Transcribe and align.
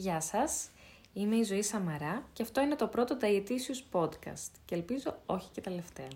Γεια 0.00 0.20
σας, 0.20 0.68
είμαι 1.12 1.36
η 1.36 1.42
Ζωή 1.42 1.62
Σαμαρά 1.62 2.22
και 2.32 2.42
αυτό 2.42 2.60
είναι 2.60 2.76
το 2.76 2.86
πρώτο 2.86 3.16
Dietitious 3.20 3.98
Podcast 4.00 4.50
και 4.64 4.74
ελπίζω 4.74 5.16
όχι 5.26 5.48
και 5.52 5.60
τελευταίο. 5.60 6.08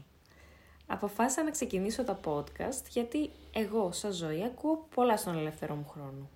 Αποφάσισα 0.86 1.42
να 1.42 1.50
ξεκινήσω 1.50 2.04
τα 2.04 2.20
podcast 2.24 2.84
γιατί 2.90 3.30
εγώ 3.52 3.92
σαν 3.92 4.12
ζωή 4.12 4.44
ακούω 4.44 4.86
πολλά 4.94 5.16
στον 5.16 5.38
ελεύθερο 5.38 5.74
μου 5.74 5.86
χρόνο. 5.88 6.28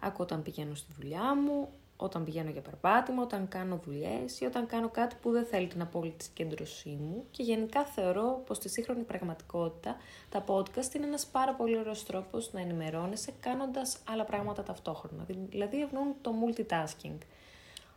Ακούω 0.00 0.24
όταν 0.24 0.42
πηγαίνω 0.42 0.74
στη 0.74 0.92
δουλειά 0.98 1.34
μου, 1.34 1.68
όταν 1.96 2.24
πηγαίνω 2.24 2.50
για 2.50 2.60
περπάτημα, 2.60 3.22
όταν 3.22 3.48
κάνω 3.48 3.80
δουλειές 3.84 4.40
ή 4.40 4.44
όταν 4.44 4.66
κάνω 4.66 4.88
κάτι 4.88 5.16
που 5.20 5.30
δεν 5.30 5.44
θέλει 5.44 5.66
την 5.66 5.82
απόλυτη 5.82 6.24
συγκέντρωσή 6.24 6.98
μου. 7.00 7.24
Και 7.30 7.42
γενικά 7.42 7.84
θεωρώ 7.84 8.42
πως 8.46 8.56
στη 8.56 8.68
σύγχρονη 8.68 9.02
πραγματικότητα 9.02 9.96
τα 10.28 10.44
podcast 10.46 10.94
είναι 10.94 11.06
ένας 11.06 11.26
πάρα 11.26 11.54
πολύ 11.54 11.78
ωραίος 11.78 12.04
τρόπος 12.04 12.52
να 12.52 12.60
ενημερώνεσαι 12.60 13.32
κάνοντας 13.40 13.98
άλλα 14.08 14.24
πράγματα 14.24 14.62
ταυτόχρονα, 14.62 15.26
δηλαδή 15.28 15.82
ευνοούν 15.82 16.14
το 16.20 16.32
multitasking. 16.44 17.18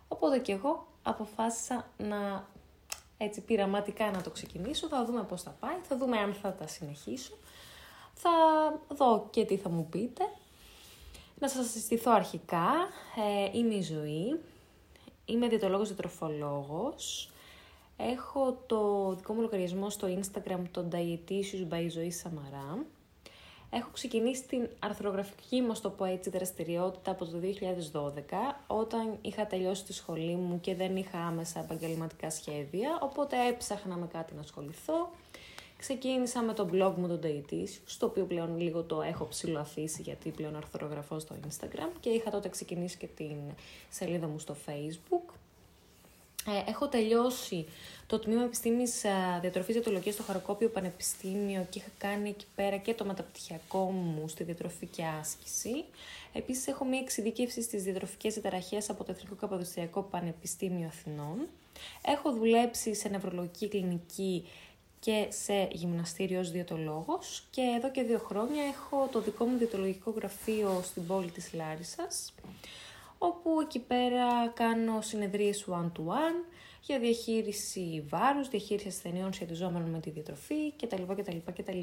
Οπότε 0.08 0.40
και 0.40 0.52
εγώ 0.52 0.88
αποφάσισα 1.04 1.86
να 1.98 2.48
έτσι 3.18 3.42
πειραματικά 3.42 4.12
να 4.12 4.22
το 4.22 4.30
ξεκινήσω, 4.30 4.88
θα 4.88 5.06
δούμε 5.06 5.24
πώς 5.24 5.42
θα 5.42 5.56
πάει, 5.60 5.78
θα 5.84 5.98
δούμε 5.98 6.18
αν 6.18 6.34
θα 6.34 6.54
τα 6.54 6.68
συνεχίσω, 6.68 7.38
θα 8.14 8.30
δω 8.88 9.28
και 9.30 9.46
τι 9.46 9.58
θα 9.58 9.70
μου 9.70 9.88
πείτε 9.90 10.24
να 11.40 11.48
σας 11.48 11.72
συστηθώ 11.72 12.12
αρχικά. 12.12 12.72
Ε, 13.52 13.58
είμαι 13.58 13.74
η 13.74 13.82
Ζωή. 13.82 14.40
Είμαι 15.26 15.48
διαιτολόγος 15.48 15.88
διατροφολόγος. 15.88 17.32
Έχω 17.98 18.58
το 18.66 19.14
δικό 19.18 19.34
μου 19.34 19.42
λογαριασμό 19.42 19.90
στο 19.90 20.08
Instagram, 20.08 20.62
το 20.72 20.86
Dietitious 20.92 21.74
by 21.74 21.88
Ζωή 21.90 22.12
Σαμαρά. 22.12 22.86
Έχω 23.70 23.90
ξεκινήσει 23.94 24.44
την 24.44 24.70
αρθρογραφική 24.80 25.62
μου, 25.62 25.74
το 25.82 25.90
πω 25.90 26.06
έτσι, 26.06 26.30
δραστηριότητα 26.30 27.12
από 27.12 27.26
το 27.26 27.40
2012, 27.40 28.12
όταν 28.68 29.18
είχα 29.22 29.48
τελειώσει 29.48 29.84
τη 29.84 29.94
σχολή 29.94 30.36
μου 30.36 30.60
και 30.60 30.76
δεν 30.76 30.96
είχα 30.96 31.18
άμεσα 31.18 31.60
επαγγελματικά 31.60 32.30
σχέδια, 32.30 33.00
οπότε 33.02 33.48
έψαχνα 33.48 33.96
με 33.96 34.08
κάτι 34.08 34.34
να 34.34 34.42
ασχοληθώ. 34.42 35.10
Ξεκίνησα 35.78 36.42
με 36.42 36.54
το 36.54 36.70
blog 36.72 36.94
μου, 36.98 37.08
το 37.08 37.20
Dietitious, 37.24 37.80
στο 37.86 38.06
οποίο 38.06 38.26
πλέον 38.26 38.60
λίγο 38.60 38.84
το 38.84 39.02
έχω 39.02 39.26
ψηλοαφήσει 39.26 40.02
γιατί 40.02 40.30
πλέον 40.30 40.56
αρθρογραφώ 40.56 41.20
στο 41.20 41.36
Instagram 41.48 41.92
και 42.00 42.10
είχα 42.10 42.30
τότε 42.30 42.50
ξεκινήσει 42.50 42.98
και 42.98 43.08
την 43.08 43.36
σελίδα 43.90 44.28
μου 44.28 44.40
στο 44.40 44.56
Facebook. 44.66 45.34
Ε, 46.48 46.70
έχω 46.70 46.88
τελειώσει 46.88 47.66
το 48.08 48.20
τμήμα 48.20 48.44
επιστήμης 48.44 49.06
διατροφής 49.42 49.74
διατολογίας 49.74 50.14
στο 50.14 50.24
Χαροκόπιο 50.24 50.70
Πανεπιστήμιο 50.70 51.68
και 51.70 51.80
είχα 51.80 51.90
κάνει 51.98 52.30
εκεί 52.30 52.46
πέρα 52.56 52.78
και 52.78 52.94
το 52.94 53.06
μεταπτυχιακό 53.06 53.84
μου 53.84 54.28
στη 54.28 54.44
διατροφή 54.44 54.86
και 54.86 55.04
άσκηση. 55.20 55.84
Επίσης 56.34 56.68
έχω 56.68 56.86
μία 56.86 57.00
εξειδίκευση 57.00 57.62
στις 57.62 57.84
διατροφικές 57.84 58.34
διαταραχές 58.34 58.90
από 58.90 59.04
το 59.04 59.12
Εθνικό 59.12 59.36
Καποδιστριακό 59.36 60.02
Πανεπιστήμιο 60.02 60.88
Αθηνών. 60.88 61.48
Έχω 62.06 62.32
δουλέψει 62.32 62.96
σε 62.96 63.10
νευρολογική 63.10 63.68
κλινική 63.68 64.44
και 65.00 65.28
σε 65.30 65.68
γυμναστήριο 65.72 66.40
ως 66.40 66.52
διαιτολόγος 66.52 67.48
και 67.50 67.62
εδώ 67.78 67.92
και 67.92 68.04
δύο 68.04 68.18
χρόνια 68.18 68.64
έχω 68.64 69.08
το 69.12 69.22
δικό 69.22 69.46
μου 69.46 69.58
διαιτολογικό 69.58 70.12
γραφείο 70.12 70.82
στην 70.84 71.08
πόλη 71.08 71.32
της 71.32 71.54
Λάρισας 71.54 72.34
όπου 73.18 73.62
εκεί 73.62 73.80
πέρα 73.80 74.48
κάνω 74.48 75.02
συνεδρίες 75.02 75.66
one-to-one 75.70 76.46
για 76.82 77.00
διαχείριση 77.00 78.06
βάρους, 78.10 78.50
διαχείριση 78.50 78.88
ασθενειών 78.88 79.34
σχετιζόμενων 79.34 79.90
με 79.90 80.00
τη 80.00 80.10
διατροφή 80.10 80.74
κτλ. 80.82 81.02
κτλ, 81.16 81.38
κτλ. 81.56 81.80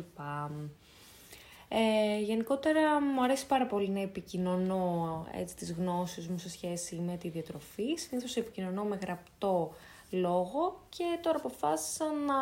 Ε, 1.69 2.19
γενικότερα 2.21 3.01
μου 3.01 3.23
αρέσει 3.23 3.47
πάρα 3.47 3.67
πολύ 3.67 3.89
να 3.89 4.01
επικοινωνώ 4.01 5.27
έτσι, 5.33 5.57
τις 5.57 5.73
γνώσεις 5.73 6.29
μου 6.29 6.39
σε 6.39 6.51
σχέση 6.51 6.97
με 6.97 7.17
τη 7.17 7.29
διατροφή. 7.29 7.97
Συνήθως 7.97 8.37
επικοινωνώ 8.37 8.85
με 8.85 8.99
γραπτό 9.03 9.75
λόγο 10.15 10.81
και 10.89 11.05
τώρα 11.23 11.37
αποφάσισα 11.37 12.05
να 12.05 12.35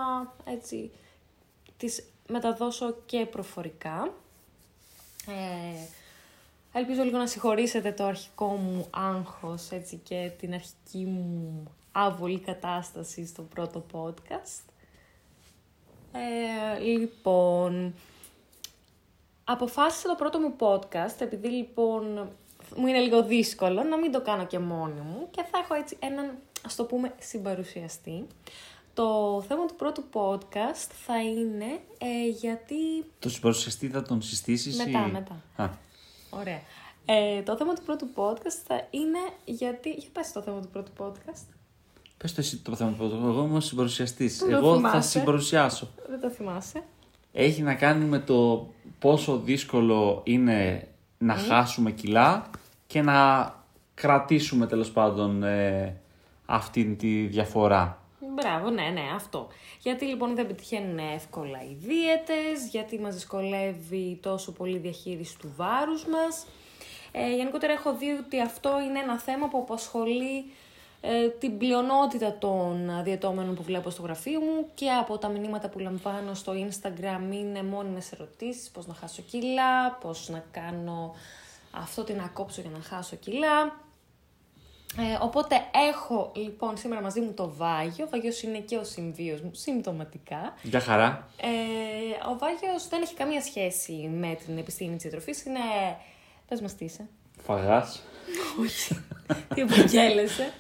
έτσι, 0.52 0.90
τις 1.76 2.04
μεταδώσω 2.28 2.96
και 3.06 3.26
προφορικά. 3.26 4.14
Ε, 5.26 5.86
ελπίζω 6.78 7.02
λίγο 7.02 7.18
να 7.18 7.26
συγχωρήσετε 7.26 7.92
το 7.92 8.04
αρχικό 8.04 8.46
μου 8.46 8.86
άγχος 8.90 9.70
έτσι, 9.70 9.96
και 9.96 10.30
την 10.38 10.54
αρχική 10.54 11.04
μου 11.04 11.62
άβολη 11.92 12.38
κατάσταση 12.38 13.26
στο 13.26 13.42
πρώτο 13.42 13.84
podcast. 13.92 14.72
Ε, 16.12 16.78
λοιπόν, 16.78 17.94
αποφάσισα 19.44 20.08
το 20.08 20.14
πρώτο 20.14 20.38
μου 20.38 20.54
podcast, 20.58 21.20
επειδή 21.20 21.48
λοιπόν 21.48 22.28
μου 22.76 22.86
είναι 22.86 22.98
λίγο 22.98 23.22
δύσκολο 23.22 23.82
να 23.82 23.98
μην 23.98 24.12
το 24.12 24.20
κάνω 24.20 24.46
και 24.46 24.58
μόνη 24.58 25.00
μου 25.00 25.28
και 25.30 25.42
θα 25.42 25.58
έχω 25.58 25.74
έτσι 25.74 25.96
έναν 26.00 26.38
ας 26.64 26.74
το 26.74 26.84
πούμε, 26.84 27.14
συμπαρουσιαστή. 27.18 28.26
Το 28.94 29.42
θέμα 29.48 29.66
του 29.66 29.74
πρώτου 29.74 30.04
podcast 30.12 30.90
θα 31.06 31.22
είναι 31.22 31.80
ε, 31.98 32.28
γιατί... 32.28 32.74
Το 33.18 33.30
συμπαρουσιαστή 33.30 33.88
θα 33.88 34.02
τον 34.02 34.22
συστήσεις 34.22 34.76
Μετά, 34.76 34.98
μετά. 34.98 35.42
Α. 35.56 35.68
Ωραία. 36.30 36.60
Ε, 37.04 37.42
το 37.42 37.56
θέμα 37.56 37.74
του 37.74 37.82
πρώτου 37.82 38.06
podcast 38.14 38.62
θα 38.66 38.86
είναι 38.90 39.18
γιατί... 39.44 39.90
Για 39.90 40.08
πες 40.12 40.32
το 40.32 40.42
θέμα 40.42 40.60
του 40.60 40.68
πρώτου 40.68 40.90
podcast. 40.98 41.46
Πες 42.16 42.34
το 42.34 42.40
εσύ 42.40 42.56
το 42.56 42.76
θέμα 42.76 42.90
του 42.90 42.96
πρώτου 42.96 43.16
podcast. 43.16 43.28
Εγώ 43.28 43.44
είμαι 43.44 43.56
ο 43.56 43.60
συμπαρουσιαστής. 43.60 44.40
Εγώ 44.40 44.80
θα 44.80 45.00
συμπαρουσιάσω. 45.00 45.88
Δεν 46.08 46.20
το 46.20 46.30
θυμάσαι. 46.30 46.82
Έχει 47.32 47.62
να 47.62 47.74
κάνει 47.74 48.04
με 48.04 48.18
το 48.18 48.68
πόσο 48.98 49.38
δύσκολο 49.38 50.20
είναι 50.24 50.88
να 51.18 51.34
χάσουμε 51.34 51.90
κιλά 51.90 52.50
και 52.86 53.02
να 53.02 53.50
κρατήσουμε 53.94 54.66
τέλος 54.66 54.90
πάντων 54.90 55.42
ε, 55.42 56.01
αυτή 56.52 56.84
τη 56.84 57.26
διαφορά. 57.26 57.98
Μπράβο, 58.34 58.70
ναι, 58.70 58.82
ναι, 58.82 59.02
αυτό. 59.14 59.48
Γιατί 59.80 60.04
λοιπόν 60.04 60.34
δεν 60.34 60.46
πετυχαίνουν 60.46 60.98
εύκολα 60.98 61.58
οι 61.62 61.74
δίαιτες, 61.74 62.68
γιατί 62.70 62.98
μας 62.98 63.14
δυσκολεύει 63.14 64.18
τόσο 64.22 64.52
πολύ 64.52 64.74
η 64.76 64.78
διαχείριση 64.78 65.38
του 65.38 65.52
βάρους 65.56 66.06
μας. 66.06 66.46
Ε, 67.12 67.34
γενικότερα 67.34 67.72
έχω 67.72 67.94
δει 67.94 68.10
ότι 68.26 68.40
αυτό 68.40 68.80
είναι 68.80 68.98
ένα 68.98 69.18
θέμα 69.18 69.48
που 69.48 69.58
απασχολεί 69.58 70.44
ε, 71.00 71.28
την 71.28 71.58
πλειονότητα 71.58 72.38
των 72.38 72.90
διαιτώμενων 73.02 73.54
που 73.54 73.62
βλέπω 73.62 73.90
στο 73.90 74.02
γραφείο 74.02 74.40
μου 74.40 74.66
και 74.74 74.90
από 74.90 75.18
τα 75.18 75.28
μηνύματα 75.28 75.68
που 75.68 75.78
λαμβάνω 75.78 76.34
στο 76.34 76.52
Instagram 76.52 77.32
είναι 77.32 77.62
μόνιμες 77.62 78.12
ερωτήσεις, 78.12 78.70
πώς 78.70 78.86
να 78.86 78.94
χάσω 78.94 79.22
κιλά, 79.22 79.92
πώς 80.00 80.28
να 80.28 80.44
κάνω 80.50 81.14
αυτό 81.70 82.04
τι 82.04 82.12
να 82.12 82.26
κόψω 82.26 82.60
για 82.60 82.70
να 82.70 82.82
χάσω 82.82 83.16
κιλά. 83.16 83.81
Ε, 84.98 85.18
οπότε 85.20 85.54
έχω 85.90 86.32
λοιπόν 86.34 86.76
σήμερα 86.76 87.00
μαζί 87.00 87.20
μου 87.20 87.32
το 87.32 87.52
Βάγιο. 87.56 88.04
Ο 88.04 88.08
Βάγιος 88.10 88.42
είναι 88.42 88.58
και 88.58 88.76
ο 88.76 88.84
συμβίος 88.84 89.40
μου 89.40 89.50
συμπτωματικά. 89.54 90.54
Για 90.62 90.80
χαρά. 90.80 91.28
Ε, 91.36 92.28
ο 92.30 92.38
Βάγιος 92.38 92.88
δεν 92.88 93.02
έχει 93.02 93.14
καμία 93.14 93.40
σχέση 93.40 93.92
με 93.92 94.38
την 94.46 94.58
επιστήμη 94.58 94.92
της 94.94 95.02
διατροφής. 95.02 95.44
Είναι... 95.44 95.58
Πες 96.48 96.60
μας 96.60 96.74
τι 96.74 96.84
είσαι. 96.84 97.08
Φαγάς. 97.42 98.02
Όχι. 98.60 98.94
τι 99.54 99.60
επαγγέλλεσαι. 99.60 100.52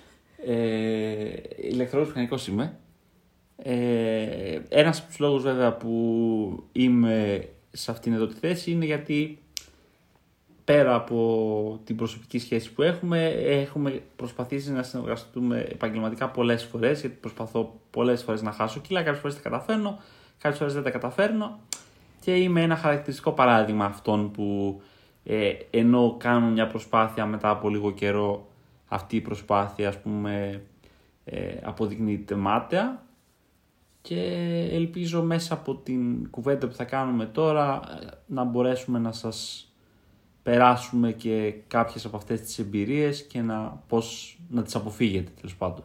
Ε, 0.46 1.32
ηλεκτρός 1.56 2.06
μηχανικός 2.06 2.46
είμαι. 2.46 2.78
Ε, 3.56 4.60
ένας 4.68 4.98
από 4.98 5.06
τους 5.06 5.18
λόγους 5.18 5.42
βέβαια 5.42 5.76
που 5.76 6.64
είμαι 6.72 7.48
σε 7.72 7.90
αυτήν 7.90 8.12
εδώ 8.12 8.26
τη 8.26 8.34
θέση 8.34 8.70
είναι 8.70 8.84
γιατί 8.84 9.38
πέρα 10.64 10.94
από 10.94 11.80
την 11.84 11.96
προσωπική 11.96 12.38
σχέση 12.38 12.72
που 12.72 12.82
έχουμε, 12.82 13.28
έχουμε 13.28 14.02
προσπαθήσει 14.16 14.72
να 14.72 14.82
συνεργαστούμε 14.82 15.66
επαγγελματικά 15.70 16.28
πολλές 16.28 16.64
φορές, 16.64 17.00
γιατί 17.00 17.16
προσπαθώ 17.20 17.80
πολλές 17.90 18.22
φορές 18.22 18.42
να 18.42 18.52
χάσω 18.52 18.80
κιλά, 18.80 19.02
κάποιες 19.02 19.20
φορές 19.20 19.36
τα 19.36 19.42
καταφέρνω, 19.42 19.98
κάποιες 20.38 20.58
φορές 20.58 20.74
δεν 20.74 20.82
τα 20.82 20.90
καταφέρνω. 20.90 21.58
Και 22.20 22.36
είμαι 22.36 22.62
ένα 22.62 22.76
χαρακτηριστικό 22.76 23.32
παράδειγμα 23.32 23.84
αυτών 23.84 24.30
που 24.30 24.80
ε, 25.24 25.52
ενώ 25.70 26.16
κάνουν 26.18 26.52
μια 26.52 26.66
προσπάθεια 26.66 27.26
μετά 27.26 27.50
από 27.50 27.68
λίγο 27.68 27.90
καιρό, 27.90 28.46
αυτή 28.88 29.16
η 29.16 29.20
προσπάθεια 29.20 29.88
ας 29.88 30.00
πούμε 30.00 30.62
ε, 31.24 31.54
αποδεικνύεται 31.62 32.34
μάταια 32.34 33.02
και 34.02 34.22
ελπίζω 34.72 35.22
μέσα 35.22 35.54
από 35.54 35.74
την 35.74 36.30
κουβέντα 36.30 36.66
που 36.66 36.74
θα 36.74 36.84
κάνουμε 36.84 37.26
τώρα 37.26 37.80
ε, 38.00 38.06
να 38.26 38.44
μπορέσουμε 38.44 38.98
να 38.98 39.12
σας 39.12 39.66
περάσουμε 40.42 41.12
και 41.12 41.54
κάποιες 41.68 42.04
από 42.04 42.16
αυτές 42.16 42.40
τις 42.40 42.58
εμπειρίες 42.58 43.22
και 43.26 43.40
να, 43.40 43.82
πώς 43.88 44.38
να 44.50 44.62
τις 44.62 44.74
αποφύγετε 44.74 45.30
τέλος 45.36 45.56
πάντων. 45.56 45.84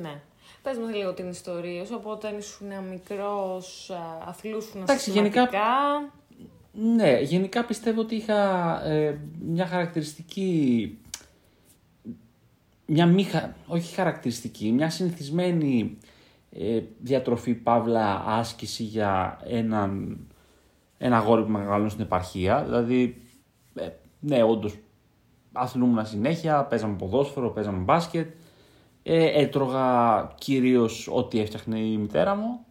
Ναι. 0.00 0.20
Πες 0.62 0.78
μας 0.78 0.94
λίγο 0.94 1.12
την 1.12 1.28
ιστορία 1.28 1.84
σου, 1.84 1.94
από 1.94 2.10
όταν 2.10 2.38
ήσουν 2.38 2.68
μικρός, 2.90 3.90
αθλούσουν 4.26 4.80
Εντάξει, 4.80 5.10
γενικά, 5.10 5.48
ναι, 6.72 7.20
γενικά 7.20 7.64
πιστεύω 7.64 8.00
ότι 8.00 8.14
είχα 8.14 8.82
ε, 8.84 9.20
μια 9.40 9.66
χαρακτηριστική, 9.66 10.98
μια 12.86 13.06
μη, 13.06 13.26
όχι 13.66 13.94
χαρακτηριστική, 13.94 14.72
μια 14.72 14.90
συνηθισμένη 14.90 15.98
ε, 16.50 16.80
διατροφή, 17.00 17.54
παύλα, 17.54 18.24
άσκηση 18.26 18.82
για 18.82 19.40
έναν, 19.44 20.18
ένα 20.98 21.16
αγόρι 21.16 21.42
που 21.42 21.50
μεγαλώνει 21.50 21.90
στην 21.90 22.04
επαρχία. 22.04 22.62
Δηλαδή 22.64 23.22
ε, 23.74 23.88
ναι, 24.20 24.42
όντως 24.42 24.78
αθλούμουν 25.52 26.06
συνέχεια, 26.06 26.64
παίζαμε 26.64 26.96
ποδόσφαιρο, 26.96 27.50
παίζαμε 27.50 27.78
μπάσκετ. 27.78 28.34
Ε, 29.02 29.40
έτρωγα 29.40 30.32
κυρίως 30.38 31.08
ό,τι 31.12 31.40
έφτιαχνε 31.40 31.78
η 31.78 31.96
μητέρα 31.96 32.34
μου. 32.34 32.64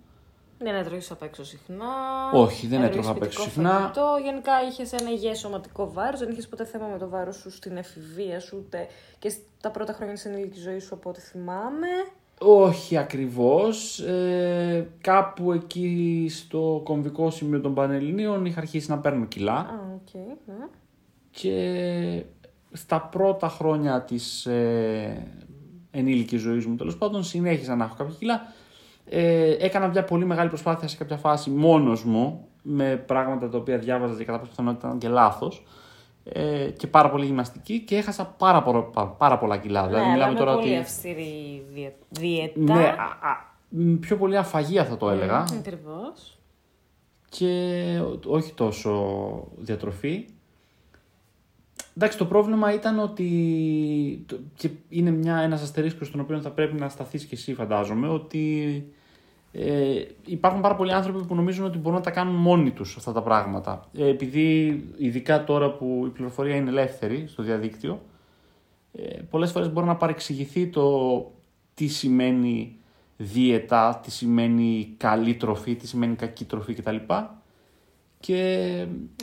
Δεν 0.57 0.75
έτρωγες 0.75 1.11
απ' 1.11 1.23
έξω 1.23 1.43
συχνά. 1.43 1.85
Όχι, 2.33 2.67
δεν 2.67 2.81
έτρωγες 2.83 2.97
έτρωγα 2.97 3.17
απ' 3.17 3.23
έξω 3.23 3.43
ποιοτικό 3.43 3.61
συχνά. 3.61 3.79
Φαγητό. 3.79 4.17
Γενικά 4.23 4.51
είχες 4.69 4.91
ένα 4.91 5.09
υγιές 5.11 5.39
σωματικό 5.39 5.91
βάρος. 5.93 6.19
Δεν 6.19 6.29
είχες 6.29 6.47
ποτέ 6.47 6.65
θέμα 6.65 6.87
με 6.87 6.97
το 6.97 7.09
βάρος 7.09 7.35
σου 7.35 7.51
στην 7.51 7.77
εφηβεία 7.77 8.39
σου, 8.39 8.57
ούτε 8.65 8.87
και 9.19 9.29
στα 9.29 9.71
πρώτα 9.71 9.93
χρόνια 9.93 10.15
τη 10.15 10.29
ενήλικη 10.29 10.59
ζωή 10.59 10.79
σου, 10.79 10.95
από 10.95 11.09
ό,τι 11.09 11.19
θυμάμαι. 11.19 11.87
Όχι 12.39 12.97
ακριβώς. 12.97 13.99
Ε, 13.99 14.89
κάπου 15.01 15.51
εκεί 15.51 16.27
στο 16.29 16.81
κομβικό 16.83 17.31
σημείο 17.31 17.61
των 17.61 17.73
Πανελληνίων 17.73 18.45
είχα 18.45 18.59
αρχίσει 18.59 18.89
να 18.89 18.97
παίρνω 18.97 19.25
κιλά. 19.25 19.53
Α, 19.53 19.79
οκ. 19.95 20.13
ναι. 20.45 20.65
Και 21.31 22.23
στα 22.71 23.01
πρώτα 23.01 23.49
χρόνια 23.49 24.01
της 24.01 24.45
ε, 24.45 25.27
ενήλικης 25.91 26.41
ζωής 26.41 26.65
μου 26.65 26.75
τέλος 26.75 26.97
πάντων 26.97 27.23
συνέχισα 27.23 27.75
να 27.75 27.83
έχω 27.83 27.95
κάποια 27.97 28.15
κιλά. 28.19 28.41
Ε, 29.05 29.55
έκανα 29.59 29.87
μια 29.87 30.03
πολύ 30.03 30.25
μεγάλη 30.25 30.49
προσπάθεια 30.49 30.87
σε 30.87 30.97
κάποια 30.97 31.17
φάση 31.17 31.49
μόνος 31.49 32.03
μου 32.03 32.47
με 32.61 33.03
πράγματα 33.07 33.49
τα 33.49 33.57
οποία 33.57 33.77
διάβαζα 33.77 34.17
και 34.17 34.23
κατά 34.23 34.37
πάσα 34.37 34.49
πιθανότητα 34.49 34.87
ήταν 34.87 34.99
και 34.99 35.07
λάθος 35.07 35.63
ε, 36.23 36.69
και 36.77 36.87
πάρα 36.87 37.09
πολύ 37.09 37.25
γυμναστική 37.25 37.79
και 37.79 37.95
έχασα 37.95 38.25
πάρα, 38.25 38.63
πολλά- 38.63 38.83
πάρα, 38.83 39.07
πάρα 39.09 39.37
πολλά 39.37 39.57
κιλά. 39.57 39.87
δηλαδή 39.87 40.05
ναι, 40.05 40.11
μιλάμε 40.11 40.29
αλλά 40.29 40.39
τώρα 40.39 40.51
με 40.51 40.57
πολύ 40.57 40.71
ότι... 40.71 40.79
αυστηρή 40.79 41.63
διε- 41.73 41.93
δίαιτα. 42.09 42.59
Ναι, 42.73 42.83
α, 42.87 43.03
α, 43.29 43.53
μ, 43.69 43.93
πιο 43.95 44.17
πολύ 44.17 44.37
αφαγία 44.37 44.85
θα 44.85 44.97
το 44.97 45.09
έλεγα 45.09 45.45
Ακριβώς. 45.57 46.37
και 47.29 48.01
όχι 48.25 48.53
τόσο 48.53 49.03
διατροφή. 49.57 50.25
Εντάξει, 52.01 52.17
το 52.17 52.25
πρόβλημα 52.25 52.73
ήταν 52.73 52.99
ότι. 52.99 54.23
το- 54.27 54.39
και 54.55 54.69
είναι 54.89 55.09
μια, 55.11 55.37
ένας 55.37 55.61
αστερίσκος 55.61 56.07
στον 56.07 56.19
οποίο 56.19 56.41
θα 56.41 56.49
πρέπει 56.49 56.79
να 56.79 56.89
σταθείς 56.89 57.25
και 57.25 57.35
εσύ, 57.35 57.53
φαντάζομαι, 57.53 58.07
ότι 58.07 58.83
ε, 59.51 60.01
υπάρχουν 60.25 60.61
πάρα 60.61 60.75
πολλοί 60.75 60.93
άνθρωποι 60.93 61.23
που 61.25 61.35
νομίζουν 61.35 61.65
ότι 61.65 61.77
μπορούν 61.77 61.97
να 61.97 62.03
τα 62.03 62.11
κάνουν 62.11 62.35
μόνοι 62.35 62.71
τους 62.71 62.95
αυτά 62.97 63.11
τα 63.11 63.21
πράγματα. 63.21 63.89
Ε, 63.97 64.07
επειδή 64.07 64.83
ειδικά 64.97 65.43
τώρα 65.43 65.71
που 65.71 66.03
η 66.05 66.09
πληροφορία 66.09 66.55
είναι 66.55 66.69
ελεύθερη 66.69 67.23
στο 67.27 67.43
διαδίκτυο, 67.43 68.01
ε, 68.93 69.19
πολλές 69.29 69.51
φορές 69.51 69.71
μπορεί 69.71 69.87
να 69.87 69.95
παρεξηγηθεί 69.95 70.67
το 70.67 71.31
τι 71.73 71.87
σημαίνει 71.87 72.75
δίαιτα, 73.17 73.99
τι 74.03 74.11
σημαίνει 74.11 74.93
καλή 74.97 75.35
τροφή, 75.35 75.75
τι 75.75 75.87
σημαίνει 75.87 76.15
κακή 76.15 76.45
τροφή 76.45 76.73
κτλ. 76.73 76.95
Και 78.19 78.43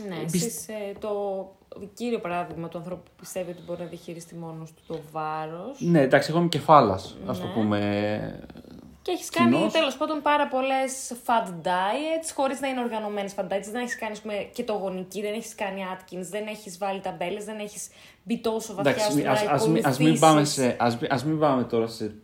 Ναι, 0.08 0.16
Πισ- 0.30 0.34
εσείς, 0.46 0.68
ε, 0.68 0.92
το 1.00 1.10
κύριο 1.94 2.20
παράδειγμα 2.20 2.68
του 2.68 2.78
ανθρώπου 2.78 3.02
που 3.04 3.10
πιστεύει 3.20 3.50
ότι 3.50 3.60
μπορεί 3.66 3.80
να 3.80 3.86
διαχειριστεί 3.86 4.34
μόνος 4.34 4.72
του 4.72 4.82
το 4.86 4.98
βάρος 5.12 5.80
Ναι, 5.80 6.00
εντάξει, 6.00 6.30
εγώ 6.30 6.38
είμαι 6.38 6.48
κεφάλας, 6.48 7.16
ας 7.26 7.40
το 7.40 7.46
Ναι. 7.46 7.52
πούμε. 7.52 7.78
και 9.02 9.12
έχεις 9.12 9.30
κάνει 9.30 9.56
κοινώς. 9.56 9.72
τέλος 9.72 9.96
πάντων 9.96 10.22
πάρα 10.22 10.48
πολλές 10.48 11.12
fat 11.26 11.48
diets 11.66 12.30
χωρίς 12.34 12.60
να 12.60 12.68
είναι 12.68 12.80
οργανωμένες 12.80 13.34
fat 13.36 13.42
diets. 13.44 13.68
Δεν 13.72 13.74
έχεις 13.82 13.96
κάνει 13.98 14.12
ας 14.12 14.20
πούμε, 14.20 14.34
και 14.52 14.62
το 14.64 14.72
γονική, 14.72 15.20
δεν 15.20 15.34
έχεις 15.34 15.54
κάνει 15.54 15.80
Atkins, 15.96 16.26
δεν 16.30 16.46
έχεις 16.46 16.78
βάλει 16.78 17.00
ταμπέλες, 17.00 17.44
δεν 17.44 17.58
έχεις 17.58 17.88
μπει 18.22 18.38
τόσο 18.38 18.74
βαθιά 18.74 18.90
Εντάξει, 18.90 19.08
ώστε 19.16 19.28
ας, 19.28 19.44
να 19.44 19.50
ας, 19.50 19.68
μην, 19.68 19.86
ας, 19.86 19.98
μην 19.98 20.18
πάμε 20.18 20.30
ακολουθήσεις. 20.32 20.62
σε, 20.64 20.76
ας, 20.78 20.98
μην- 21.00 21.12
ας 21.12 21.24
μην 21.24 21.38
πάμε 21.38 21.64
τώρα 21.64 21.86
σε, 21.86 22.14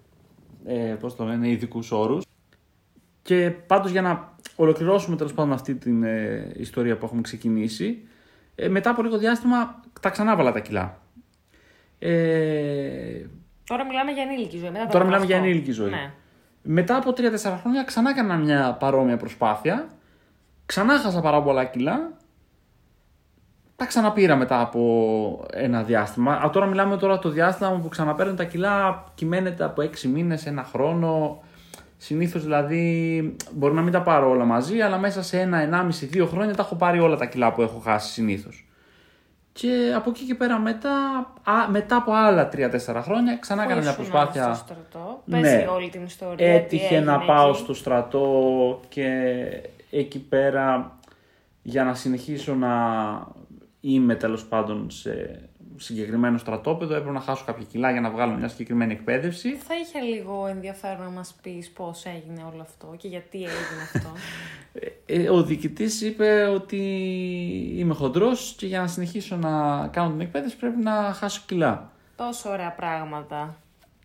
ε, 0.65 0.97
πώς 1.01 1.17
το 1.17 1.25
λένε, 1.25 1.49
ειδικούς 1.49 1.91
όρους. 1.91 2.25
Και 3.23 3.51
πάντως 3.51 3.91
για 3.91 4.03
να 4.03 4.35
ολοκληρώσουμε 4.57 5.17
τέλος 5.17 5.35
πάντων 5.35 5.53
αυτή 5.53 5.75
την 5.75 6.03
ε, 6.03 6.53
ιστορία 6.57 6.97
που 6.97 7.05
έχουμε 7.05 7.21
ξεκινήσει, 7.21 8.09
ε, 8.55 8.69
μετά 8.69 8.91
από 8.91 9.03
λίγο 9.03 9.19
διάστημα 9.19 9.81
τα 10.01 10.11
ξανάβαλα 10.11 10.53
τα 10.53 10.61
κιλά. 10.61 11.01
Ε, 11.99 13.27
Τώρα 13.67 13.85
μιλάμε 13.85 14.11
για 14.11 14.23
ενήλικη 14.23 14.59
ζωή. 14.59 14.71
Μετά 14.71 14.85
τα 14.85 14.91
Τώρα 14.91 15.05
μιλάμε 15.05 15.25
για 15.25 15.37
18. 15.39 15.43
ενήλικη 15.43 15.73
ζωή. 15.73 15.91
Ναι. 15.91 16.13
μετά 16.63 16.97
από 16.97 17.11
3-4 17.11 17.59
χρόνια 17.61 17.85
ξανά 17.85 18.11
έκανα 18.11 18.37
μια 18.37 18.77
παρόμοια 18.81 19.17
προσπάθεια. 19.17 19.89
Ξανά 20.67 20.99
χάσα 20.99 21.21
πάρα 21.21 21.43
πολλά 21.43 21.65
κιλά. 21.65 22.13
Τα 23.77 23.87
ξαναπήρα 23.87 24.37
μετά 24.37 24.61
από 24.61 25.47
ένα 25.53 25.83
διάστημα. 25.83 26.35
Α, 26.35 26.51
τώρα 26.51 26.67
μιλάμε 26.67 26.97
τώρα 26.97 27.19
το 27.19 27.29
διάστημα 27.29 27.71
που 27.71 27.89
ξαναπαίρνω 27.89 28.35
τα 28.35 28.45
κιλά 28.45 29.05
κυμαίνεται 29.15 29.65
από 29.65 29.83
6 29.83 30.03
μήνες, 30.09 30.47
ένα 30.47 30.65
χρόνο. 30.65 31.43
Συνήθως 32.05 32.43
δηλαδή 32.43 33.37
μπορεί 33.53 33.75
να 33.75 33.83
μην 33.83 33.93
τα 33.93 34.03
πάρω 34.03 34.31
όλα 34.31 34.45
μαζί, 34.45 34.81
αλλά 34.81 34.99
μέσα 34.99 35.23
σε 35.23 35.41
ένα, 35.41 35.59
ενάμιση, 35.59 36.07
δύο 36.07 36.27
χρόνια 36.27 36.55
τα 36.55 36.63
έχω 36.63 36.75
πάρει 36.75 37.01
όλα 37.01 37.17
τα 37.17 37.27
κιλά 37.27 37.53
που 37.53 37.63
έχω 37.63 37.79
χάσει 37.79 38.13
συνήθως. 38.13 38.67
Και 39.53 39.93
από 39.97 40.11
εκεί 40.11 40.25
και 40.25 40.35
πέρα 40.35 40.59
μετά, 40.59 40.93
α, 41.43 41.69
μετά 41.71 41.97
από 41.97 42.13
άλλα 42.13 42.49
3-4 42.53 43.01
χρόνια 43.03 43.37
ξανά 43.37 43.63
έκανα 43.63 43.77
Που 43.77 43.83
μια 43.83 43.93
ήσουν 43.93 44.05
προσπάθεια. 44.09 44.55
Στο 44.55 44.65
στρατό; 44.65 45.23
Ναι. 45.25 45.41
Πες 45.41 45.67
όλη 45.69 45.89
την 45.89 46.03
ιστορία. 46.05 46.37
τι 46.37 46.45
Έτυχε 46.45 47.01
να 47.01 47.13
έγινε 47.13 47.27
πάω 47.27 47.49
εκεί. 47.49 47.59
στο 47.59 47.75
στρατό 47.75 48.81
και 48.89 49.09
εκεί 49.91 50.19
πέρα 50.19 50.99
για 51.63 51.85
να 51.85 51.95
συνεχίσω 51.95 52.55
να 52.55 52.75
είμαι 53.81 54.15
τέλος 54.15 54.45
πάντων 54.45 54.91
σε 54.91 55.41
συγκεκριμένο 55.77 56.39
στρατόπεδο 56.39 56.95
έπρεπε 56.95 57.13
να 57.15 57.21
χάσω 57.21 57.45
κάποια 57.47 57.65
κιλά 57.71 57.91
για 57.91 58.01
να 58.01 58.11
βγάλω 58.11 58.33
μια 58.35 58.49
συγκεκριμένη 58.49 58.93
εκπαίδευση. 58.93 59.55
Θα 59.55 59.75
είχε 59.75 60.01
λίγο 60.01 60.47
ενδιαφέρον 60.47 61.03
να 61.05 61.11
μας 61.11 61.35
πεις 61.43 61.71
πώς 61.71 62.05
έγινε 62.05 62.43
όλο 62.53 62.63
αυτό 62.63 62.95
και 62.97 63.09
γιατί 63.09 63.39
έγινε 63.39 63.83
αυτό. 63.95 64.09
Ε, 65.07 65.29
Ο 65.29 65.43
διοικητής 65.43 66.01
είπε 66.03 66.43
ότι 66.45 66.77
είμαι 67.77 67.95
χοντρός 67.95 68.55
και 68.59 68.67
για 68.67 68.81
να 68.81 68.87
συνεχίσω 68.87 69.37
να 69.37 69.87
κάνω 69.89 70.11
την 70.11 70.21
εκπαίδευση 70.21 70.57
πρέπει 70.57 70.83
να 70.83 70.93
χάσω 70.93 71.43
κιλά. 71.47 71.91
Τόσο 72.17 72.51
ωραία 72.51 72.73
πράγματα. 72.73 73.57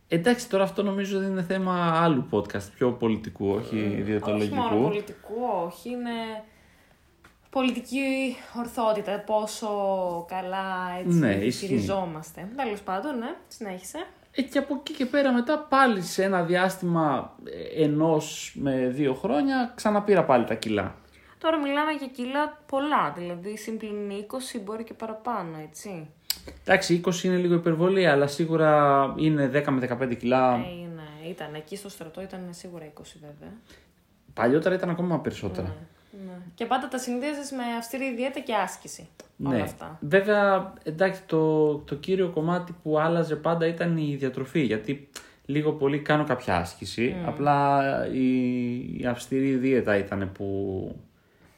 Εντάξει, 0.08 0.50
τώρα 0.50 0.64
αυτό 0.64 0.84
νομίζω 0.84 1.20
δεν 1.20 1.30
είναι 1.32 1.44
θέμα 1.44 2.02
άλλου 2.04 2.28
podcast, 2.32 2.68
πιο 2.78 2.92
πολιτικού, 2.92 3.50
όχι 3.50 3.76
Όχι 3.76 3.86
μόνο 3.88 4.04
διαιτολογικού. 4.04 4.82
πολιτικού, 4.82 5.36
όχι. 5.66 5.90
Είναι 5.90 6.12
πολιτική 7.50 8.36
ορθότητα. 8.58 9.20
Πόσο 9.20 9.68
καλά 10.28 10.66
έτσι 11.06 11.18
Ναι, 11.18 11.32
ισχύει. 11.34 11.66
χειριζόμαστε. 11.66 12.48
Τέλος 12.56 12.82
πάντων, 12.82 13.18
ναι, 13.18 13.36
συνέχισε. 13.48 14.06
Ε, 14.32 14.42
και 14.42 14.58
από 14.58 14.76
εκεί 14.76 14.94
και 14.94 15.06
πέρα 15.06 15.32
μετά 15.34 15.66
πάλι 15.70 16.02
σε 16.02 16.24
ένα 16.24 16.44
διάστημα 16.44 17.36
ε, 17.78 17.84
ενός 17.84 18.56
με 18.60 18.88
δύο 18.88 19.14
χρόνια 19.14 19.72
ξαναπήρα 19.76 20.24
πάλι 20.24 20.46
τα 20.46 20.54
κιλά. 20.54 20.96
Τώρα 21.38 21.58
μιλάμε 21.58 21.92
για 21.92 22.08
κιλά 22.08 22.58
πολλά, 22.66 23.14
δηλαδή 23.18 23.58
συμπλην 23.58 24.10
20 24.56 24.62
μπορεί 24.64 24.84
και 24.84 24.94
παραπάνω, 24.94 25.58
έτσι. 25.64 26.08
Εντάξει, 26.62 27.02
20 27.06 27.24
είναι 27.24 27.36
λίγο 27.36 27.54
υπερβολή, 27.54 28.08
αλλά 28.08 28.28
σίγουρα 28.28 29.14
είναι 29.18 29.52
10 29.54 29.64
με 29.72 29.88
15 30.02 30.16
κιλά. 30.18 30.54
Ε, 30.54 30.88
ναι, 30.96 31.30
ήταν 31.30 31.54
εκεί 31.54 31.76
στο 31.76 31.90
στρατό, 31.90 32.22
ήταν 32.22 32.48
σίγουρα 32.50 32.86
20 32.86 33.02
βέβαια. 33.22 33.54
Παλιότερα 34.34 34.76
ήταν 34.76 34.90
ακόμα 34.90 35.20
περισσότερα. 35.20 35.68
Ναι. 35.68 35.74
Και 36.56 36.66
πάντα 36.66 36.88
τα 36.88 36.98
συνδύαζες 36.98 37.52
με 37.52 37.64
αυστηρή 37.78 38.16
δίαιτα 38.16 38.40
και 38.40 38.54
άσκηση. 38.54 39.08
Ναι. 39.36 39.56
Όλα 39.56 39.64
αυτά. 39.64 39.98
Βέβαια, 40.02 40.74
εντάξει, 40.84 41.22
το, 41.26 41.76
το 41.76 41.96
κύριο 41.96 42.30
κομμάτι 42.30 42.76
που 42.84 43.00
άλλαζε 43.00 43.36
πάντα 43.36 43.68
ήταν 43.68 43.98
η 43.98 44.16
διατροφή. 44.16 44.60
Γιατί 44.60 45.10
λίγο 45.46 45.72
πολύ 45.72 46.00
κάνω 46.00 46.24
κάποια 46.24 46.58
άσκηση. 46.58 47.16
Απλά 47.26 47.82
η, 48.12 49.00
η 49.00 49.06
αυστηρή 49.06 49.56
δίαιτα 49.56 49.98
ήταν 49.98 50.32
που 50.34 51.00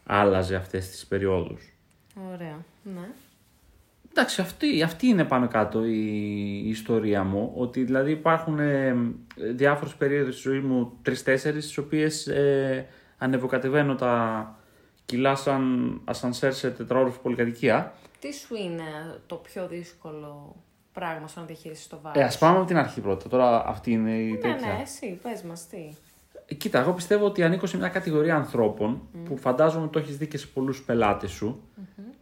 άλλαζε 0.05 0.55
αυτές 0.55 0.89
τις 0.89 1.05
περιόδους. 1.05 1.73
Ωραία. 2.33 2.65
Ναι. 2.83 3.07
Εντάξει, 4.09 4.41
αυτή, 4.41 4.83
αυτή 4.83 5.07
είναι 5.07 5.23
πάνω 5.23 5.47
κάτω 5.47 5.85
η, 5.85 6.61
η 6.65 6.69
ιστορία 6.69 7.23
μου. 7.23 7.51
Ότι 7.55 7.83
δηλαδή 7.83 8.11
υπάρχουν 8.11 8.59
ε, 8.59 8.95
διάφορες 9.35 9.93
περίοδους 9.93 10.39
στη 10.39 10.49
ζωή 10.49 10.59
μου, 10.59 10.91
τρεις-τέσσερις, 11.01 11.63
στις 11.63 11.77
οποίες 11.77 12.27
ε, 12.27 12.87
ανεβοκατεβαίνω 13.17 13.95
τα 13.95 14.58
κιλά 15.09 15.35
σαν 15.35 16.01
ασανσέρ 16.05 16.53
σε 16.53 16.69
τετραόροφη 16.71 17.19
πολυκατοικία. 17.19 17.93
Τι 18.19 18.33
σου 18.33 18.55
είναι 18.55 18.83
το 19.27 19.35
πιο 19.35 19.67
δύσκολο 19.67 20.55
πράγμα 20.93 21.27
στο 21.27 21.39
να 21.39 21.45
διαχειριστείς 21.45 21.87
το 21.87 21.99
βάρος. 22.01 22.21
Ε, 22.21 22.25
ας 22.25 22.37
πάμε 22.37 22.57
από 22.57 22.65
την 22.67 22.77
αρχή 22.77 23.01
πρώτα. 23.01 23.29
Τώρα 23.29 23.67
αυτή 23.67 23.91
είναι 23.91 24.11
η 24.11 24.31
Ναι, 24.31 24.37
τέτοια. 24.37 24.67
ναι, 24.67 24.81
εσύ, 24.81 25.19
πες 25.23 25.41
μας 25.41 25.67
τι. 25.67 25.93
Ε, 26.45 26.53
Κοίτα, 26.55 26.79
εγώ 26.79 26.91
πιστεύω 26.93 27.25
ότι 27.25 27.43
ανήκω 27.43 27.65
σε 27.65 27.77
μια 27.77 27.87
κατηγορία 27.87 28.35
ανθρώπων 28.35 29.01
που 29.25 29.37
φαντάζομαι 29.37 29.87
το 29.87 29.99
έχεις 29.99 30.17
δει 30.17 30.27
και 30.27 30.37
σε 30.37 30.47
πολλούς 30.47 30.83
πελάτες 30.83 31.31
σου. 31.31 31.61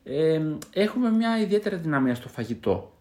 Ε, 0.03 0.41
έχουμε 0.74 1.10
μια 1.12 1.39
ιδιαίτερη 1.39 1.75
δυναμία 1.75 2.15
στο 2.15 2.27
φαγητό. 2.27 2.91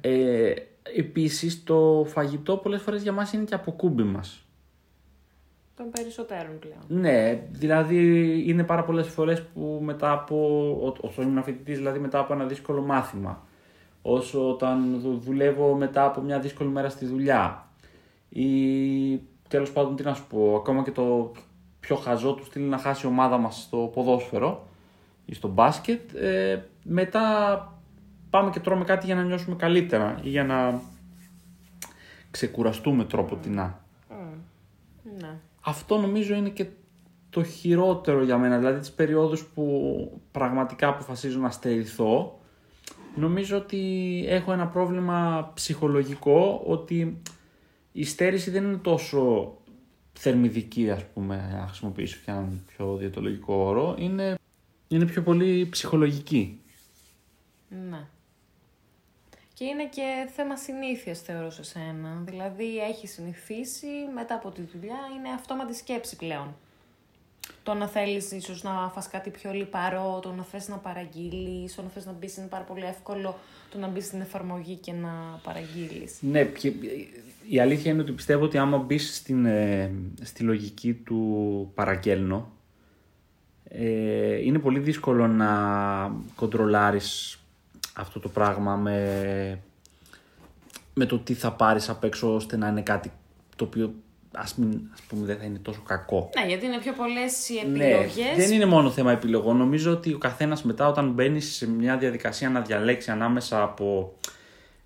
Ε, 0.00 0.52
επίσης, 0.96 1.64
το 1.64 2.06
φαγητό 2.08 2.56
πολλές 2.56 2.82
φορές 2.82 3.02
για 3.02 3.12
μας 3.12 3.32
είναι 3.32 3.44
και 3.44 3.54
αποκούμπι 3.54 4.02
μας. 4.02 4.43
Των 5.76 5.90
περισσότερων 5.90 6.58
πλέον. 6.58 6.78
Ναι, 7.00 7.42
δηλαδή 7.50 7.98
είναι 8.48 8.64
πάρα 8.64 8.84
πολλές 8.84 9.08
φορές 9.08 9.42
που 9.42 9.80
μετά 9.84 10.12
από, 10.12 10.36
ό- 10.86 11.06
όσο 11.06 11.22
ήμουν 11.22 11.42
φοιτητής, 11.42 11.76
δηλαδή 11.76 11.98
μετά 11.98 12.18
από 12.18 12.32
ένα 12.32 12.44
δύσκολο 12.44 12.82
μάθημα, 12.82 13.42
όσο 14.02 14.50
όταν 14.50 15.00
δου- 15.00 15.20
δουλεύω 15.20 15.74
μετά 15.74 16.04
από 16.04 16.20
μια 16.20 16.38
δύσκολη 16.40 16.70
μέρα 16.70 16.88
στη 16.88 17.06
δουλειά 17.06 17.68
ή 18.28 19.20
τέλος 19.48 19.72
πάντων 19.72 19.96
τι 19.96 20.02
να 20.02 20.14
σου 20.14 20.26
πω, 20.26 20.54
ακόμα 20.56 20.82
και 20.82 20.90
το 20.90 21.32
πιο 21.80 21.96
χαζό 21.96 22.34
του 22.34 22.44
στείλει 22.44 22.64
να 22.64 22.78
χάσει 22.78 23.06
η 23.06 23.08
ομάδα 23.08 23.36
μας 23.38 23.60
στο 23.62 23.90
ποδόσφαιρο 23.94 24.66
ή 25.24 25.34
στο 25.34 25.48
μπάσκετ, 25.48 26.14
ε, 26.14 26.62
μετά 26.84 27.28
πάμε 28.30 28.50
και 28.50 28.60
τρώμε 28.60 28.84
κάτι 28.84 29.06
για 29.06 29.14
να 29.14 29.22
νιώσουμε 29.22 29.56
καλύτερα 29.56 30.20
ή 30.22 30.28
για 30.28 30.44
να 30.44 30.80
ξεκουραστούμε 32.30 33.04
τρόπο 33.04 33.36
τεινά. 33.36 33.80
Ναι. 35.20 35.38
Αυτό 35.64 35.98
νομίζω 35.98 36.34
είναι 36.34 36.48
και 36.48 36.66
το 37.30 37.42
χειρότερο 37.42 38.24
για 38.24 38.38
μένα. 38.38 38.58
Δηλαδή 38.58 38.78
τις 38.78 38.92
περιόδους 38.92 39.44
που 39.44 40.20
πραγματικά 40.30 40.88
αποφασίζω 40.88 41.38
να 41.40 41.50
στερηθώ, 41.50 42.40
νομίζω 43.16 43.56
ότι 43.56 44.24
έχω 44.28 44.52
ένα 44.52 44.66
πρόβλημα 44.66 45.50
ψυχολογικό 45.54 46.62
ότι 46.66 47.22
η 47.92 48.04
στέρηση 48.04 48.50
δεν 48.50 48.64
είναι 48.64 48.76
τόσο 48.76 49.52
θερμιδική 50.12 50.90
ας 50.90 51.04
πούμε, 51.04 51.56
να 51.60 51.66
χρησιμοποιήσω 51.66 52.18
και 52.24 52.30
έναν 52.30 52.64
πιο 52.66 52.96
διαιτολογικό 52.96 53.54
όρο, 53.54 53.94
είναι, 53.98 54.38
είναι 54.88 55.04
πιο 55.04 55.22
πολύ 55.22 55.68
ψυχολογική. 55.70 56.60
Ναι. 57.88 58.06
Και 59.54 59.64
είναι 59.64 59.88
και 59.88 60.28
θέμα 60.34 60.56
συνήθειας 60.56 61.20
θεωρώ 61.20 61.50
σε 61.50 61.62
σένα. 61.62 62.22
Δηλαδή 62.24 62.78
έχει 62.90 63.06
συνηθίσει 63.06 63.86
μετά 64.14 64.34
από 64.34 64.50
τη 64.50 64.62
δουλειά, 64.72 64.98
είναι 65.18 65.28
αυτόματη 65.34 65.74
σκέψη 65.74 66.16
πλέον. 66.16 66.56
Το 67.62 67.74
να 67.74 67.88
θέλεις 67.88 68.30
ίσως 68.30 68.62
να 68.62 68.90
φας 68.94 69.08
κάτι 69.08 69.30
πιο 69.30 69.52
λιπαρό, 69.52 70.20
το 70.22 70.32
να 70.32 70.42
θες 70.42 70.68
να 70.68 70.76
παραγγείλεις, 70.76 71.74
το 71.74 71.82
να 71.82 71.88
θες 71.88 72.06
να 72.06 72.12
μπεις 72.12 72.36
είναι 72.36 72.46
πάρα 72.46 72.64
πολύ 72.64 72.84
εύκολο 72.84 73.38
το 73.70 73.78
να 73.78 73.88
μπεις 73.88 74.04
στην 74.04 74.20
εφαρμογή 74.20 74.74
και 74.74 74.92
να 74.92 75.40
παραγγείλεις. 75.42 76.16
Ναι, 76.20 76.44
και 76.44 76.72
η 77.48 77.60
αλήθεια 77.60 77.92
είναι 77.92 78.00
ότι 78.02 78.12
πιστεύω 78.12 78.44
ότι 78.44 78.58
άμα 78.58 78.78
μπεις 78.78 79.16
στην, 79.16 79.46
ε, 79.46 79.92
στη 80.22 80.42
λογική 80.42 80.94
του 80.94 81.70
παραγγέλνω, 81.74 82.50
ε, 83.68 84.44
είναι 84.44 84.58
πολύ 84.58 84.78
δύσκολο 84.78 85.26
να 85.26 85.50
κοντρολάρεις 86.34 87.38
αυτό 87.96 88.20
το 88.20 88.28
πράγμα 88.28 88.76
με, 88.76 89.58
με 90.94 91.06
το 91.06 91.18
τι 91.18 91.34
θα 91.34 91.52
πάρεις 91.52 91.88
απ' 91.88 92.04
έξω 92.04 92.34
ώστε 92.34 92.56
να 92.56 92.68
είναι 92.68 92.82
κάτι 92.82 93.12
το 93.56 93.64
οποίο 93.64 93.94
ας, 94.36 94.54
μην, 94.54 94.80
ας 94.92 95.00
πούμε 95.02 95.26
δεν 95.26 95.38
θα 95.38 95.44
είναι 95.44 95.58
τόσο 95.58 95.82
κακό. 95.86 96.30
Ναι, 96.40 96.46
γιατί 96.46 96.66
είναι 96.66 96.78
πιο 96.78 96.92
πολλές 96.92 97.48
οι 97.48 97.66
Ναι, 97.66 97.84
επιλογές. 97.84 98.36
δεν 98.36 98.52
είναι 98.52 98.66
μόνο 98.66 98.90
θέμα 98.90 99.12
επιλογών. 99.12 99.56
Νομίζω 99.56 99.92
ότι 99.92 100.12
ο 100.12 100.18
καθένας 100.18 100.62
μετά 100.62 100.88
όταν 100.88 101.10
μπαίνει 101.10 101.40
σε 101.40 101.68
μια 101.70 101.96
διαδικασία 101.96 102.50
να 102.50 102.60
διαλέξει 102.60 103.10
ανάμεσα 103.10 103.62
από 103.62 104.14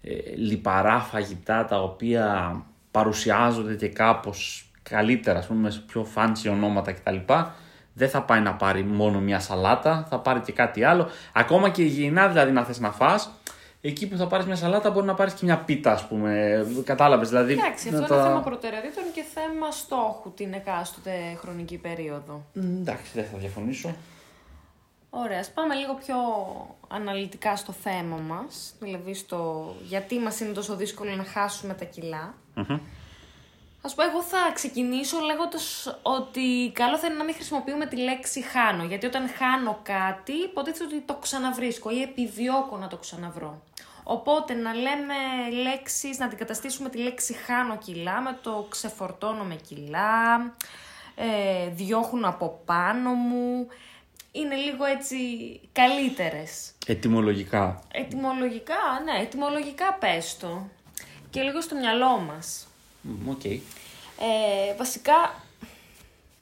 ε, 0.02 0.14
λιπαρά 0.36 0.98
φαγητά 1.00 1.64
τα 1.64 1.82
οποία 1.82 2.56
παρουσιάζονται 2.90 3.74
και 3.74 3.88
κάπως 3.88 4.70
καλύτερα, 4.82 5.38
ας 5.38 5.46
πούμε, 5.46 5.70
σε 5.70 5.82
πιο 5.86 6.06
fancy 6.14 6.50
ονόματα 6.50 6.92
κτλ. 6.92 7.16
Δεν 7.98 8.08
θα 8.08 8.22
πάει 8.22 8.40
να 8.40 8.54
πάρει 8.54 8.82
μόνο 8.84 9.18
μια 9.20 9.40
σαλάτα, 9.40 10.06
θα 10.10 10.18
πάρει 10.18 10.40
και 10.40 10.52
κάτι 10.52 10.84
άλλο. 10.84 11.08
Ακόμα 11.32 11.68
και 11.68 11.82
υγιεινά 11.82 12.28
δηλαδή 12.28 12.50
να 12.52 12.64
θες 12.64 12.78
να 12.80 12.90
φας, 12.92 13.30
εκεί 13.80 14.08
που 14.08 14.16
θα 14.16 14.26
πάρεις 14.26 14.46
μια 14.46 14.56
σαλάτα 14.56 14.90
μπορεί 14.90 15.06
να 15.06 15.14
πάρεις 15.14 15.32
και 15.32 15.44
μια 15.44 15.58
πίτα 15.58 15.92
ας 15.92 16.06
πούμε. 16.06 16.64
Κατάλαβες 16.84 17.28
δηλαδή. 17.28 17.52
Εντάξει, 17.52 17.90
να 17.90 17.98
αυτό 17.98 18.14
είναι 18.14 18.22
τα- 18.22 18.28
θέμα 18.28 18.40
προτεραιοτήτων 18.42 19.04
και 19.14 19.24
θέμα 19.34 19.70
στόχου 19.70 20.32
την 20.34 20.52
εκάστοτε 20.52 21.10
χρονική 21.40 21.76
περίοδο. 21.76 22.44
Μ, 22.52 22.60
Εντάξει, 22.80 23.10
δεν 23.14 23.24
θα 23.32 23.38
διαφωνήσω. 23.38 23.94
Ωραία, 25.10 25.38
ας 25.40 25.50
πάμε 25.50 25.74
λίγο 25.74 25.94
πιο 25.94 26.16
αναλυτικά 26.88 27.56
στο 27.56 27.72
θέμα 27.72 28.16
μας, 28.16 28.74
δηλαδή 28.80 29.14
στο 29.14 29.74
γιατί 29.88 30.18
μας 30.18 30.40
είναι 30.40 30.52
τόσο 30.52 30.76
δύσκολο 30.76 31.10
να 31.14 31.24
χάσουμε 31.24 31.74
τα 31.74 31.84
κιλά. 31.84 32.34
Μμμ. 32.54 32.78
Ας 33.82 33.94
πω, 33.94 34.02
εγώ 34.02 34.22
θα 34.22 34.38
ξεκινήσω 34.54 35.18
λέγοντας 35.18 35.98
ότι 36.02 36.70
καλό 36.74 36.98
θα 36.98 37.06
είναι 37.06 37.16
να 37.16 37.24
μην 37.24 37.34
χρησιμοποιούμε 37.34 37.86
τη 37.86 37.96
λέξη 37.96 38.42
χάνω, 38.42 38.84
γιατί 38.84 39.06
όταν 39.06 39.28
χάνω 39.28 39.80
κάτι, 39.82 40.32
υποτίθεται 40.32 40.84
ότι 40.84 41.00
το 41.00 41.14
ξαναβρίσκω 41.14 41.90
ή 41.90 42.02
επιδιώκω 42.02 42.76
να 42.76 42.88
το 42.88 42.96
ξαναβρω. 42.96 43.62
Οπότε 44.02 44.54
να 44.54 44.74
λέμε 44.74 45.14
λέξεις, 45.62 46.18
να 46.18 46.24
αντικαταστήσουμε 46.24 46.88
τη 46.88 46.98
λέξη 46.98 47.32
χάνω 47.32 47.76
κιλά 47.78 48.20
με 48.20 48.38
το 48.42 48.66
ξεφορτώνω 48.68 49.44
με 49.44 49.54
κιλά, 49.54 50.36
ε, 51.14 51.68
διώχνω 51.68 52.28
από 52.28 52.60
πάνω 52.64 53.12
μου, 53.12 53.66
είναι 54.32 54.54
λίγο 54.54 54.84
έτσι 54.84 55.16
καλύτερες. 55.72 56.72
Ετυμολογικά. 56.86 57.82
Ετυμολογικά, 57.92 58.74
ναι, 59.04 59.22
ετυμολογικά 59.22 59.94
πες 60.00 60.36
το. 60.36 60.68
Και 61.30 61.40
λίγο 61.40 61.60
στο 61.60 61.74
μυαλό 61.74 62.18
μας. 62.18 62.67
Μ, 63.08 63.28
Οκ. 63.30 63.44
Ε, 63.44 63.60
βασικά, 64.76 65.42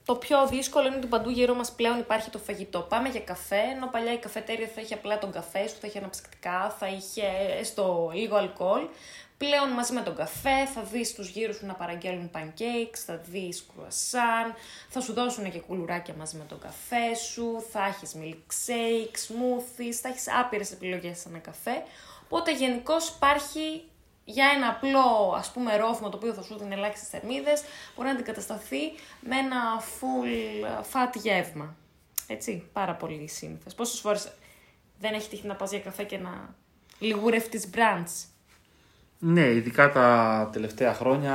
το 0.05 0.15
πιο 0.15 0.47
δύσκολο 0.47 0.87
είναι 0.87 0.97
ότι 0.97 1.07
παντού 1.07 1.31
γύρω 1.31 1.55
μας 1.55 1.73
πλέον 1.73 1.99
υπάρχει 1.99 2.31
το 2.31 2.39
φαγητό. 2.39 2.81
Πάμε 2.81 3.09
για 3.09 3.21
καφέ, 3.21 3.61
ενώ 3.75 3.87
παλιά 3.87 4.13
η 4.13 4.19
καφετέρια 4.19 4.69
θα 4.75 4.81
είχε 4.81 4.95
απλά 4.95 5.19
τον 5.19 5.33
καφέ 5.33 5.69
σου, 5.69 5.77
θα 5.81 5.87
είχε 5.87 5.99
αναψυκτικά, 5.99 6.77
θα 6.79 6.89
είχε 6.89 7.23
έστω 7.59 8.11
λίγο 8.15 8.37
αλκοόλ. 8.37 8.83
Πλέον 9.39 9.69
μαζί 9.69 9.93
με 9.93 10.01
τον 10.01 10.15
καφέ 10.15 10.67
θα 10.75 10.83
δεις 10.83 11.15
τους 11.15 11.29
γύρω 11.29 11.57
σου 11.57 11.67
να 11.67 11.75
παραγγέλνουν 11.75 12.31
pancakes, 12.35 12.99
θα 13.07 13.17
δεις 13.17 13.67
κρουασάν, 13.75 14.55
θα 14.89 15.01
σου 15.01 15.13
δώσουν 15.13 15.51
και 15.51 15.59
κουλουράκια 15.59 16.15
μαζί 16.19 16.37
με 16.37 16.45
τον 16.45 16.59
καφέ 16.59 17.15
σου, 17.15 17.65
θα 17.73 17.85
έχεις 17.85 18.17
milkshake, 18.21 19.17
smoothies, 19.29 19.93
θα 20.03 20.09
έχεις 20.09 20.25
άπειρες 20.41 20.73
επιλογές 20.73 21.19
σε 21.19 21.29
ένα 21.29 21.39
καφέ. 21.39 21.83
Οπότε 22.25 22.55
γενικώς 22.55 23.09
υπάρχει 23.09 23.83
για 24.29 24.47
ένα 24.57 24.69
απλό 24.69 25.35
ας 25.37 25.53
πούμε 25.53 25.77
ρόφημα 25.77 26.09
το 26.09 26.17
οποίο 26.17 26.33
θα 26.33 26.43
σου 26.43 26.59
δίνει 26.59 26.75
ελάχιστες 26.75 27.09
θερμίδες 27.09 27.63
μπορεί 27.97 28.09
να 28.09 28.15
αντικατασταθεί 28.15 28.83
με 29.21 29.37
ένα 29.37 29.81
full 29.81 30.67
fat 30.93 31.21
γεύμα. 31.23 31.77
Έτσι, 32.27 32.69
πάρα 32.73 32.95
πολύ 32.95 33.29
σύνηθες. 33.29 33.75
Πόσες 33.75 34.01
φορές 34.01 34.33
δεν 35.01 35.15
έχει 35.15 35.29
τύχει 35.29 35.47
να 35.47 35.55
πας 35.55 35.71
για 35.71 35.81
καφέ 35.81 36.05
και 36.05 36.19
να 36.19 36.55
λιγουρευτείς 36.99 37.71
brunch. 37.75 38.27
Ναι, 39.19 39.47
ειδικά 39.47 39.93
τα 39.93 40.49
τελευταία 40.53 40.95
χρόνια 40.95 41.35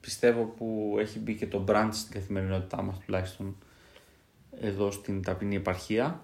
πιστεύω 0.00 0.44
που 0.44 0.96
έχει 0.98 1.18
μπει 1.18 1.34
και 1.34 1.46
το 1.46 1.64
brand 1.68 1.88
στην 1.92 2.12
καθημερινότητά 2.12 2.82
μας 2.82 2.98
τουλάχιστον 2.98 3.56
εδώ 4.60 4.90
στην 4.90 5.22
ταπεινή 5.22 5.56
επαρχία. 5.56 6.22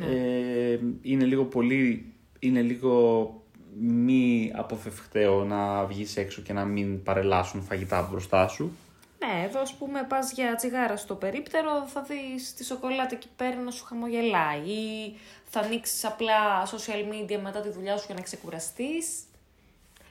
Ε, 0.00 0.78
είναι 1.02 1.24
λίγο 1.24 1.44
πολύ, 1.44 2.12
είναι 2.38 2.62
λίγο 2.62 3.39
μη 3.78 4.52
αποφευκταίο 4.54 5.44
να 5.44 5.84
βγεις 5.84 6.16
έξω 6.16 6.42
και 6.42 6.52
να 6.52 6.64
μην 6.64 7.02
παρελάσουν 7.02 7.62
φαγητά 7.62 8.08
μπροστά 8.10 8.48
σου. 8.48 8.76
Ναι, 9.18 9.44
εδώ 9.44 9.60
ας 9.60 9.74
πούμε 9.74 10.04
πας 10.08 10.32
για 10.32 10.54
τσιγάρα 10.54 10.96
στο 10.96 11.14
περίπτερο, 11.14 11.86
θα 11.86 12.02
δεις 12.02 12.54
τη 12.54 12.64
σοκολάτα 12.64 13.14
εκεί 13.14 13.28
πέρα 13.36 13.56
να 13.56 13.70
σου 13.70 13.84
χαμογελάει 13.84 14.60
ή 14.60 15.16
θα 15.44 15.60
ανοίξεις 15.60 16.04
απλά 16.04 16.66
social 16.66 17.12
media 17.12 17.38
μετά 17.42 17.60
τη 17.60 17.70
δουλειά 17.70 17.96
σου 17.96 18.04
για 18.06 18.14
να 18.14 18.20
ξεκουραστείς 18.20 19.06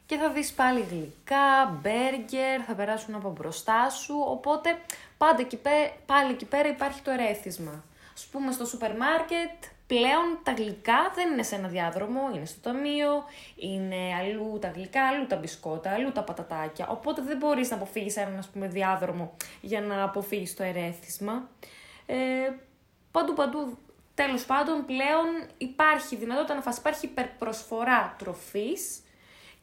και 0.06 0.18
θα 0.18 0.30
δεις 0.30 0.54
πάλι 0.54 0.86
γλυκά, 0.90 1.80
μπέργκερ, 1.82 2.62
θα 2.68 2.74
περάσουν 2.74 3.16
από 3.16 3.30
μπροστά 3.38 3.90
σου, 3.90 4.16
οπότε 4.28 4.70
πάντα 5.18 5.42
εκεί 5.42 5.58
πέ- 5.58 5.94
πάλι 6.06 6.32
εκεί 6.32 6.46
πέρα 6.46 6.68
υπάρχει 6.68 7.02
το 7.02 7.12
ερέθισμα. 7.12 7.84
Ας 8.14 8.26
πούμε 8.26 8.52
στο 8.52 8.66
σούπερ 8.66 8.98
μάρκετ 8.98 9.64
πλέον 9.90 10.40
τα 10.44 10.52
γλυκά 10.52 11.12
δεν 11.16 11.32
είναι 11.32 11.44
σε 11.44 11.56
ένα 11.56 11.68
διάδρομο, 11.68 12.22
είναι 12.36 12.46
στο 12.46 12.60
ταμείο, 12.60 13.24
είναι 13.56 14.16
αλλού 14.20 14.58
τα 14.62 14.68
γλυκά, 14.68 15.08
αλλού 15.08 15.28
τα 15.28 15.36
μπισκότα, 15.36 15.92
αλλού 15.92 16.12
τα 16.12 16.24
πατατάκια, 16.24 16.88
οπότε 16.88 17.22
δεν 17.22 17.38
μπορείς 17.38 17.70
να 17.70 17.76
αποφύγεις 17.76 18.18
έναν 18.18 18.38
ας 18.38 18.48
πούμε 18.48 18.68
διάδρομο 18.68 19.36
για 19.62 19.82
να 19.82 20.04
αποφύγεις 20.04 20.56
το 20.56 20.64
ερέθισμα. 20.64 21.50
Ε, 22.06 22.16
παντού 23.12 23.34
παντού 23.34 23.78
τέλος 24.14 24.46
πάντων 24.46 24.86
πλέον 24.86 25.48
υπάρχει 25.58 26.16
δυνατότητα 26.16 26.56
να 26.56 26.62
φας, 26.62 26.78
υπάρχει 26.78 27.06
υπερπροσφορά 27.06 28.16
τροφής 28.18 29.02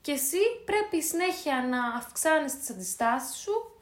και 0.01 0.13
εσύ 0.13 0.39
πρέπει 0.65 1.03
συνέχεια 1.03 1.67
να 1.71 1.97
αυξάνεις 1.97 2.59
τις 2.59 2.71
αντιστάσεις 2.71 3.37
σου 3.37 3.81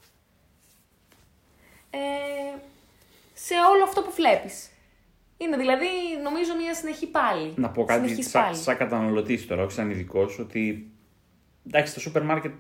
ε, 1.90 2.58
σε 3.34 3.54
όλο 3.54 3.84
αυτό 3.84 4.02
που 4.02 4.12
βλέπεις. 4.12 4.68
Είναι 5.44 5.56
δηλαδή 5.56 5.86
νομίζω 6.22 6.56
μια 6.62 6.74
συνεχή 6.74 7.06
πάλι. 7.06 7.52
Να 7.56 7.70
πω 7.70 7.84
κάτι 7.84 8.02
Συνεχής 8.04 8.30
σαν, 8.30 8.42
πάλι. 8.42 8.56
σαν 8.56 8.76
καταναλωτής 8.76 9.46
τώρα, 9.46 9.62
όχι 9.62 9.72
σαν 9.72 9.90
ειδικός, 9.90 10.38
ότι 10.38 10.90
εντάξει, 11.66 11.92
στα 11.92 12.00
σούπερ 12.00 12.22
μάρκετ 12.22 12.52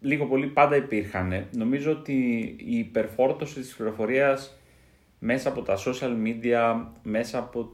λίγο 0.00 0.26
πολύ 0.26 0.46
πάντα 0.46 0.76
υπήρχαν. 0.76 1.46
Νομίζω 1.52 1.90
ότι 1.90 2.14
η 2.58 2.78
υπερφόρτωση 2.78 3.60
της 3.60 3.74
πληροφορίας 3.74 4.58
μέσα 5.18 5.48
από 5.48 5.62
τα 5.62 5.78
social 5.78 6.16
media, 6.24 6.86
μέσα 7.02 7.38
από 7.38 7.72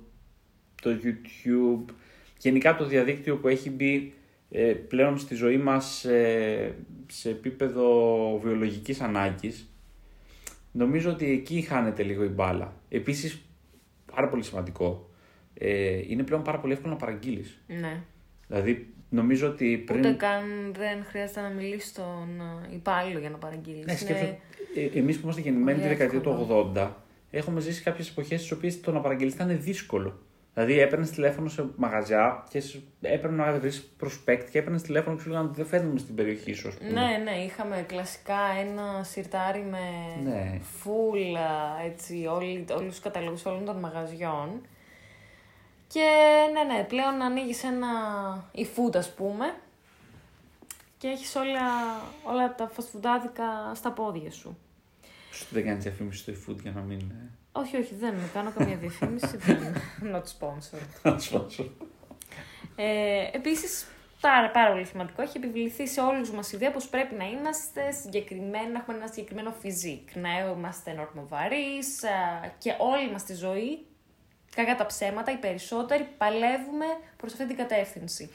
το 0.82 0.90
YouTube, 0.90 1.92
γενικά 2.38 2.76
το 2.76 2.84
διαδίκτυο 2.86 3.36
που 3.36 3.48
έχει 3.48 3.70
μπει 3.70 4.12
ε, 4.50 4.72
πλέον 4.72 5.18
στη 5.18 5.34
ζωή 5.34 5.58
μας 5.58 6.04
ε, 6.04 6.74
σε 7.06 7.30
επίπεδο 7.30 8.38
βιολογικής 8.42 9.00
ανάγκης, 9.00 9.70
νομίζω 10.72 11.10
ότι 11.10 11.30
εκεί 11.30 11.60
χάνεται 11.60 12.02
λίγο 12.02 12.24
η 12.24 12.28
μπάλα. 12.28 12.76
Επίσης, 12.88 13.40
πάρα 14.14 14.28
πολύ 14.28 14.42
σημαντικό, 14.42 15.10
ε, 15.54 16.00
είναι 16.08 16.22
πλέον 16.22 16.42
πάρα 16.42 16.58
πολύ 16.58 16.72
εύκολο 16.72 16.92
να 16.92 16.98
παραγγείλεις. 16.98 17.62
Ναι. 17.66 18.02
Δηλαδή, 18.48 18.86
νομίζω 19.08 19.48
ότι 19.48 19.82
πριν... 19.86 19.98
Ούτε 19.98 20.12
καν 20.12 20.42
δεν 20.76 21.04
χρειάζεται 21.04 21.40
να 21.40 21.48
μιλήσεις 21.48 21.88
στον 21.88 22.40
ε, 22.70 22.74
υπάλληλο 22.74 23.18
για 23.18 23.30
να 23.30 23.36
παραγγείλεις. 23.36 23.84
Ναι, 23.84 23.92
Είναι- 23.92 24.00
σκέφτομαι, 24.00 24.38
ε, 24.74 24.98
εμείς 24.98 25.16
που 25.16 25.20
είμαστε 25.22 25.40
γεννημένοι 25.40 25.80
τη 25.80 25.82
πολύ 25.84 25.94
δεκαετία 25.94 26.20
του 26.20 26.30
εύκολο. 26.40 26.72
80, 26.76 26.90
έχουμε 27.30 27.60
ζήσει 27.60 27.82
κάποιες 27.82 28.08
εποχές 28.08 28.38
στις 28.40 28.52
οποίες 28.52 28.80
το 28.80 28.92
να 28.92 29.00
παραγγελείς 29.00 29.34
ήταν 29.34 29.60
δύσκολο. 29.60 30.18
Δηλαδή 30.54 30.80
έπαιρνες 30.80 31.10
τηλέφωνο 31.10 31.48
σε 31.48 31.64
μαγαζιά 31.76 32.44
και 32.48 32.60
σου 32.60 32.82
έπαιρνε 33.00 33.44
να 33.44 33.52
βρεις 33.58 33.82
προσπέκτη 33.96 34.50
και 34.50 34.58
έπαιρνες 34.58 34.82
τηλέφωνο 34.82 35.16
και 35.16 35.22
σου 35.22 35.28
λέγανε 35.30 35.50
δεν 35.52 35.66
φέρνουμε 35.66 35.98
στην 35.98 36.14
περιοχή 36.14 36.52
σου. 36.52 36.68
ας 36.68 36.74
πούμε. 36.74 36.90
Ναι, 36.90 37.16
ναι, 37.16 37.30
είχαμε 37.44 37.84
κλασικά 37.88 38.38
ένα 38.60 39.02
σιρτάρι 39.04 39.60
με 39.70 39.78
Ναι. 40.30 40.60
φούλα, 40.80 41.78
έτσι, 41.84 42.26
όλοι, 42.26 42.64
όλους 42.70 42.88
τους 42.88 43.00
καταλόγους 43.00 43.44
όλων 43.44 43.64
των 43.64 43.76
μαγαζιών. 43.76 44.60
Και 45.86 46.06
ναι, 46.52 46.74
ναι, 46.74 46.84
πλέον 46.84 47.22
ανοίγεις 47.22 47.64
ένα 47.64 47.88
e-food 48.54 48.96
ας 48.96 49.14
πούμε 49.14 49.54
και 50.98 51.08
έχεις 51.08 51.34
όλα, 51.36 51.60
όλα 52.24 52.54
τα 52.54 52.68
φασφουντάδικα 52.68 53.74
στα 53.74 53.90
πόδια 53.92 54.30
σου. 54.30 54.58
Σου 55.32 55.46
δεν 55.50 55.64
κάνεις 55.64 55.82
διαφήμιση 55.82 56.18
στο 56.18 56.32
eFood 56.32 56.62
για 56.62 56.72
να 56.74 56.80
μην. 56.80 57.12
Ε, 57.52 57.58
Όχι, 57.58 57.76
όχι, 57.76 57.94
δεν 57.94 58.14
κάνω 58.32 58.52
καμία 58.56 58.76
διαφήμιση, 58.76 59.36
δεν 59.36 59.74
not 60.12 60.22
sponsored. 60.38 61.12
Ε, 62.76 63.28
Επίσης, 63.32 63.86
πάρα, 64.20 64.50
πάρα 64.50 64.72
πολύ 64.72 64.84
σημαντικό, 64.84 65.22
έχει 65.22 65.36
επιβληθεί 65.36 65.88
σε 65.88 66.00
όλους 66.00 66.30
μας 66.30 66.52
η 66.52 66.56
ιδέα 66.56 66.70
πως 66.70 66.88
πρέπει 66.88 67.14
να 67.14 67.24
είμαστε 67.24 67.90
συγκεκριμένα, 67.90 68.68
να 68.68 68.78
έχουμε 68.78 68.96
ένα 68.96 69.06
συγκεκριμένο 69.06 69.54
φιζίκ. 69.60 70.14
Να 70.14 70.28
είμαστε 70.38 70.92
νορμοβαρείς 70.92 72.00
και 72.58 72.74
όλη 72.78 73.10
μας 73.10 73.24
τη 73.24 73.34
ζωή, 73.34 73.86
κακά 74.56 74.76
τα 74.76 74.86
ψέματα, 74.86 75.32
οι 75.32 75.36
περισσότεροι 75.36 76.08
παλεύουμε 76.18 76.86
προς 77.16 77.32
αυτή 77.32 77.46
την 77.46 77.56
κατεύθυνση. 77.56 78.30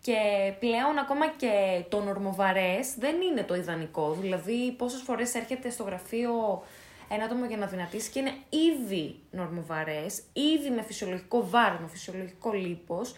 Και 0.00 0.16
πλέον 0.58 0.98
ακόμα 0.98 1.28
και 1.28 1.84
το 1.88 2.00
νορμοβαρές 2.00 2.94
δεν 2.98 3.20
είναι 3.20 3.42
το 3.42 3.54
ιδανικό. 3.54 4.12
Δηλαδή, 4.12 4.72
πόσες 4.72 5.00
φορές 5.00 5.34
έρχεται 5.34 5.70
στο 5.70 5.82
γραφείο 5.82 6.62
ένα 7.08 7.24
άτομο 7.24 7.44
για 7.44 7.56
να 7.56 7.66
δυνατήσει 7.66 8.10
και 8.10 8.18
είναι 8.18 8.34
ήδη 8.48 9.20
νορμοβαρές, 9.30 10.22
ήδη 10.32 10.70
με 10.70 10.82
φυσιολογικό 10.82 11.48
βάρος, 11.48 11.80
με 11.80 11.88
φυσιολογικό 11.88 12.52
λίπος 12.52 13.14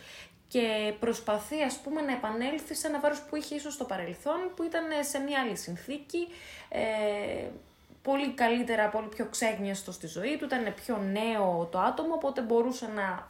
και 0.49 0.94
προσπαθεί 1.00 1.62
ας 1.62 1.78
πούμε 1.78 2.00
να 2.00 2.12
επανέλθει 2.12 2.75
σε 2.75 2.87
ένα 2.87 3.00
βάρος 3.00 3.23
που 3.23 3.37
είχε 3.37 3.54
ίσως 3.54 3.75
στο 3.75 3.85
παρελθόν, 3.85 4.50
που 4.56 4.62
ήταν 4.62 4.85
σε 5.00 5.18
μια 5.18 5.40
άλλη 5.40 5.56
συνθήκη, 5.56 6.28
ε, 6.68 6.80
πολύ 8.02 8.32
καλύτερα, 8.32 8.88
πολύ 8.88 9.06
πιο 9.09 9.26
ξέγνιαστο 9.30 9.92
στη 9.92 10.06
ζωή 10.06 10.37
του, 10.37 10.44
ήταν 10.44 10.75
πιο 10.75 10.97
νέο 10.97 11.68
το 11.73 11.78
άτομο, 11.78 12.14
οπότε 12.14 12.40
μπορούσε 12.40 12.87
να 12.94 13.28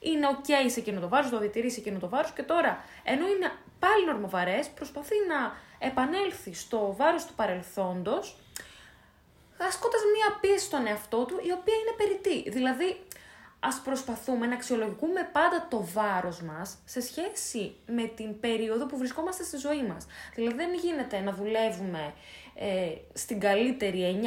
είναι 0.00 0.26
ok 0.30 0.70
σε 0.70 0.80
εκείνο 0.80 1.00
το 1.00 1.08
βάρος, 1.08 1.30
το 1.30 1.38
διατηρεί 1.38 1.70
σε 1.70 1.80
εκείνο 1.80 1.98
το 1.98 2.08
βάρος 2.08 2.32
και 2.32 2.42
τώρα, 2.42 2.84
ενώ 3.04 3.26
είναι 3.26 3.52
πάλι 3.78 4.04
νορμοβαρές, 4.06 4.68
προσπαθεί 4.68 5.14
να 5.28 5.56
επανέλθει 5.86 6.54
στο 6.54 6.94
βάρος 6.98 7.24
του 7.24 7.34
παρελθόντος, 7.34 8.36
ασκώντας 9.66 10.00
μία 10.14 10.38
πίεση 10.40 10.64
στον 10.64 10.86
εαυτό 10.86 11.24
του, 11.24 11.40
η 11.42 11.52
οποία 11.52 11.74
είναι 11.74 11.94
περιττή. 11.96 12.50
Δηλαδή, 12.50 13.00
ας 13.60 13.80
προσπαθούμε 13.84 14.46
να 14.46 14.54
αξιολογούμε 14.54 15.28
πάντα 15.32 15.66
το 15.70 15.84
βάρος 15.92 16.42
μας 16.42 16.78
σε 16.84 17.00
σχέση 17.00 17.74
με 17.86 18.04
την 18.06 18.40
περίοδο 18.40 18.86
που 18.86 18.98
βρισκόμαστε 18.98 19.44
στη 19.44 19.56
ζωή 19.56 19.82
μας. 19.82 20.06
Δηλαδή, 20.34 20.56
δεν 20.56 20.74
γίνεται 20.74 21.20
να 21.20 21.32
δουλεύουμε 21.32 22.14
ε, 22.54 22.92
στην 23.12 23.40
καλύτερη 23.40 24.20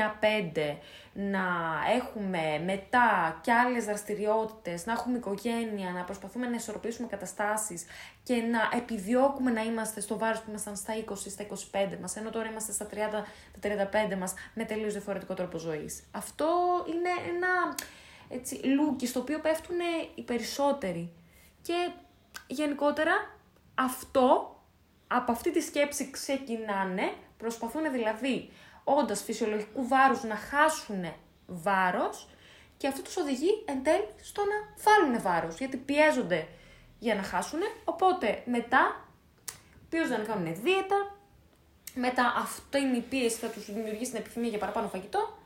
9-5, 0.56 0.78
να 1.14 1.44
έχουμε 1.96 2.62
μετά 2.66 3.40
και 3.42 3.52
άλλες 3.52 3.86
δραστηριότητες, 3.86 4.86
να 4.86 4.94
έχουμε 4.94 5.18
οικογένεια, 5.18 5.92
να 5.92 6.04
προσπαθούμε 6.04 6.48
να 6.48 6.56
ισορροπήσουμε 6.56 7.08
καταστάσεις 7.08 7.86
και 8.24 8.36
να 8.36 8.78
επιδιώκουμε 8.78 9.52
να 9.52 9.62
είμαστε 9.64 10.02
στο 10.02 10.18
βάρος 10.18 10.40
που 10.40 10.50
ήμασταν 10.50 10.76
στα 10.76 10.94
20, 10.94 11.16
στα 11.30 11.44
25 11.44 11.98
μας, 12.02 12.16
ενώ 12.16 12.30
τώρα 12.30 12.50
είμαστε 12.50 12.72
στα 12.72 12.86
30, 12.86 13.26
τα 13.60 13.90
35 14.12 14.16
μας 14.18 14.34
με 14.54 14.64
τελείως 14.64 14.94
διαφορετικό 14.94 15.34
τρόπο 15.34 15.58
ζωής. 15.58 16.04
Αυτό 16.12 16.48
είναι 16.88 17.10
ένα 17.36 17.76
έτσι, 18.30 18.56
λούκι 18.56 19.08
στο 19.08 19.20
οποίο 19.20 19.40
πέφτουν 19.40 19.76
οι 20.16 20.22
περισσότεροι. 20.22 21.14
Και 21.62 21.92
γενικότερα 22.48 23.12
αυτό, 23.76 24.56
από 25.08 25.32
αυτή 25.32 25.52
τη 25.52 25.62
σκέψη 25.62 26.12
ξεκινάνε, 26.12 27.14
προσπαθούν 27.38 27.92
δηλαδή 27.92 28.50
όντας 28.84 29.24
φυσιολογικού 29.24 29.88
βάρους 29.88 30.24
να 30.24 30.36
χάσουν 30.36 31.14
βάρος 31.48 32.28
και 32.78 32.88
αυτό 32.88 33.02
τους 33.02 33.18
οδηγεί 33.18 33.64
εν 33.66 33.84
τέλει 33.84 34.08
στο 34.22 34.42
να 34.42 34.84
βάλουν 34.84 35.22
βάρος, 35.22 35.58
γιατί 35.58 35.78
πιέζονται 35.78 36.48
για 37.00 37.16
να 37.16 37.24
χάσουν, 37.24 37.60
οπότε 37.84 38.44
μετά 38.46 39.06
πιέζονται 39.90 40.18
να 40.18 40.24
κάνουν 40.24 40.56
δίαιτα, 40.64 41.16
μετά 41.94 42.34
αυτή 42.38 42.80
είναι 42.80 42.98
η 42.98 43.02
πίεση 43.02 43.38
θα 43.38 43.48
τους 43.48 43.66
δημιουργήσει 43.66 44.12
την 44.12 44.20
επιθυμία 44.20 44.50
για 44.50 44.60
παραπάνω 44.60 44.88
φαγητό. 44.88 45.38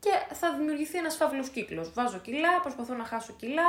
Και 0.00 0.34
θα 0.34 0.52
δημιουργηθεί 0.52 0.98
ένας 0.98 1.16
φαύλος 1.16 1.48
κύκλος. 1.48 1.92
Βάζω 1.92 2.18
κιλά, 2.18 2.60
προσπαθώ 2.60 2.94
να 2.94 3.04
χάσω 3.04 3.32
κιλά, 3.32 3.66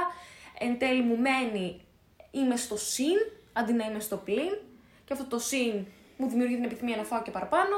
εν 0.59 0.77
τέλει 0.77 1.01
μου 1.01 1.17
μένει 1.17 1.85
είμαι 2.31 2.55
στο 2.55 2.77
συν 2.77 3.17
αντί 3.53 3.73
να 3.73 3.85
είμαι 3.85 3.99
στο 3.99 4.17
πλην 4.17 4.57
και 5.05 5.13
αυτό 5.13 5.25
το 5.25 5.39
συν 5.39 5.85
μου 6.17 6.29
δημιουργεί 6.29 6.55
την 6.55 6.63
επιθυμία 6.63 6.95
να 6.95 7.03
φάω 7.03 7.21
και 7.21 7.31
παραπάνω 7.31 7.75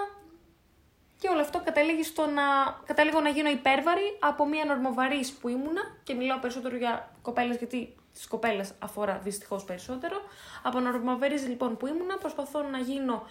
και 1.19 1.27
όλο 1.27 1.41
αυτό 1.41 1.61
καταλήγει 1.63 2.03
στο 2.03 2.25
να, 2.25 2.43
καταλήγω 2.85 3.19
να 3.19 3.29
γίνω 3.29 3.49
υπέρβαρη 3.49 4.17
από 4.19 4.47
μια 4.47 4.65
νορμοβαρής 4.65 5.31
που 5.31 5.47
ήμουνα 5.47 5.81
και 6.03 6.13
μιλάω 6.13 6.39
περισσότερο 6.39 6.75
για 6.75 7.11
κοπέλες 7.21 7.57
γιατί 7.57 7.95
τις 8.13 8.27
κοπέλες 8.27 8.73
αφορά 8.79 9.17
δυστυχώς 9.17 9.63
περισσότερο. 9.63 10.21
Από 10.63 10.79
νορμοβαρής 10.79 11.47
λοιπόν 11.47 11.77
που 11.77 11.87
ήμουνα 11.87 12.17
προσπαθώ 12.17 12.61
να 12.61 12.77
γίνω 12.77 13.25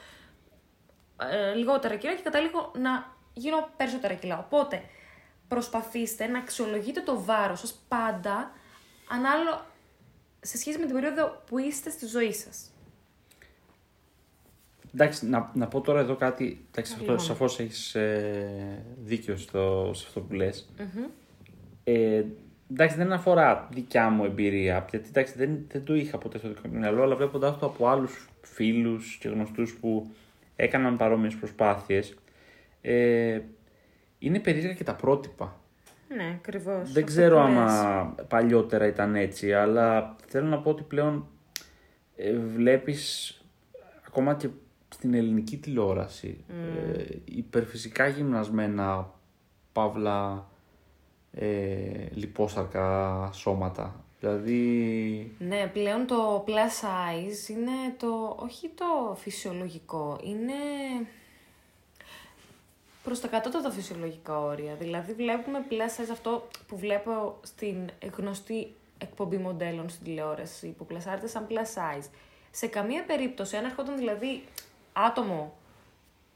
ε, 1.20 1.54
λιγότερα 1.54 1.96
κιλά 1.96 2.14
και 2.14 2.22
καταλήγω 2.22 2.72
να 2.74 3.14
γίνω 3.32 3.68
περισσότερα 3.76 4.14
κιλά. 4.14 4.38
Οπότε 4.38 4.82
προσπαθήστε 5.48 6.26
να 6.26 6.38
αξιολογείτε 6.38 7.00
το 7.00 7.22
βάρος 7.22 7.60
σας 7.60 7.80
πάντα 7.88 8.50
ανάλογα 9.10 9.66
σε 10.40 10.56
σχέση 10.58 10.78
με 10.78 10.84
την 10.84 10.94
περίοδο 10.94 11.42
που 11.46 11.58
είστε 11.58 11.90
στη 11.90 12.06
ζωή 12.06 12.32
σας. 12.32 12.70
Εντάξει, 14.98 15.26
να, 15.26 15.50
να 15.54 15.66
πω 15.66 15.80
τώρα 15.80 16.00
εδώ 16.00 16.14
κάτι. 16.14 16.64
Εντάξει, 16.70 16.92
αυτό, 16.92 17.04
Λοιπόν. 17.04 17.24
σαφώς 17.24 17.60
έχεις 17.60 17.94
ε, 17.94 18.84
δίκιο 19.04 19.36
στο, 19.36 19.90
σε 19.94 20.04
αυτό 20.06 20.20
που 20.20 20.34
λες. 20.34 20.68
Μμμ. 20.78 21.04
Ε, 21.84 22.24
εντάξει, 22.70 22.96
δεν 22.96 23.12
αφορά 23.12 23.68
δικιά 23.72 24.10
μου 24.10 24.24
εμπειρία, 24.24 24.86
γιατί 24.90 25.08
εντάξει, 25.08 25.34
δεν, 25.36 25.58
δεν 25.68 25.84
το 25.84 25.94
είχα 25.94 26.18
ποτέ 26.18 26.38
στο 26.38 26.48
δικό 26.48 26.60
μου 26.68 26.78
μυαλό, 26.78 27.02
αλλά 27.02 27.16
βλέποντα 27.16 27.56
το 27.56 27.66
από 27.66 27.88
άλλους 27.88 28.28
φίλους 28.42 29.16
και 29.20 29.28
γνωστούς 29.28 29.74
που 29.74 30.10
έκαναν 30.56 30.96
παρόμοιες 30.96 31.34
προσπάθειες, 31.34 32.14
ε, 32.80 33.40
είναι 34.18 34.40
περίεργα 34.40 34.72
και 34.72 34.84
τα 34.84 34.94
πρότυπα. 34.94 35.60
Ναι, 36.16 36.32
ακριβώς. 36.36 36.92
δεν 36.92 37.04
ξέρω 37.04 37.40
άμα 37.40 38.14
παλιότερα 38.28 38.86
ήταν 38.86 39.14
έτσι, 39.14 39.52
αλλά 39.52 40.16
θέλω 40.26 40.46
να 40.46 40.58
πω 40.58 40.70
ότι 40.70 40.82
πλέον 40.82 41.26
ε, 42.16 42.36
βλέπεις 42.38 43.34
ακόμα 44.06 44.34
και 44.34 44.48
στην 44.96 45.14
ελληνική 45.14 45.56
τηλεόραση 45.56 46.44
ε, 46.48 47.04
υπερφυσικά 47.24 48.06
γυμνασμένα 48.06 49.10
παύλα 49.72 50.48
ε, 51.32 52.08
λιπόσαρκα 52.12 53.30
σώματα. 53.32 54.04
Δηλαδή, 54.20 55.32
Ναι, 55.38 55.70
πλέον 55.72 56.06
το 56.06 56.44
plus 56.46 56.50
size 56.50 57.48
είναι 57.48 57.94
το, 57.96 58.36
όχι 58.38 58.68
το 58.74 59.14
φυσιολογικό, 59.14 60.20
είναι 60.22 60.54
προς 63.04 63.20
τα 63.20 63.28
κατώτατα 63.28 63.70
φυσιολογικά 63.70 64.40
όρια. 64.40 64.74
Δηλαδή 64.74 65.12
βλέπουμε 65.12 65.64
plus 65.70 66.00
size 66.00 66.08
αυτό 66.12 66.48
που 66.66 66.76
βλέπω 66.76 67.38
στην 67.42 67.76
γνωστή 68.16 68.74
εκπομπή 68.98 69.36
μοντέλων 69.36 69.88
στην 69.88 70.04
τηλεόραση 70.04 70.74
που 70.78 70.86
πλασάρεται 70.86 71.26
σαν 71.26 71.46
plus 71.50 71.54
size. 71.54 72.08
Σε 72.50 72.66
καμία 72.66 73.04
περίπτωση, 73.04 73.56
αν 73.56 73.64
ερχόταν 73.64 73.96
δηλαδή 73.96 74.42
άτομο 74.96 75.56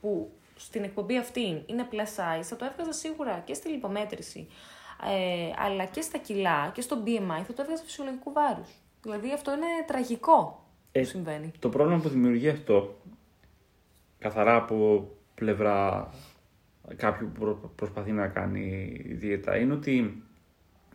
που 0.01 0.31
στην 0.57 0.85
εκπομπή 0.85 1.19
αυτή 1.19 1.63
είναι 1.67 1.89
plus 1.93 1.97
size, 2.39 2.43
θα 2.43 2.57
το 2.57 2.65
έβγαζα 2.65 2.93
σίγουρα 2.93 3.43
και 3.45 3.55
στη 3.55 3.69
λιπομέτρηση, 3.69 4.49
ε, 5.11 5.51
αλλά 5.65 5.85
και 5.85 6.01
στα 6.01 6.19
κιλά 6.19 6.71
και 6.75 6.81
στο 6.81 7.03
BMI 7.07 7.43
θα 7.47 7.53
το 7.55 7.63
έβγαζα 7.63 7.83
φυσιολογικού 7.83 8.33
βάρους. 8.33 8.69
Δηλαδή 9.03 9.33
αυτό 9.33 9.53
είναι 9.53 9.67
τραγικό 9.87 10.65
Ε, 10.93 11.01
που 11.01 11.07
συμβαίνει. 11.07 11.53
το 11.59 11.69
πρόβλημα 11.69 12.01
που 12.01 12.09
δημιουργεί 12.09 12.49
αυτό, 12.49 12.99
καθαρά 14.19 14.57
από 14.57 15.09
πλευρά 15.35 16.09
κάποιου 16.97 17.31
που 17.35 17.41
προ- 17.41 17.71
προσπαθεί 17.77 18.13
να 18.13 18.29
κάνει 18.29 18.97
δίαιτα, 19.09 19.57
είναι 19.57 19.73
ότι 19.73 20.23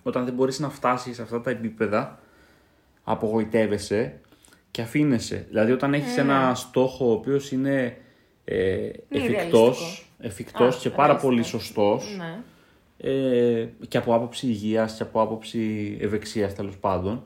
όταν 0.03 0.25
δεν 0.25 0.33
μπορείς 0.33 0.59
να 0.59 0.69
φτάσεις 0.69 1.15
σε 1.15 1.21
αυτά 1.21 1.41
τα 1.41 1.49
επίπεδα, 1.49 2.19
απογοητεύεσαι 3.03 4.19
και 4.75 4.81
αφήνεσαι. 4.81 5.45
Δηλαδή 5.49 5.71
όταν 5.71 5.93
έχεις 5.93 6.17
ένα 6.17 6.55
στόχο 6.55 7.09
ο 7.09 7.11
οποίος 7.11 7.51
είναι 7.51 7.97
ε, 8.45 8.89
εφικτός, 9.09 9.27
ρεαλιστικό. 9.29 10.03
εφικτός 10.17 10.75
Α, 10.75 10.79
και 10.79 10.89
πάρα 10.89 11.15
πολύ 11.15 11.35
ρεαλιστικό. 11.35 11.59
σωστός, 11.61 12.17
Ναι. 12.17 12.39
ε, 13.09 13.67
και 13.87 13.97
από 13.97 14.15
άποψη 14.15 14.47
υγείας 14.47 14.95
και 14.95 15.03
από 15.03 15.21
άποψη 15.21 15.97
ευεξίας 16.01 16.55
τέλος 16.55 16.77
πάντων, 16.77 17.21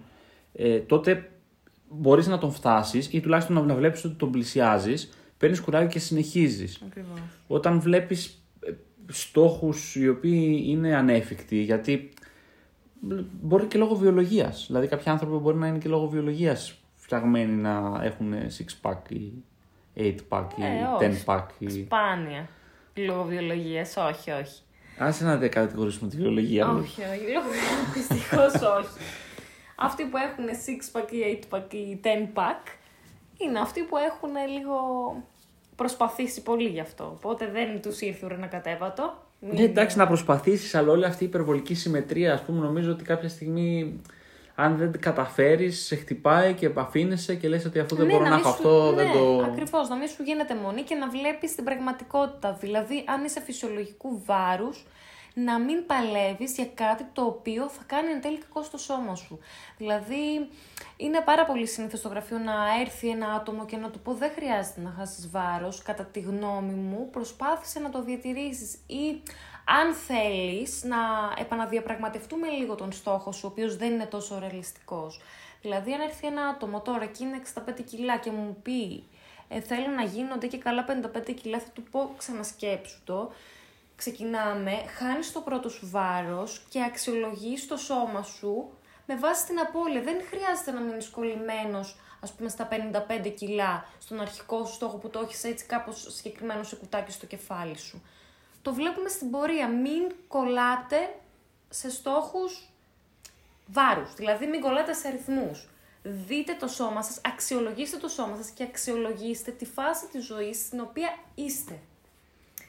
ε, 0.53 0.79
τότε 0.79 1.29
μπορείς 1.89 2.27
να 2.27 2.37
τον 2.37 2.51
φτάσεις 2.51 3.07
ή 3.13 3.19
τουλάχιστον 3.19 3.55
να, 3.55 3.61
να 3.61 3.75
βλέπεις 3.75 4.03
ότι 4.05 4.15
τον 4.15 4.31
πλησιάζεις, 4.31 5.09
παίρνεις 5.37 5.61
κουράγιο 5.61 5.89
και 5.89 5.99
συνεχίζεις. 5.99 6.81
Ακριβώς. 6.85 7.19
Όταν 7.47 7.79
βλέπεις 7.79 8.43
ε, 8.65 8.71
στόχους 9.11 9.95
οι 9.95 10.07
οποίοι 10.09 10.63
είναι 10.65 10.95
ανέφικτοι, 10.95 11.57
γιατί 11.57 12.09
μπορεί 13.41 13.65
και 13.65 13.77
λόγω 13.77 13.95
βιολογίας. 13.95 14.63
Δηλαδή, 14.67 14.87
κάποιοι 14.87 15.11
άνθρωποι 15.11 15.35
μπορεί 15.35 15.57
να 15.57 15.67
είναι 15.67 15.77
και 15.77 15.89
λόγω 15.89 16.07
βιολογίας 16.07 16.73
φτιαγμένοι 17.09 17.51
να 17.51 17.99
έχουν 18.03 18.33
six 18.33 18.89
pack 18.89 19.11
ή 19.11 19.31
8 19.95 20.15
pack 20.29 20.45
ή 20.55 20.63
Ε, 21.05 21.13
10 21.25 21.33
pack. 21.33 21.45
Ή... 21.57 21.69
Σπάνια. 21.69 22.47
Λόγω 22.93 23.23
βιολογία, 23.23 23.81
όχι, 23.81 24.31
όχι. 24.31 24.61
Άσε 24.97 25.23
να 25.23 25.37
δεν 25.37 25.51
κατηγορήσουμε 25.51 26.09
τη 26.09 26.15
βιολογία. 26.15 26.67
Όχι, 26.67 27.01
όχι. 27.01 27.31
Λόγω 27.33 27.47
δυστυχώς 27.93 28.53
όχι. 28.53 28.97
Αυτοί 29.75 30.03
που 30.03 30.17
έχουν 30.17 30.45
6 30.93 30.99
pack 30.99 31.11
ή 31.11 31.39
8 31.51 31.57
pack 31.57 31.73
ή 31.73 31.99
10 32.03 32.07
pack 32.39 32.61
είναι 33.37 33.59
αυτοί 33.59 33.81
που 33.81 33.97
έχουν 33.97 34.29
λίγο 34.57 34.77
προσπαθήσει 35.75 36.41
πολύ 36.43 36.67
γι' 36.69 36.79
αυτό. 36.79 37.03
Οπότε 37.03 37.49
δεν 37.51 37.81
τους 37.81 38.01
ήρθε 38.01 38.25
ουρανά 38.25 38.47
κατέβατο. 38.47 39.23
Ναι, 39.39 39.61
εντάξει, 39.61 39.97
να 39.97 40.07
προσπαθήσεις, 40.07 40.75
αλλά 40.75 40.91
όλη 40.91 41.05
αυτή 41.05 41.23
η 41.23 41.27
υπερβολική 41.27 41.73
συμμετρία, 41.73 42.33
ας 42.33 42.41
πούμε, 42.41 42.65
νομίζω 42.65 42.91
ότι 42.91 43.03
κάποια 43.03 43.29
στιγμή, 43.29 43.99
αν 44.59 44.77
δεν 44.77 44.99
καταφέρεις, 44.99 45.85
σε 45.85 45.95
χτυπάει 45.95 46.53
και 46.53 46.69
αφήνεσαι 46.75 47.35
και 47.35 47.47
λες 47.47 47.65
ότι 47.65 47.79
αφού 47.79 47.95
δεν 47.95 48.07
μπορώ 48.07 48.27
να 48.27 48.35
έχω 48.35 48.49
αυτό, 48.49 48.91
ναι, 48.91 49.03
δεν 49.03 49.11
το. 49.11 49.43
Ακριβώς, 49.43 49.89
να 49.89 49.95
μην 49.95 50.07
σου 50.07 50.23
γίνεται 50.23 50.55
μονή 50.55 50.81
και 50.81 50.95
να 50.95 51.09
βλέπεις 51.09 51.55
την 51.55 51.63
πραγματικότητα. 51.63 52.57
Δηλαδή, 52.59 53.03
αν 53.07 53.23
είσαι 53.23 53.41
φυσιολογικού 53.41 54.21
βάρους, 54.25 54.85
να 55.33 55.59
μην 55.59 55.85
παλεύεις 55.85 56.55
για 56.55 56.67
κάτι 56.73 57.05
το 57.13 57.21
οποίο 57.21 57.69
θα 57.69 57.81
κάνει 57.85 58.11
εν 58.11 58.21
τέλει 58.21 58.37
κακό 58.37 58.63
στο 58.63 58.77
σώμα 58.77 59.15
σου. 59.15 59.39
Δηλαδή, 59.77 60.49
είναι 60.97 61.21
πάρα 61.25 61.45
πολύ 61.45 61.67
συνήθως 61.67 61.99
στο 61.99 62.09
γραφείο 62.09 62.37
να 62.37 62.53
έρθει 62.81 63.09
ένα 63.09 63.27
άτομο 63.27 63.65
και 63.65 63.77
να 63.77 63.89
του 63.89 63.99
πω 63.99 64.13
δεν 64.13 64.31
χρειάζεται 64.35 64.81
να 64.81 64.93
χάσεις 64.97 65.29
βάρος, 65.29 65.81
κατά 65.81 66.03
τη 66.03 66.19
γνώμη 66.19 66.73
μου 66.73 67.09
προσπάθησε 67.11 67.79
να 67.79 67.89
το 67.89 68.03
διατηρήσεις 68.03 68.73
ή 68.73 69.21
αν 69.77 69.93
θέλεις 69.93 70.83
να 70.83 70.97
επαναδιαπραγματευτούμε 71.37 72.47
λίγο 72.47 72.75
τον 72.75 72.91
στόχο 72.91 73.31
σου, 73.31 73.41
ο 73.43 73.47
οποίος 73.47 73.77
δεν 73.77 73.91
είναι 73.91 74.05
τόσο 74.05 74.39
ρεαλιστικός. 74.39 75.21
Δηλαδή, 75.61 75.93
αν 75.93 76.01
έρθει 76.01 76.27
ένα 76.27 76.41
άτομο 76.41 76.81
τώρα 76.81 77.05
και 77.05 77.23
είναι 77.23 77.41
65 77.69 77.83
κιλά 77.85 78.17
και 78.17 78.31
μου 78.31 78.57
πει 78.61 79.03
ε, 79.47 79.61
θέλω 79.61 79.87
να 79.87 80.03
γίνονται 80.03 80.47
και 80.47 80.57
καλά 80.57 80.85
55 81.27 81.33
κιλά, 81.41 81.59
θα 81.59 81.69
του 81.73 81.83
πω 81.83 82.13
ξανασκέψου 82.17 83.01
το 83.03 83.31
ξεκινάμε, 83.95 84.71
χάνεις 84.97 85.31
το 85.31 85.39
πρώτο 85.41 85.69
σου 85.69 85.89
βάρος 85.89 86.65
και 86.69 86.83
αξιολογείς 86.83 87.67
το 87.67 87.77
σώμα 87.77 88.23
σου 88.23 88.69
με 89.05 89.15
βάση 89.15 89.45
την 89.45 89.59
απώλεια. 89.59 90.01
Δεν 90.01 90.21
χρειάζεται 90.29 90.71
να 90.71 90.79
μείνεις 90.79 91.07
κολλημένος, 91.07 91.97
ας 92.19 92.31
πούμε, 92.31 92.49
στα 92.49 92.67
55 92.67 93.29
κιλά, 93.29 93.85
στον 93.99 94.19
αρχικό 94.19 94.65
σου 94.65 94.73
στόχο 94.73 94.97
που 94.97 95.09
το 95.09 95.19
έχεις 95.19 95.43
έτσι 95.43 95.65
κάπως 95.65 96.07
συγκεκριμένο 96.09 96.63
σε 96.63 96.75
κουτάκι 96.75 97.11
στο 97.11 97.25
κεφάλι 97.25 97.77
σου. 97.77 98.01
Το 98.61 98.73
βλέπουμε 98.73 99.09
στην 99.09 99.29
πορεία. 99.31 99.67
Μην 99.67 100.11
κολλάτε 100.27 101.15
σε 101.69 101.89
στόχους 101.89 102.69
βάρους, 103.67 104.13
δηλαδή 104.13 104.45
μην 104.47 104.61
κολλάτε 104.61 104.93
σε 104.93 105.07
αριθμούς. 105.07 105.67
Δείτε 106.03 106.53
το 106.53 106.67
σώμα 106.67 107.01
σας, 107.01 107.21
αξιολογήστε 107.25 107.97
το 107.97 108.07
σώμα 108.07 108.35
σας 108.35 108.49
και 108.49 108.63
αξιολογήστε 108.63 109.51
τη 109.51 109.65
φάση 109.65 110.07
της 110.07 110.25
ζωής 110.25 110.57
στην 110.57 110.79
οποία 110.79 111.17
είστε. 111.35 111.79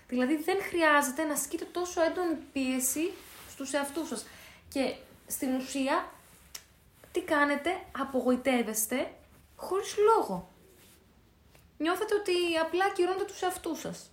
Δηλαδή 0.09 0.37
δεν 0.37 0.62
χρειάζεται 0.62 1.22
να 1.24 1.33
ασκείτε 1.33 1.64
τόσο 1.64 2.03
έντονη 2.03 2.35
πίεση 2.53 3.12
στους 3.50 3.72
εαυτούς 3.72 4.09
σας. 4.09 4.26
Και 4.68 4.94
στην 5.26 5.55
ουσία, 5.55 6.12
τι 7.12 7.20
κάνετε, 7.20 7.81
απογοητεύεστε 7.98 9.12
χωρίς 9.57 9.94
λόγο. 9.98 10.48
Νιώθετε 11.79 12.14
ότι 12.14 12.33
απλά 12.62 12.90
κυρώνετε 12.90 13.24
τους 13.24 13.42
εαυτούς 13.42 13.81
σας. 13.81 14.11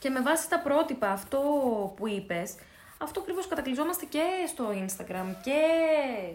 Και 0.00 0.10
με 0.10 0.20
βάση 0.20 0.48
τα 0.48 0.58
πρότυπα 0.58 1.08
αυτό 1.08 1.38
που 1.96 2.08
είπες, 2.08 2.54
αυτό 2.98 3.20
ακριβώς 3.20 3.46
κατακλυζόμαστε 3.48 4.04
και 4.04 4.24
στο 4.46 4.64
Instagram 4.70 5.34
και 5.42 5.60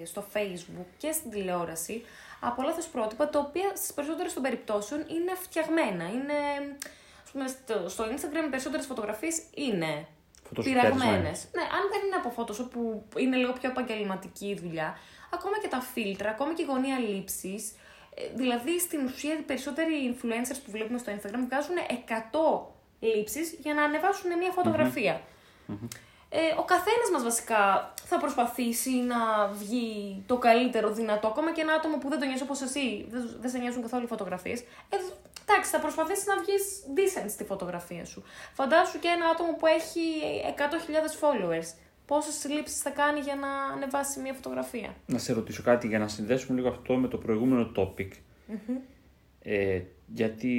στο 0.06 0.26
Facebook 0.34 0.86
και 0.98 1.12
στην 1.12 1.30
τηλεόραση 1.30 2.06
από 2.40 2.62
λάθος 2.62 2.88
πρότυπα, 2.88 3.30
τα 3.30 3.40
οποία 3.40 3.72
στις 3.76 3.94
περισσότερες 3.94 4.34
των 4.34 4.44
περιπτώσεων 4.44 5.02
είναι 5.08 5.36
φτιαγμένα. 5.36 6.10
Είναι 6.10 6.34
πούμε, 7.36 7.48
στο, 7.48 7.90
στο 7.90 8.04
Instagram 8.04 8.46
οι 8.48 8.50
περισσότερες 8.50 8.86
φωτογραφίες 8.86 9.42
είναι 9.56 10.08
πειραγμένες. 10.64 11.48
Ναι, 11.56 11.62
αν 11.62 11.84
δεν 11.92 12.02
είναι 12.06 12.16
από 12.24 12.34
Photoshop 12.38 12.70
που 12.72 13.04
είναι 13.18 13.36
λίγο 13.36 13.54
πιο 13.54 13.70
επαγγελματική 13.70 14.48
η 14.48 14.56
δουλειά, 14.56 14.98
ακόμα 15.34 15.60
και 15.62 15.68
τα 15.68 15.80
φίλτρα, 15.82 16.30
ακόμα 16.30 16.54
και 16.54 16.62
η 16.62 16.66
γωνία 16.66 17.00
λήψης. 17.00 17.74
Δηλαδή, 18.36 18.80
στην 18.80 19.06
ουσία, 19.06 19.34
οι 19.34 19.42
περισσότεροι 19.42 19.94
influencers 20.14 20.60
που 20.66 20.72
βλέπουμε 20.72 20.98
στο 20.98 21.12
Instagram 21.12 21.42
βγάζουν 21.48 21.76
100 22.32 22.75
λήψεις 23.00 23.56
για 23.60 23.74
να 23.74 23.84
ανεβάσουν 23.84 24.38
μια 24.38 24.52
φωτογραφια 24.52 25.22
Ε, 26.30 26.40
ο 26.60 26.64
καθένας 26.64 27.10
μας 27.14 27.24
βασικά 27.24 27.94
θα 28.06 28.18
προσπαθήσει 28.18 28.92
να 28.92 29.48
βγει 29.48 30.24
το 30.26 30.38
καλύτερο 30.38 30.92
δυνατό. 30.94 31.28
Ακόμα 31.28 31.52
και 31.54 31.62
ένα 31.62 31.74
άτομο 31.74 31.98
που 31.98 32.10
δεν 32.10 32.20
τον 32.20 32.28
νοιάζει 32.28 32.44
όπως 32.44 32.62
εσύ, 32.62 33.06
δεν, 33.10 33.38
δεν 33.42 33.50
σε 33.50 33.58
νοιάζουν 33.58 33.82
καθόλου 33.82 34.04
οι 34.04 34.08
φωτογραφίες. 34.08 34.60
Ε, 34.62 34.96
εντάξει, 35.48 35.72
θα 35.72 35.80
προσπαθήσεις 35.80 36.26
να 36.26 36.36
βγεις 36.42 36.64
decent 36.98 37.30
στη 37.30 37.44
φωτογραφία 37.44 38.06
σου. 38.06 38.24
Φαντάσου 38.54 39.00
και 39.00 39.08
ένα 39.08 39.26
άτομο 39.26 39.52
που 39.60 39.66
έχει 39.66 40.02
100.000 40.58 40.62
followers. 41.22 41.68
Πόσες 42.06 42.34
συλλήψει 42.34 42.76
θα 42.76 42.90
κάνει 42.90 43.20
για 43.20 43.36
να 43.36 43.48
ανεβάσει 43.74 44.20
μια 44.20 44.34
φωτογραφία. 44.34 44.96
Να 45.06 45.18
σε 45.18 45.34
ρωτήσω 45.34 45.64
κάτι 45.64 45.88
για 45.88 46.00
να 46.00 46.08
συνδέσουμε 46.08 46.58
λίγο 46.58 46.70
αυτό 46.70 46.96
με 46.96 47.08
το 47.08 47.18
προηγούμενο 47.18 47.72
topic. 47.76 48.10
Ε, 49.42 49.82
γιατί, 50.08 50.54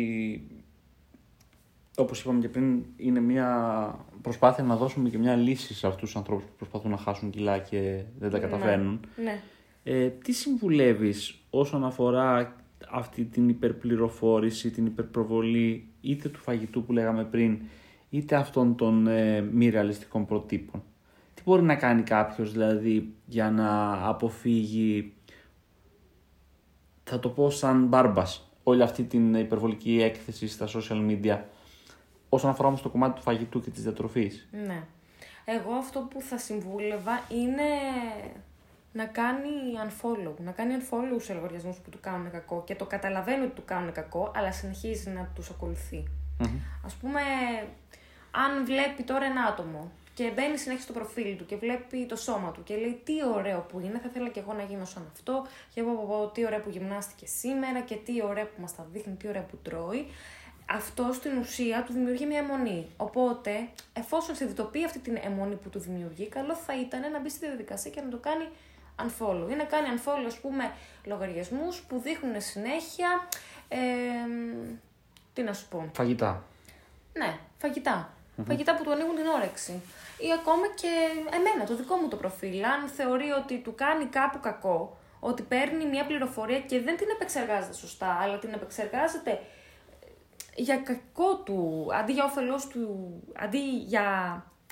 όπως 1.96 2.20
είπαμε 2.20 2.40
και 2.40 2.48
πριν, 2.48 2.82
είναι 2.96 3.20
μια 3.20 3.98
προσπάθεια 4.22 4.64
να 4.64 4.76
δώσουμε 4.76 5.08
και 5.08 5.18
μια 5.18 5.36
λύση 5.36 5.74
σε 5.74 5.86
αυτούς 5.86 6.02
τους 6.02 6.16
ανθρώπους 6.16 6.44
που 6.44 6.56
προσπαθούν 6.56 6.90
να 6.90 6.96
χάσουν 6.96 7.30
κιλά 7.30 7.58
και 7.58 8.02
δεν 8.18 8.30
τα 8.30 8.38
ναι, 8.38 8.44
καταφέρνουν. 8.44 9.00
Ναι. 9.22 9.40
Ε, 9.82 10.08
τι 10.08 10.32
συμβουλεύεις 10.32 11.38
όσον 11.50 11.84
αφορά 11.84 12.56
αυτή 12.90 13.24
την 13.24 13.48
υπερπληροφόρηση, 13.48 14.70
την 14.70 14.86
υπερπροβολή 14.86 15.88
είτε 16.00 16.28
του 16.28 16.38
φαγητού 16.38 16.84
που 16.84 16.92
λέγαμε 16.92 17.24
πριν, 17.24 17.58
είτε 18.10 18.36
αυτών 18.36 18.76
των 18.76 19.06
ε, 19.06 19.40
μη 19.40 19.68
ρεαλιστικών 19.68 20.26
προτύπων; 20.26 20.82
Τι 21.34 21.42
μπορεί 21.44 21.62
να 21.62 21.74
κάνει 21.74 22.02
κάποιος 22.02 22.52
δηλαδή 22.52 23.14
για 23.26 23.50
να 23.50 23.92
αποφύγει, 24.08 25.12
θα 27.04 27.18
το 27.18 27.28
πω 27.28 27.50
σαν 27.50 27.86
μπάρμπας, 27.86 28.50
όλη 28.62 28.82
αυτή 28.82 29.02
την 29.02 29.34
υπερβολική 29.34 30.00
έκθεση 30.02 30.48
στα 30.48 30.66
social 30.66 31.10
media; 31.10 31.38
Όσον 32.28 32.50
αφορά 32.50 32.68
όμως 32.68 32.82
το 32.82 32.88
κομμάτι 32.88 33.14
του 33.14 33.22
φαγητού 33.22 33.60
και 33.60 33.70
της 33.70 33.82
διατροφής. 33.82 34.48
Ναι. 34.66 34.82
Εγώ 35.44 35.72
αυτό 35.72 36.00
που 36.00 36.20
θα 36.20 36.38
συμβούλευα 36.38 37.22
είναι 37.28 37.68
να 38.92 39.04
κάνει 39.04 39.50
unfollow. 39.86 40.34
Να 40.44 40.50
κάνει 40.50 40.74
unfollow 40.74 41.20
σε 41.22 41.34
λογαριασμού 41.34 41.76
που 41.84 41.90
του 41.90 41.98
κάνουν 42.00 42.30
κακό 42.30 42.62
και 42.66 42.74
το 42.74 42.84
καταλαβαίνει 42.84 43.44
ότι 43.44 43.54
του 43.54 43.64
κάνουν 43.64 43.92
κακό, 43.92 44.32
αλλά 44.36 44.52
συνεχίζει 44.52 45.10
να 45.10 45.30
τους 45.34 45.50
ακολουθεί. 45.50 46.04
Mm-hmm. 46.40 46.86
Α 46.86 46.96
πούμε, 47.00 47.20
αν 48.30 48.64
βλέπει 48.64 49.02
τώρα 49.02 49.24
ένα 49.24 49.42
άτομο 49.42 49.90
και 50.14 50.32
μπαίνει 50.34 50.56
συνέχεια 50.58 50.82
στο 50.82 50.92
προφίλ 50.92 51.36
του 51.36 51.46
και 51.46 51.56
βλέπει 51.56 52.06
το 52.06 52.16
σώμα 52.16 52.50
του 52.50 52.62
και 52.62 52.76
λέει 52.76 53.00
τι 53.04 53.12
ωραίο 53.34 53.60
που 53.60 53.80
είναι, 53.80 53.98
θα 53.98 54.08
ήθελα 54.08 54.28
και 54.28 54.40
εγώ 54.40 54.52
να 54.52 54.62
γίνω 54.62 54.84
σαν 54.84 55.08
αυτό, 55.12 55.46
και 55.74 55.80
εγώ 55.80 55.92
πω 55.92 56.30
τι 56.34 56.46
ωραία 56.46 56.60
που 56.60 56.70
γυμνάστηκε 56.70 57.26
σήμερα 57.26 57.80
και 57.80 57.94
τι 57.94 58.22
ωραία 58.22 58.44
που 58.44 58.60
μας 58.60 58.74
τα 58.76 58.86
δείχνει, 58.92 59.14
τι 59.14 59.28
ωραία 59.28 59.42
που 59.42 59.56
τρώει. 59.62 60.06
Αυτό 60.70 61.10
στην 61.12 61.38
ουσία 61.38 61.82
του 61.82 61.92
δημιουργεί 61.92 62.26
μια 62.26 62.38
αιμονή. 62.38 62.86
Οπότε, 62.96 63.68
εφόσον 63.92 64.34
συνειδητοποιεί 64.34 64.84
αυτή 64.84 64.98
την 64.98 65.18
αιμονή 65.24 65.54
που 65.54 65.68
του 65.68 65.78
δημιουργεί, 65.78 66.28
καλό 66.28 66.54
θα 66.54 66.80
ήταν 66.80 67.10
να 67.12 67.20
μπει 67.20 67.28
στη 67.28 67.46
διαδικασία 67.46 67.90
και 67.90 68.00
να 68.00 68.08
το 68.08 68.16
κάνει 68.16 68.48
unfollow. 69.02 69.50
Ή 69.50 69.54
να 69.54 69.64
κάνει 69.64 69.86
unfollow, 69.96 70.26
ας 70.26 70.38
πούμε, 70.38 70.72
λογαριασμούς 71.04 71.80
που 71.80 72.00
δείχνουν 72.00 72.40
συνέχεια, 72.40 73.28
ε, 73.68 73.78
τι 75.32 75.42
να 75.42 75.52
σου 75.52 75.68
πω. 75.68 75.90
Φαγητά. 75.94 76.42
Ναι, 77.12 77.38
φαγητα 77.58 78.10
Φαγητά 78.46 78.76
που 78.76 78.84
του 78.84 78.92
ανοίγουν 78.92 79.14
την 79.14 79.26
όρεξη. 79.26 79.72
Ή 80.18 80.32
ακόμα 80.40 80.66
και 80.74 80.90
εμένα, 81.36 81.66
το 81.66 81.76
δικό 81.76 81.96
μου 81.96 82.08
το 82.08 82.16
προφίλ. 82.16 82.64
Αν 82.64 82.88
θεωρεί 82.88 83.30
ότι 83.30 83.58
του 83.58 83.74
κάνει 83.74 84.04
κάπου 84.04 84.40
κακό, 84.40 84.96
ότι 85.20 85.42
παίρνει 85.42 85.86
μια 85.86 86.06
πληροφορία 86.06 86.60
και 86.60 86.80
δεν 86.80 86.96
την 86.96 87.06
επεξεργάζεται 87.14 87.74
σωστά, 87.74 88.18
αλλά 88.22 88.38
την 88.38 88.52
επεξεργάζεται 88.52 89.40
για 90.56 90.76
κακό 90.76 91.36
του, 91.36 91.88
αντί 91.92 92.12
για 92.12 92.24
όφελός 92.24 92.66
του, 92.66 93.12
αντί 93.36 93.58
για 93.86 94.04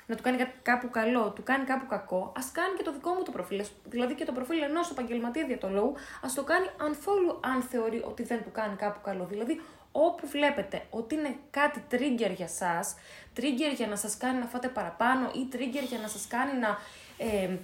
να 0.05 0.15
του 0.15 0.23
κάνει 0.23 0.37
κάπου 0.61 0.89
καλό, 0.89 1.31
του 1.31 1.43
κάνει 1.43 1.65
κάπου 1.65 1.85
κακό, 1.87 2.31
ας 2.35 2.51
κάνει 2.51 2.75
και 2.77 2.83
το 2.83 2.91
δικό 2.91 3.13
μου 3.13 3.23
το 3.23 3.31
προφίλ. 3.31 3.65
Δηλαδή 3.83 4.13
και 4.15 4.25
το 4.25 4.31
προφίλ 4.31 4.61
ενός 4.61 4.91
επαγγελματία 4.91 5.45
διατολόγου, 5.45 5.93
ας 6.21 6.33
το 6.33 6.43
κάνει 6.43 6.65
unfollow 6.77 7.37
αν 7.41 7.61
θεωρεί 7.61 8.03
ότι 8.07 8.23
δεν 8.23 8.43
του 8.43 8.51
κάνει 8.51 8.75
κάπου 8.75 8.99
καλό. 9.03 9.25
Δηλαδή, 9.25 9.61
όπου 9.91 10.27
βλέπετε 10.27 10.85
ότι 10.89 11.15
είναι 11.15 11.35
κάτι 11.51 11.83
trigger 11.91 12.33
για 12.35 12.47
σας, 12.47 12.95
trigger 13.37 13.75
για 13.75 13.87
να 13.87 13.95
σας 13.95 14.17
κάνει 14.17 14.39
να 14.39 14.45
φάτε 14.45 14.67
παραπάνω 14.67 15.31
ή 15.33 15.47
trigger 15.51 15.87
για 15.87 15.97
να 16.01 16.07
σας 16.07 16.27
κάνει 16.27 16.59
να 16.59 16.77
ε, 17.17 17.57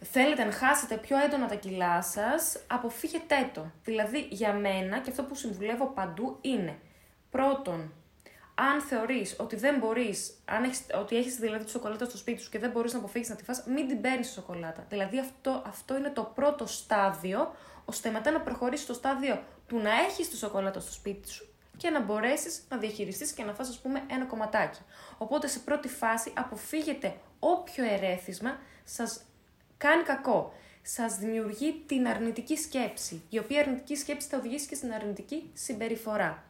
θέλετε 0.00 0.44
να 0.44 0.52
χάσετε 0.52 0.96
πιο 0.96 1.18
έντονα 1.18 1.46
τα 1.46 1.54
κιλά 1.54 2.02
σας, 2.02 2.58
αποφύγετε 2.66 3.50
το. 3.54 3.66
Δηλαδή, 3.84 4.26
για 4.30 4.52
μένα 4.52 4.98
και 4.98 5.10
αυτό 5.10 5.22
που 5.22 5.34
συμβουλεύω 5.34 5.86
παντού 5.86 6.38
είναι, 6.40 6.78
πρώτον, 7.34 7.92
Αν 8.56 8.80
θεωρείς 8.80 9.36
ότι 9.38 9.56
δεν 9.56 9.78
μπορείς, 9.78 10.34
ότι 11.00 11.16
έχεις 11.16 11.36
δηλαδή 11.36 11.64
τη 11.64 11.70
σοκολάτα 11.70 12.04
στο 12.04 12.16
σπίτι 12.16 12.40
σου 12.42 12.50
και 12.50 12.58
δεν 12.58 12.70
μπορείς 12.70 12.92
να 12.92 12.98
αποφύγεις 12.98 13.28
να 13.28 13.34
τη 13.34 13.44
φας, 13.44 13.64
μην 13.66 13.88
την 13.88 14.00
παίρνεις 14.00 14.26
τη 14.26 14.32
σοκολάτα. 14.32 14.86
Δηλαδή 14.88 15.18
αυτό, 15.18 15.62
αυτό 15.66 15.96
είναι 15.96 16.10
το 16.10 16.32
πρώτο 16.34 16.66
στάδιο, 16.66 17.54
ώστε 17.84 18.10
μετά 18.10 18.30
να 18.30 18.40
προχωρήσεις 18.40 18.84
στο 18.84 18.92
στάδιο 18.92 19.42
του 19.66 19.78
να 19.78 19.90
έχεις 19.90 20.28
τη 20.30 20.36
σοκολάτα 20.36 20.80
στο 20.80 20.92
σπίτι 20.92 21.30
σου 21.30 21.48
και 21.76 21.90
να 21.90 22.00
μπορέσεις 22.00 22.62
να 22.68 22.76
διαχειριστείς 22.76 23.32
και 23.32 23.44
να 23.44 23.54
φας, 23.54 23.68
ας 23.68 23.78
πούμε, 23.78 24.02
ένα 24.10 24.24
κομματάκι. 24.24 24.80
Οπότε 25.18 25.46
σε 25.46 25.58
πρώτη 25.58 25.88
φάση 25.88 26.32
αποφύγετε 26.36 27.16
όποιο 27.38 27.84
ερέθισμα 27.84 28.58
σας 28.84 29.22
κάνει 29.76 30.02
κακό. 30.02 30.52
Σας 30.82 31.16
δημιουργεί 31.16 31.82
την 31.86 32.06
αρνητική 32.06 32.56
σκέψη, 32.56 33.22
η 33.28 33.38
οποία 33.38 33.60
αρνητική 33.60 33.96
σκέψη 33.96 34.28
θα 34.28 34.36
οδηγήσει 34.36 34.66
και 34.68 34.74
στην 34.74 34.92
αρνητική 34.92 35.50
συμπεριφορά. 35.52 36.42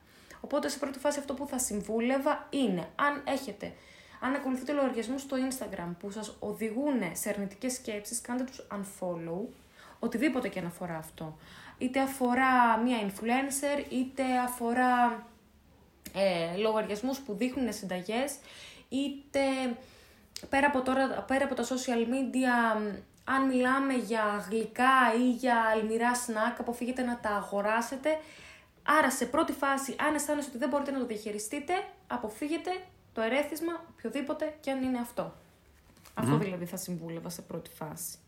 Οπότε 0.45 0.69
σε 0.69 0.79
πρώτη 0.79 0.99
φάση 0.99 1.19
αυτό 1.19 1.35
που 1.35 1.47
θα 1.47 1.59
συμβούλευα 1.59 2.47
είναι 2.51 2.89
αν 2.95 3.23
έχετε, 3.25 3.73
αν 4.21 4.35
ακολουθείτε 4.35 4.73
λογαριασμού 4.73 5.19
στο 5.19 5.37
Instagram 5.49 5.95
που 5.99 6.11
σας 6.11 6.37
οδηγούν 6.39 7.01
σε 7.13 7.29
αρνητικές 7.29 7.73
σκέψεις, 7.73 8.21
κάντε 8.21 8.45
τους 8.45 8.67
unfollow, 8.73 9.49
οτιδήποτε 9.99 10.49
και 10.49 10.59
αν 10.59 10.67
αφορά 10.67 10.97
αυτό. 10.97 11.39
Είτε 11.79 12.01
αφορά 12.01 12.77
μία 12.77 12.99
influencer, 13.07 13.93
είτε 13.93 14.23
αφορά 14.45 15.27
ε, 16.15 16.57
λογαριασμούς 16.57 17.19
που 17.19 17.35
δείχνουν 17.35 17.73
συνταγές, 17.73 18.37
είτε 18.89 19.41
πέρα 20.49 20.67
από, 20.67 20.83
τώρα, 20.83 21.09
πέρα 21.09 21.45
από 21.45 21.55
τα 21.55 21.63
social 21.63 22.09
media, 22.13 22.81
αν 23.25 23.47
μιλάμε 23.47 23.95
για 23.95 24.47
γλυκά 24.51 25.15
ή 25.19 25.31
για 25.31 25.57
αλμυρά 25.73 26.15
σνακ, 26.15 26.61
αποφύγετε 26.61 27.03
να 27.03 27.19
τα 27.19 27.31
αγοράσετε 27.31 28.19
Άρα 28.87 29.11
σε 29.11 29.27
πρώτη 29.27 29.53
φάση, 29.53 29.95
αν 30.09 30.15
αισθάνεστε 30.15 30.51
ότι 30.51 30.59
δεν 30.59 30.69
μπορείτε 30.69 30.91
να 30.91 30.99
το 30.99 31.07
διαχειριστείτε, 31.07 31.73
αποφύγετε 32.07 32.71
το 33.13 33.21
ερέθισμα, 33.21 33.73
οποιοδήποτε 33.93 34.55
και 34.61 34.71
αν 34.71 34.83
είναι 34.83 34.99
αυτό. 34.99 35.33
Αυτό 36.15 36.39
δηλαδή 36.39 36.65
θα 36.65 36.77
συμβούλευα 36.77 37.29
σε 37.29 37.43
πρώτη 37.43 37.71
φάση. 37.71 38.19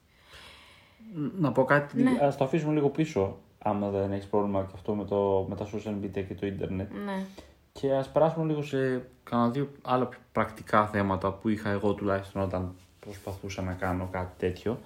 Να 1.38 1.53
πω 1.53 1.64
κάτι, 1.64 2.03
Ναι. 2.03 2.19
ας 2.21 2.37
το 2.37 2.45
αφήσουμε 2.45 2.73
λίγο 2.73 2.88
πίσω, 2.88 3.38
άμα 3.59 3.88
δεν 3.90 4.12
έχεις 4.12 4.27
πρόβλημα 4.27 4.62
και 4.62 4.73
αυτό 4.75 4.95
με, 4.95 5.05
το, 5.05 5.47
με 5.49 5.57
τα 5.57 5.66
social 5.66 6.05
media 6.05 6.25
και 6.27 6.35
το 6.35 6.47
ίντερνετ. 6.47 6.92
Ναι. 7.05 7.25
Και 7.73 7.92
ας 7.92 8.09
περάσουμε 8.09 8.47
λίγο 8.47 8.62
σε 8.62 9.09
κανένα 9.23 9.51
δύο 9.51 9.71
άλλα 9.83 10.07
πιο 10.07 10.19
πρακτικά 10.33 10.87
θέματα 10.87 11.33
που 11.33 11.49
είχα 11.49 11.71
εγώ 11.71 11.95
τουλάχιστον 11.95 12.42
όταν 12.42 12.75
προσπαθούσα 13.01 13.62
να 13.62 13.73
κάνω 13.73 14.09
κάτι 14.12 14.33
τέτοιο. 14.38 14.81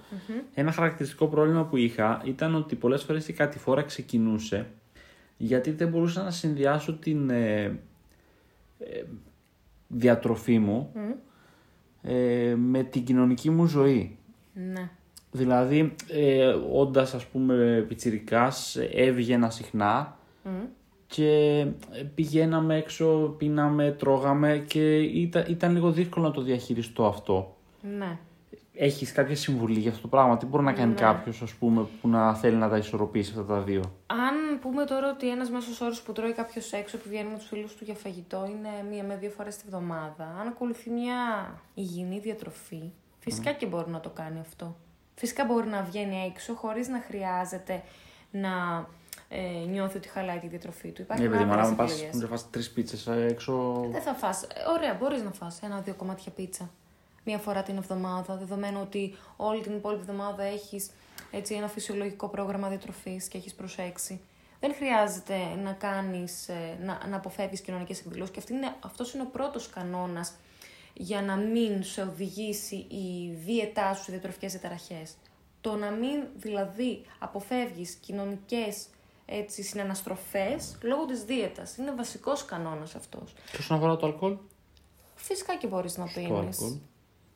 Ένα 0.53 0.71
χαρακτηριστικό 0.71 1.27
πρόβλημα 1.27 1.63
που 1.63 1.77
είχα 1.77 2.21
ήταν 2.25 2.55
ότι 2.55 2.75
πολλές 2.75 3.03
φορές 3.03 3.27
η 3.27 3.33
κάτι 3.33 3.59
φορά 3.59 3.81
ξεκινούσε 3.81 4.67
γιατί 5.41 5.71
δεν 5.71 5.87
μπορούσα 5.87 6.23
να 6.23 6.31
συνδυάσω 6.31 6.93
την 6.93 7.29
ε, 7.29 7.63
ε, 8.79 9.03
διατροφή 9.87 10.59
μου 10.59 10.91
ε, 12.01 12.55
με 12.57 12.83
την 12.83 13.03
κοινωνική 13.03 13.49
μου 13.49 13.65
ζωή. 13.65 14.17
Ναι. 14.53 14.89
Δηλαδή, 15.31 15.95
ε, 16.07 16.47
όντας 16.71 17.13
ας 17.13 17.25
πούμε 17.25 17.85
πιτσιρικάς, 17.87 18.77
έβγαινα 18.93 19.49
συχνά 19.49 20.17
και 21.07 21.65
πηγαίναμε 22.15 22.77
έξω, 22.77 23.35
πίναμε, 23.37 23.91
τρώγαμε 23.91 24.63
και 24.67 24.97
ήταν, 24.97 25.45
ήταν 25.47 25.73
λίγο 25.73 25.91
δύσκολο 25.91 26.25
να 26.25 26.31
το 26.31 26.41
διαχειριστώ 26.41 27.05
αυτό. 27.05 27.55
Ναι. 27.97 28.17
Έχεις 28.73 29.11
κάποια 29.11 29.35
συμβουλή 29.35 29.79
για 29.79 29.89
αυτό 29.89 30.01
το 30.01 30.07
πράγμα, 30.07 30.37
τι 30.37 30.45
μπορεί 30.45 30.63
να 30.63 30.73
κάνει 30.73 30.93
Ναι. 30.93 30.99
κάποιος 30.99 31.41
ας 31.41 31.53
πούμε 31.53 31.87
που 32.01 32.07
να 32.07 32.35
θέλει 32.35 32.55
να 32.55 32.69
τα 32.69 32.77
ισορροπήσει 32.77 33.31
αυτά 33.39 33.53
τα 33.53 33.61
δύο; 33.61 33.81
Αν 34.07 34.59
πούμε 34.61 34.85
τώρα 34.85 35.09
ότι 35.09 35.29
ένας 35.29 35.49
μέσος 35.49 35.81
όρος 35.81 36.01
που 36.01 36.11
τρώει 36.11 36.31
κάποιος 36.33 36.71
έξω 36.71 36.97
που 36.97 37.03
βγαίνει 37.09 37.29
με 37.31 37.37
τους 37.37 37.47
φίλους 37.47 37.75
του 37.75 37.83
για 37.83 37.93
φαγητό 37.93 38.45
είναι 38.49 38.69
μία 38.89 39.03
με 39.03 39.15
δύο 39.17 39.29
φορές 39.29 39.57
τη 39.57 39.63
βδομάδα, 39.67 40.35
αν 40.41 40.47
ακολουθεί 40.47 40.89
μια 40.89 41.15
υγιεινή 41.73 42.19
διατροφή, 42.19 42.91
φυσικά 43.19 43.51
και 43.51 43.65
μπορεί 43.65 43.91
να 43.91 43.99
το 43.99 44.09
κάνει 44.09 44.39
αυτό. 44.39 44.75
Φυσικά 45.15 45.45
μπορεί 45.45 45.67
να 45.67 45.81
βγαίνει 45.81 46.31
έξω 46.33 46.53
χωρίς 46.53 46.87
να 46.87 46.99
χρειάζεται 47.07 47.83
να 48.31 48.49
ε, 49.29 49.65
νιώθει 49.69 49.97
ότι 49.97 50.07
χαλάει 50.07 50.37
τη 50.39 50.47
διατροφή 50.47 50.91
του. 50.91 51.01
Υπάρχουν 51.01 51.25
Ναι, 51.25 51.31
παιδί, 51.31 51.43
μα 51.45 51.53
άπειρες 51.53 51.69
να 51.69 51.75
πας 51.75 51.91
επιλογές. 51.91 52.21
να 52.21 52.27
φας 52.27 52.49
τρεις 52.49 52.71
πίτσες 52.71 53.07
έξω... 53.07 53.85
Δεν 53.91 54.01
θα 54.01 54.13
φας. 54.13 54.43
Ε, 54.43 54.47
Ωραία, 54.77 54.93
μπορείς 54.99 55.23
να 55.23 55.31
φας 55.31 55.59
ένα-δύο 55.63 55.93
κομμάτια 55.93 56.31
πίτσα. 56.31 56.69
Μία 57.23 57.37
φορά 57.37 57.63
την 57.63 57.77
εβδομάδα, 57.77 58.35
δεδομένου 58.35 58.79
ότι 58.81 59.15
όλη 59.35 59.61
την 59.61 59.75
υπόλοιπη 59.75 60.01
εβδομάδα 60.01 60.43
έχεις 60.43 60.89
έτσι, 61.31 61.55
ένα 61.55 61.67
φυσιολογικό 61.67 62.27
πρόγραμμα 62.29 62.67
διατροφής 62.69 63.27
και 63.27 63.37
έχεις 63.37 63.53
προσέξει. 63.53 64.21
Δεν 64.59 64.73
χρειάζεται 64.73 65.37
να 65.63 65.71
κάνεις, 65.71 66.47
ε, 66.47 66.77
να, 66.81 67.07
να 67.07 67.15
αποφεύγεις 67.15 67.61
κοινωνικές 67.61 67.99
εκδηλώσεις 67.99 68.33
και 68.33 68.39
αυτή 68.39 68.53
είναι, 68.53 68.75
αυτός 68.79 69.13
είναι 69.13 69.23
ο 69.23 69.29
πρώτος 69.31 69.69
κανόνας 69.69 70.33
για 70.93 71.21
να 71.21 71.35
μην 71.35 71.83
σε 71.83 72.01
οδηγήσει 72.01 72.75
η 72.75 73.31
δίαιτά 73.45 73.93
σου 73.93 74.03
σε 74.03 74.11
διατροφικές 74.11 74.51
διαταραχές. 74.51 75.13
Το 75.61 75.75
να 75.75 75.89
μην 75.89 76.23
δηλαδή 76.35 77.05
αποφεύγεις 77.19 77.93
κοινωνικές 77.93 78.87
έτσι, 79.25 79.63
συναναστροφές 79.63 80.77
λόγω 80.81 81.05
της 81.05 81.23
δίαιτας. 81.23 81.77
Είναι 81.77 81.91
βασικός 81.91 82.45
κανόνας 82.45 82.95
αυτός. 82.95 83.33
Και 83.51 83.57
όσον 83.59 83.77
αφορά 83.77 83.97
το 83.97 84.05
αλκοόλ, 84.05 84.37
Φυσικά 85.15 85.57
και 85.57 85.67
μπορείς 85.67 85.97
να 85.97 86.05
το 86.05 86.11
πίνεις. 86.15 86.79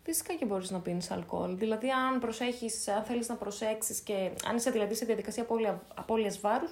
Αλκοόλ. 0.05 0.13
Φυσικά 0.13 0.33
και 0.33 0.45
μπορείς 0.45 0.71
να 0.71 0.79
πίνεις 0.79 1.11
αλκοόλ. 1.11 1.57
Δηλαδή, 1.57 1.89
αν, 1.91 2.19
προσέχεις, 2.19 2.87
αν 2.87 3.03
θέλεις 3.03 3.27
να 3.29 3.35
προσέξεις 3.35 3.99
και 3.99 4.31
αν 4.47 4.55
είσαι 4.55 4.71
δηλαδή 4.71 4.95
σε 4.95 5.05
διαδικασία 5.05 5.43
απώλεια, 5.43 5.81
απώλειας 5.95 6.39
βάρους, 6.39 6.71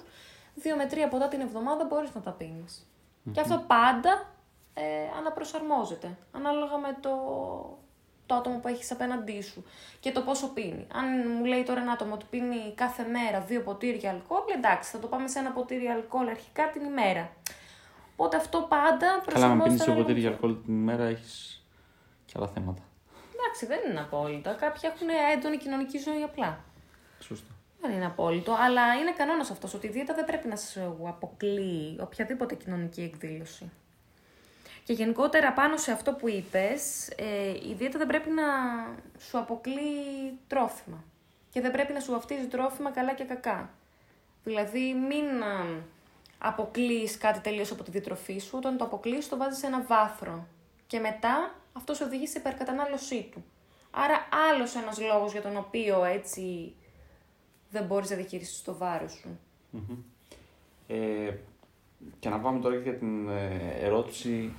δύο 0.54 0.76
με 0.76 0.86
τρία 0.86 1.08
ποτά 1.08 1.28
την 1.28 1.40
εβδομάδα 1.40 1.84
μπορείς 1.84 2.14
να 2.14 2.20
τα 2.20 2.30
πινεις 2.30 2.86
Και 3.32 3.40
αυτό 3.40 3.64
πάντα 3.66 4.32
ε, 4.74 4.82
αναπροσαρμόζεται, 5.18 6.16
ανάλογα 6.32 6.78
με 6.78 6.96
το, 7.00 7.10
το 8.26 8.34
άτομο 8.34 8.58
που 8.58 8.68
έχεις 8.68 8.90
απέναντί 8.92 9.40
σου 9.42 9.64
και 10.00 10.12
το 10.12 10.20
πόσο 10.20 10.48
πίνει. 10.48 10.86
Αν 10.92 11.04
μου 11.38 11.44
λέει 11.44 11.62
τώρα 11.62 11.80
ένα 11.80 11.92
άτομο 11.92 12.14
ότι 12.14 12.24
πίνει 12.30 12.72
κάθε 12.74 13.02
μέρα 13.04 13.40
δύο 13.40 13.60
ποτήρια 13.62 14.10
αλκοόλ, 14.10 14.40
εντάξει, 14.56 14.90
θα 14.90 14.98
το 14.98 15.06
πάμε 15.06 15.28
σε 15.28 15.38
ένα 15.38 15.50
ποτήρι 15.50 15.86
αλκοόλ 15.86 16.28
αρχικά 16.28 16.70
την 16.70 16.84
ημέρα. 16.84 17.30
Οπότε 18.16 18.36
αυτό 18.36 18.58
πάντα 18.60 18.98
Καλά, 18.98 19.12
αν 19.14 19.20
προσαρμόζεται. 19.24 19.64
πίνεις 19.64 19.82
δύο 19.84 19.92
ανάλογα 19.92 20.06
ποτήρια 20.06 20.30
με 20.30 20.36
το- 20.36 20.46
αλκοόλ 20.46 20.64
την 20.64 20.74
ημέρα 20.74 21.04
έχεις 21.04 21.62
και 22.26 22.34
άλλα 22.36 22.46
θέματα. 22.48 22.82
Εντάξει, 23.44 23.66
δεν 23.66 23.90
είναι 23.90 24.00
απόλυτα. 24.00 24.52
Κάποιοι 24.52 24.90
έχουν 24.94 25.08
έντονη 25.36 25.56
κοινωνική 25.56 25.98
ζωή 25.98 26.22
απλά. 26.22 26.64
Σωστά. 27.20 27.54
Δεν 27.80 27.92
είναι 27.92 28.06
απόλυτο, 28.06 28.56
αλλά 28.60 28.94
είναι 28.94 29.12
κανόνας 29.12 29.50
αυτός 29.50 29.74
ότι 29.74 29.86
η 29.86 29.90
δίαιτα 29.90 30.14
δεν 30.14 30.24
πρέπει 30.24 30.48
να 30.48 30.56
σου 30.56 31.04
αποκλείει 31.06 31.98
οποιαδήποτε 32.00 32.54
κοινωνική 32.54 33.02
εκδήλωση. 33.02 33.70
Και 34.84 34.92
γενικότερα 34.92 35.52
πάνω 35.52 35.76
σε 35.76 35.92
αυτό 35.92 36.12
που 36.12 36.28
είπες, 36.28 37.08
ε, 37.08 37.50
η 37.50 37.74
δίαιτα 37.78 37.98
δεν 37.98 38.06
πρέπει 38.06 38.30
να 38.30 38.44
σου 39.18 39.38
αποκλείει 39.38 40.38
τρόφιμα. 40.46 41.04
Και 41.50 41.60
δεν 41.60 41.70
πρέπει 41.70 41.92
να 41.92 42.00
σου 42.00 42.12
βαφτίζει 42.12 42.46
τρόφιμα 42.46 42.90
καλά 42.90 43.14
και 43.14 43.24
κακά. 43.24 43.70
Δηλαδή 44.44 44.94
μην 45.08 45.42
α, 45.42 45.64
αποκλείεις 46.38 47.18
κάτι 47.18 47.40
τελείως 47.40 47.70
από 47.70 47.82
τη 47.82 47.90
διατροφή 47.90 48.38
σου, 48.38 48.56
όταν 48.56 48.76
το 48.76 48.84
αποκλείεις 48.84 49.28
το 49.28 49.36
βάζεις 49.36 49.58
σε 49.58 49.66
ένα 49.66 49.82
βάθρο. 49.82 50.46
Και 50.86 50.98
μετά 50.98 51.54
αυτός 51.76 51.96
σε 51.96 52.04
οδηγείς 52.04 52.30
σε 52.30 52.38
υπερκατανάλωσή 52.38 53.28
του. 53.32 53.44
Άρα 53.90 54.28
άλλος 54.50 54.74
ένας 54.74 55.00
λόγος 55.00 55.32
για 55.32 55.42
τον 55.42 55.56
οποίο 55.56 56.04
έτσι 56.04 56.74
δεν 57.70 57.84
μπορείς 57.84 58.10
να 58.10 58.16
διαχειριστείς 58.16 58.62
το 58.62 58.76
βάρος 58.76 59.12
σου. 59.12 59.38
Ε, 60.86 61.34
και 62.18 62.28
να 62.28 62.38
πάμε 62.40 62.60
τώρα 62.60 62.76
και 62.76 62.82
για 62.82 62.98
την 62.98 63.28
ε, 63.28 63.76
ερώτηση 63.80 64.52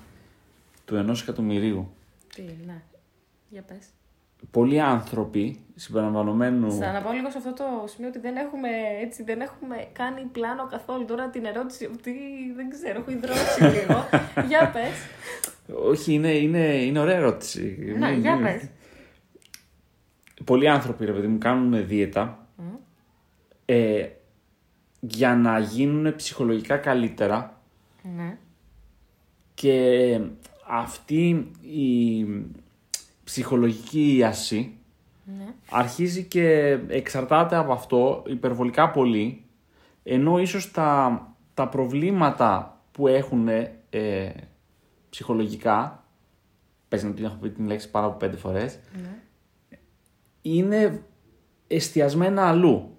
του 0.85 0.95
ενός 0.95 1.21
εκατομμυρίου. 1.21 1.93
Τι, 2.35 2.41
ναι. 2.41 2.81
Για 3.49 3.61
πες. 3.61 3.89
Πολλοί 4.51 4.81
άνθρωποι 4.81 5.59
συμπεριλαμβανομένου. 5.75 6.71
Θα 6.71 6.91
να 6.91 7.01
πω 7.01 7.11
λίγο 7.11 7.29
σε 7.29 7.37
αυτό 7.37 7.53
το 7.53 7.87
σημείο 7.87 8.09
ότι 8.09 8.19
δεν 8.19 8.35
έχουμε, 8.35 8.69
έτσι, 9.01 9.23
δεν 9.23 9.41
έχουμε 9.41 9.87
κάνει 9.93 10.21
πλάνο 10.21 10.67
καθόλου 10.67 11.05
τώρα 11.05 11.29
την 11.29 11.45
ερώτηση 11.45 11.89
αυτή. 11.95 12.13
Δεν 12.55 12.69
ξέρω, 12.69 12.99
έχω 12.99 13.11
ιδρώσει 13.11 13.63
λίγο. 13.63 14.05
για 14.49 14.71
πες. 14.73 14.93
Όχι, 15.73 16.13
είναι, 16.13 16.31
είναι, 16.31 16.59
είναι 16.73 16.99
ωραία 16.99 17.15
ερώτηση. 17.15 17.77
Ναι, 17.79 18.07
Είναι- 18.07 18.19
για 18.19 18.33
είναι- 18.35 18.51
πες. 18.51 18.69
Πολλοί 20.43 20.69
άνθρωποι, 20.69 21.05
ρε 21.05 21.11
παιδί 21.11 21.27
μου, 21.27 21.37
κάνουν 21.37 21.87
δίαιτα 21.87 22.47
ε, 23.65 24.07
για 24.99 25.35
να 25.35 25.59
γίνουν 25.59 26.15
ψυχολογικά 26.15 26.77
καλύτερα 26.77 27.61
Ναι. 28.15 28.37
και 29.53 30.19
αυτή 30.67 31.51
η 31.61 32.25
ψυχολογική 33.23 34.15
ίαση 34.15 34.73
Ναι. 35.37 35.53
αρχίζει 35.71 36.23
και 36.23 36.77
εξαρτάται 36.87 37.55
από 37.55 37.71
αυτό 37.73 38.23
υπερβολικά 38.27 38.91
πολύ 38.91 39.43
ενώ 40.03 40.39
ίσως 40.39 40.71
τα, 40.71 41.27
τα 41.53 41.67
προβλήματα 41.67 42.79
που 42.91 43.07
έχουν 43.07 43.47
ε, 43.89 44.31
ψυχολογικά 45.15 46.03
πες 46.87 47.03
να 47.03 47.13
την 47.13 47.25
έχω 47.25 47.35
πει 47.35 47.49
την 47.49 47.67
λέξη 47.67 47.91
πάρα 47.91 48.05
από 48.05 48.17
πέντε 48.17 48.37
φορές 48.37 48.79
Ναι. 49.01 49.19
είναι 50.41 51.03
εστιασμένα 51.67 52.47
αλλού. 52.47 52.97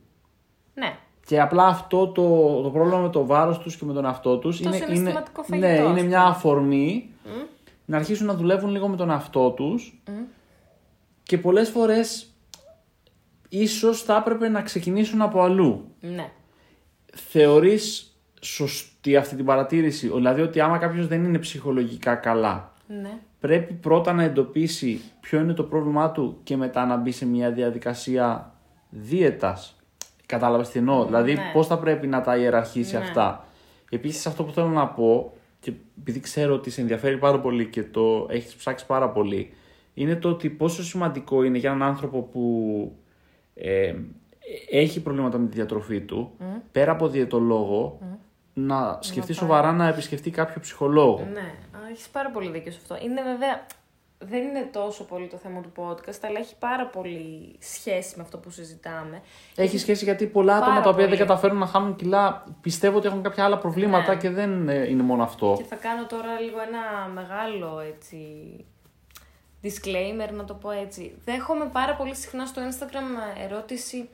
Ναι. 0.74 0.98
Και 1.26 1.40
απλά 1.40 1.66
αυτό 1.66 2.08
το, 2.08 2.22
το 2.62 2.70
πρόβλημα 2.70 3.00
με 3.00 3.08
το 3.08 3.26
βάρος 3.26 3.58
τους 3.58 3.76
και 3.76 3.84
με 3.84 3.92
τον 3.92 4.04
εαυτό 4.04 4.38
τους 4.38 4.60
είναι, 4.60 4.76
είναι, 4.76 4.84
συναισθηματικό 4.84 5.44
ναι, 5.48 5.66
φαγητό, 5.66 5.84
ας 5.88 5.90
είναι 5.90 6.08
μια 6.08 6.18
πούμε. 6.18 6.30
αφορμή 6.30 7.10
να 7.84 7.96
αρχίσουν 7.96 8.26
να 8.26 8.34
δουλεύουν 8.34 8.70
λίγο 8.70 8.88
με 8.88 8.96
τον 8.96 9.10
εαυτό 9.10 9.50
τους 9.50 10.02
και 11.22 11.38
πολλές 11.38 11.68
φορές 11.68 12.34
ίσως 13.48 14.02
θα 14.02 14.16
έπρεπε 14.16 14.48
να 14.48 14.62
ξεκινήσουν 14.62 15.22
από 15.22 15.40
αλλού. 15.42 15.94
Ναι. 16.00 16.30
Θεωρείς 17.14 18.15
σωστή 18.46 19.16
αυτή 19.16 19.36
την 19.36 19.44
παρατήρηση, 19.44 20.08
δηλαδή 20.08 20.40
ότι 20.42 20.60
άμα 20.60 20.78
κάποιος 20.78 21.06
δεν 21.06 21.24
είναι 21.24 21.38
ψυχολογικά 21.38 22.14
καλά, 22.14 22.72
Ναι. 23.02 23.18
πρέπει 23.40 23.72
πρώτα 23.72 24.12
να 24.12 24.22
εντοπίσει 24.22 25.00
ποιο 25.20 25.40
είναι 25.40 25.52
το 25.52 25.62
πρόβλημά 25.62 26.10
του 26.10 26.38
και 26.42 26.56
μετά 26.56 26.86
να 26.86 26.96
μπει 26.96 27.10
σε 27.12 27.26
μια 27.26 27.50
διαδικασία 27.50 28.52
δίαιτας. 28.90 29.76
Κατάλαβες 30.26 30.68
τι 30.68 30.78
εννοώ, 30.78 31.04
δηλαδή 31.04 31.34
ναι. 31.34 31.50
πώς 31.52 31.66
θα 31.66 31.78
πρέπει 31.78 32.06
να 32.06 32.20
τα 32.20 32.36
ιεραρχήσει 32.36 32.96
Ναι. 32.96 33.02
αυτά; 33.02 33.44
Επίσης 33.90 34.26
αυτό 34.26 34.44
που 34.44 34.52
θέλω 34.52 34.68
να 34.68 34.86
πω, 34.86 35.32
και 35.60 35.72
επειδή 35.98 36.20
ξέρω 36.20 36.54
ότι 36.54 36.70
σε 36.70 36.80
ενδιαφέρει 36.80 37.16
πάρα 37.18 37.40
πολύ 37.40 37.66
και 37.66 37.82
το 37.82 38.26
έχεις 38.30 38.54
ψάξει 38.54 38.86
πάρα 38.86 39.08
πολύ, 39.10 39.52
είναι 39.94 40.16
το 40.16 40.28
ότι 40.28 40.50
πόσο 40.50 40.82
σημαντικό 40.84 41.42
είναι 41.42 41.58
για 41.58 41.70
έναν 41.70 41.88
άνθρωπο 41.88 42.22
που 42.22 42.42
ε, 43.54 43.94
έχει 44.70 45.02
προβλήματα 45.02 45.38
με 45.38 45.46
τη 45.48 45.54
διατροφή 45.54 46.00
του, 46.00 46.30
πέρα 46.72 46.92
από 46.92 47.08
διαιτολόγο, 47.08 47.98
να 48.58 48.98
σκεφτεί 49.00 49.32
πάει. 49.32 49.36
σοβαρά 49.36 49.72
να 49.72 49.86
επισκεφτεί 49.88 50.30
κάποιο 50.30 50.60
ψυχολόγο. 50.60 51.28
Ναι, 51.32 51.54
έχεις 51.90 52.08
πάρα 52.08 52.30
πολύ 52.30 52.50
δίκιο 52.50 52.72
σε 52.72 52.78
αυτό. 52.82 52.98
Είναι 53.04 53.22
βέβαια. 53.22 53.66
Δεν 54.18 54.42
είναι 54.42 54.68
τόσο 54.72 55.04
πολύ 55.04 55.26
το 55.26 55.36
θέμα 55.36 55.60
του 55.60 55.72
podcast, 55.76 56.18
αλλά 56.24 56.38
έχει 56.38 56.54
πάρα 56.58 56.86
πολύ 56.86 57.56
σχέση 57.58 58.14
με 58.16 58.22
αυτό 58.22 58.38
που 58.38 58.50
συζητάμε. 58.50 59.22
Έχει 59.54 59.78
σχέση 59.78 60.04
γιατί 60.04 60.26
πολλά 60.26 60.52
άτομα 60.56 60.70
Πάρα 60.70 60.82
τα 60.82 60.88
οποία 60.88 61.06
δεν 61.06 61.16
πολύ. 61.16 61.26
καταφέρουν 61.28 61.58
να 61.58 61.66
χάνουν 61.66 61.96
κιλά 61.96 62.44
πιστεύω 62.60 62.96
ότι 62.96 63.06
έχουν 63.06 63.22
κάποια 63.22 63.44
άλλα 63.44 63.58
προβλήματα 63.58 64.14
Ναι. 64.14 64.20
και 64.20 64.30
δεν 64.30 64.68
ε, 64.68 64.88
είναι 64.88 65.02
μόνο 65.02 65.22
αυτό. 65.22 65.54
Και 65.56 65.64
θα 65.64 65.76
κάνω 65.76 66.06
τώρα 66.06 66.40
λίγο 66.40 66.56
ένα 66.60 67.12
μεγάλο 67.14 67.80
έτσι 67.80 68.18
disclaimer, 69.62 70.32
να 70.32 70.44
το 70.44 70.54
πω 70.54 70.70
έτσι. 70.70 71.14
Δέχομαι 71.24 71.68
πάρα 71.72 71.94
πολύ 71.94 72.14
συχνά 72.14 72.46
στο 72.46 72.62
Instagram 72.62 73.42
ερώτηση 73.50 74.08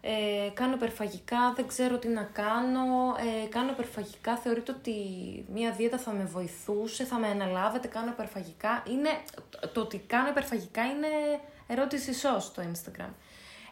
ε, 0.00 0.50
κάνω 0.54 0.74
υπερφαγικά, 0.74 1.52
δεν 1.56 1.66
ξέρω 1.66 1.98
τι 1.98 2.08
να 2.08 2.22
κάνω, 2.22 3.16
ε, 3.44 3.48
κάνω 3.48 3.70
υπερφαγικά, 3.70 4.36
θεωρείτε 4.36 4.72
ότι 4.72 4.94
μία 5.52 5.72
δίαιτα 5.72 5.98
θα 5.98 6.12
με 6.12 6.24
βοηθούσε, 6.24 7.04
θα 7.04 7.18
με 7.18 7.26
αναλάβετε, 7.26 7.88
κάνω 7.88 8.10
υπερφαγικά. 8.10 8.82
Είναι, 8.90 9.08
το 9.72 9.80
ότι 9.80 9.98
κάνω 9.98 10.28
υπερφαγικά 10.28 10.84
είναι 10.84 11.08
ερώτηση 11.66 12.14
σως 12.14 12.44
στο 12.44 12.62
Instagram. 12.62 13.10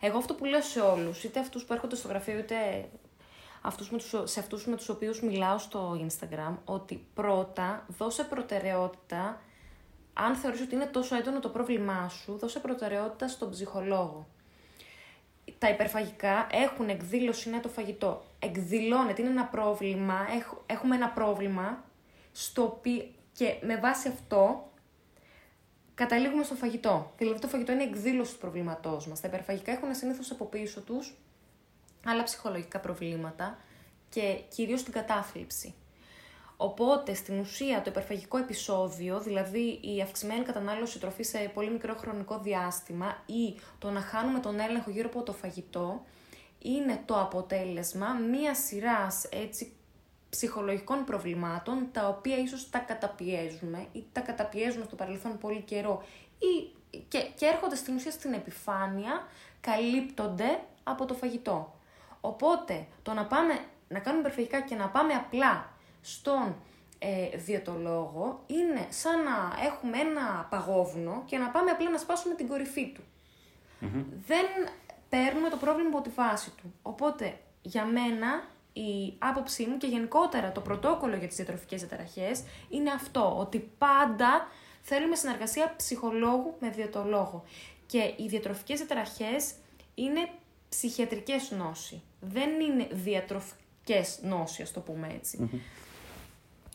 Εγώ 0.01 0.19
αυτό 0.19 0.35
που 0.35 0.45
λέω 0.45 0.63
σε 0.63 0.81
όλους, 0.81 1.25
είτε 1.25 1.41
αυτούς 1.41 1.65
που 1.65 1.73
έρχονται 1.73 1.97
στο 1.97 2.09
γραφείο, 2.09 2.39
είτε 2.39 2.89
αυτούς 3.63 3.91
με 3.91 3.99
τους, 3.99 4.15
σε 4.25 4.41
αυτούς 4.41 4.67
με 4.67 4.77
τους 4.77 4.89
οποίους 4.89 5.23
μιλάω 5.23 5.59
στο 5.59 6.07
Instagram, 6.07 6.55
ότι 6.65 7.07
πρώτα 7.15 7.87
δώσε 7.99 8.25
προτεραιότητα, 8.25 9.41
αν 10.13 10.35
θεωρείς 10.35 10.61
ότι 10.61 10.75
είναι 10.75 10.87
τόσο 10.87 11.17
έντονο 11.17 11.41
το 11.41 11.49
πρόβλημά 11.49 12.09
σου, 12.09 12.39
δώσε 12.39 12.59
προτεραιότητα 12.59 13.29
στον 13.29 13.51
ψυχολόγο. 13.51 14.27
Τα 15.59 15.69
υπερφαγικά 15.71 16.47
έχουν 16.51 16.89
εκδήλωση, 16.89 17.49
είναι 17.49 17.59
το 17.61 17.69
φαγητό. 17.69 18.25
Εκδηλώνεται, 18.39 19.23
είναι 19.23 19.31
ένα 19.31 19.45
πρόβλημα, 19.45 20.27
έχ- 20.37 20.55
έχουμε 20.67 20.95
ένα 20.97 21.09
πρόβλημα, 21.09 21.85
στο 22.33 22.63
οποίο, 22.63 23.09
και 23.33 23.55
με 23.63 23.77
βάση 23.77 24.09
αυτό 24.09 24.71
καταλήγουμε 25.95 26.43
στο 26.45 26.55
φαγητό. 26.55 27.13
Δηλαδή 27.19 27.39
το 27.41 27.49
φαγητό 27.49 27.73
είναι 27.73 27.83
η 27.83 27.87
εκδήλωση 27.87 28.33
του 28.33 28.39
προβλήματός 28.39 29.07
μας. 29.07 29.21
Τα 29.21 29.29
υπερφαγικά 29.29 29.73
έχουν 29.73 29.95
συνήθως 29.95 30.31
από 30.31 30.45
πίσω 30.45 30.81
τους 30.81 31.15
άλλα 32.05 32.23
ψυχολογικά 32.23 32.79
προβλήματα 32.81 33.59
και 34.09 34.41
κυρίως 34.49 34.83
την 34.83 34.93
κατάθλιψη. 34.93 35.75
Οπότε, 36.61 37.15
στην 37.15 37.39
ουσία, 37.39 37.83
το 37.83 37.91
υπερφαγικό 37.91 38.39
επεισόδιο, 38.39 39.21
δηλαδή 39.21 39.81
η 39.83 40.01
αυξημένη 40.03 40.45
κατανάλωση 40.45 40.99
τροφής 40.99 41.29
σε 41.29 41.51
πολύ 41.55 41.71
μικρό 41.71 41.95
χρονικό 41.95 42.39
διάστημα 42.39 43.23
ή 43.27 43.61
το 43.79 43.91
να 43.91 44.01
χάνουμε 44.01 44.39
τον 44.39 44.61
έλεγχο 44.61 44.91
γύρω 44.91 45.09
από 45.09 45.23
το 45.23 45.33
φαγητό, 45.33 46.05
είναι 46.59 47.03
το 47.05 47.21
αποτέλεσμα 47.21 48.13
μία 48.13 48.55
σειράς 48.55 49.25
έτσι 49.25 49.73
ψυχολογικών 50.31 51.05
προβλημάτων, 51.05 51.89
τα 51.93 52.09
οποία 52.09 52.39
ίσως 52.39 52.71
τα 52.71 52.79
καταπιέζουμε 52.79 53.87
ή 53.93 54.05
τα 54.13 54.21
καταπιέζουμε 54.21 54.85
στο 54.85 54.97
παρελθόν 54.97 55.39
πολύ 55.39 55.61
καιρό 55.61 56.03
ή 56.39 56.71
και, 57.09 57.19
και 57.37 57.47
έρχονται 57.47 57.77
στην 57.77 57.95
ουσία 57.95 58.11
στην 58.11 58.33
επιφάνεια, 58.33 59.27
καλύπτονται 59.61 60.61
από 60.83 61.05
το 61.05 61.15
φαγητό. 61.15 61.75
Οπότε, 62.21 62.87
το 63.03 63.13
να 63.13 63.27
πάμε 63.27 63.59
να 63.89 63.99
κάνουμε 63.99 64.23
υπερφαγικά 64.23 64.61
και 64.61 64.75
να 64.75 64.89
πάμε 64.89 65.13
απλά 65.13 65.77
στον 66.13 66.57
ε, 66.99 67.37
διαιτολόγο 67.37 68.43
είναι 68.47 68.87
σαν 68.89 69.23
να 69.23 69.65
έχουμε 69.67 69.99
ένα 69.99 70.47
παγόβουνο 70.51 71.23
και 71.27 71.39
να 71.39 71.49
πάμε 71.49 71.71
απλά 71.71 71.91
να 71.91 71.99
σπάσουμε 71.99 72.35
την 72.35 72.49
κορυφή 72.49 72.93
του. 72.95 73.03
Δεν 74.27 74.47
παίρνουμε 75.09 75.49
το 75.49 75.57
πρόβλημα 75.57 75.89
από 75.89 76.01
τη 76.01 76.11
βάση 76.11 76.51
του. 76.51 76.75
Οπότε, 76.83 77.39
για 77.63 77.85
μένα, 77.85 78.45
η 78.73 79.15
άποψή 79.19 79.67
μου 79.67 79.77
και 79.77 79.87
γενικότερα 79.87 80.53
το 80.53 80.61
πρωτόκολλο 80.61 81.17
για 81.17 81.29
τις 81.29 81.37
διατροφικές 81.37 81.81
διαταραχές 81.81 82.43
είναι 82.69 82.91
αυτό, 82.91 83.39
ότι 83.39 83.71
πάντα 83.79 84.49
θέλουμε 84.83 85.17
συνεργασία 85.17 85.75
ψυχολόγου 85.77 86.55
με 86.61 86.71
διαιτολόγο. 86.71 87.45
Και 87.87 88.15
οι 88.17 88.27
διατροφικές 88.29 88.79
διαταραχές 88.79 89.55
είναι 89.95 90.29
ψυχιατρικές 90.69 91.51
νόσοι. 91.51 92.03
Δεν 92.21 92.61
είναι 92.61 92.89
διατροφικές 92.91 94.19
νόσοι, 94.23 94.63
ας 94.63 94.73
το 94.73 94.81
πούμε 94.81 95.13
έτσι. 95.15 95.63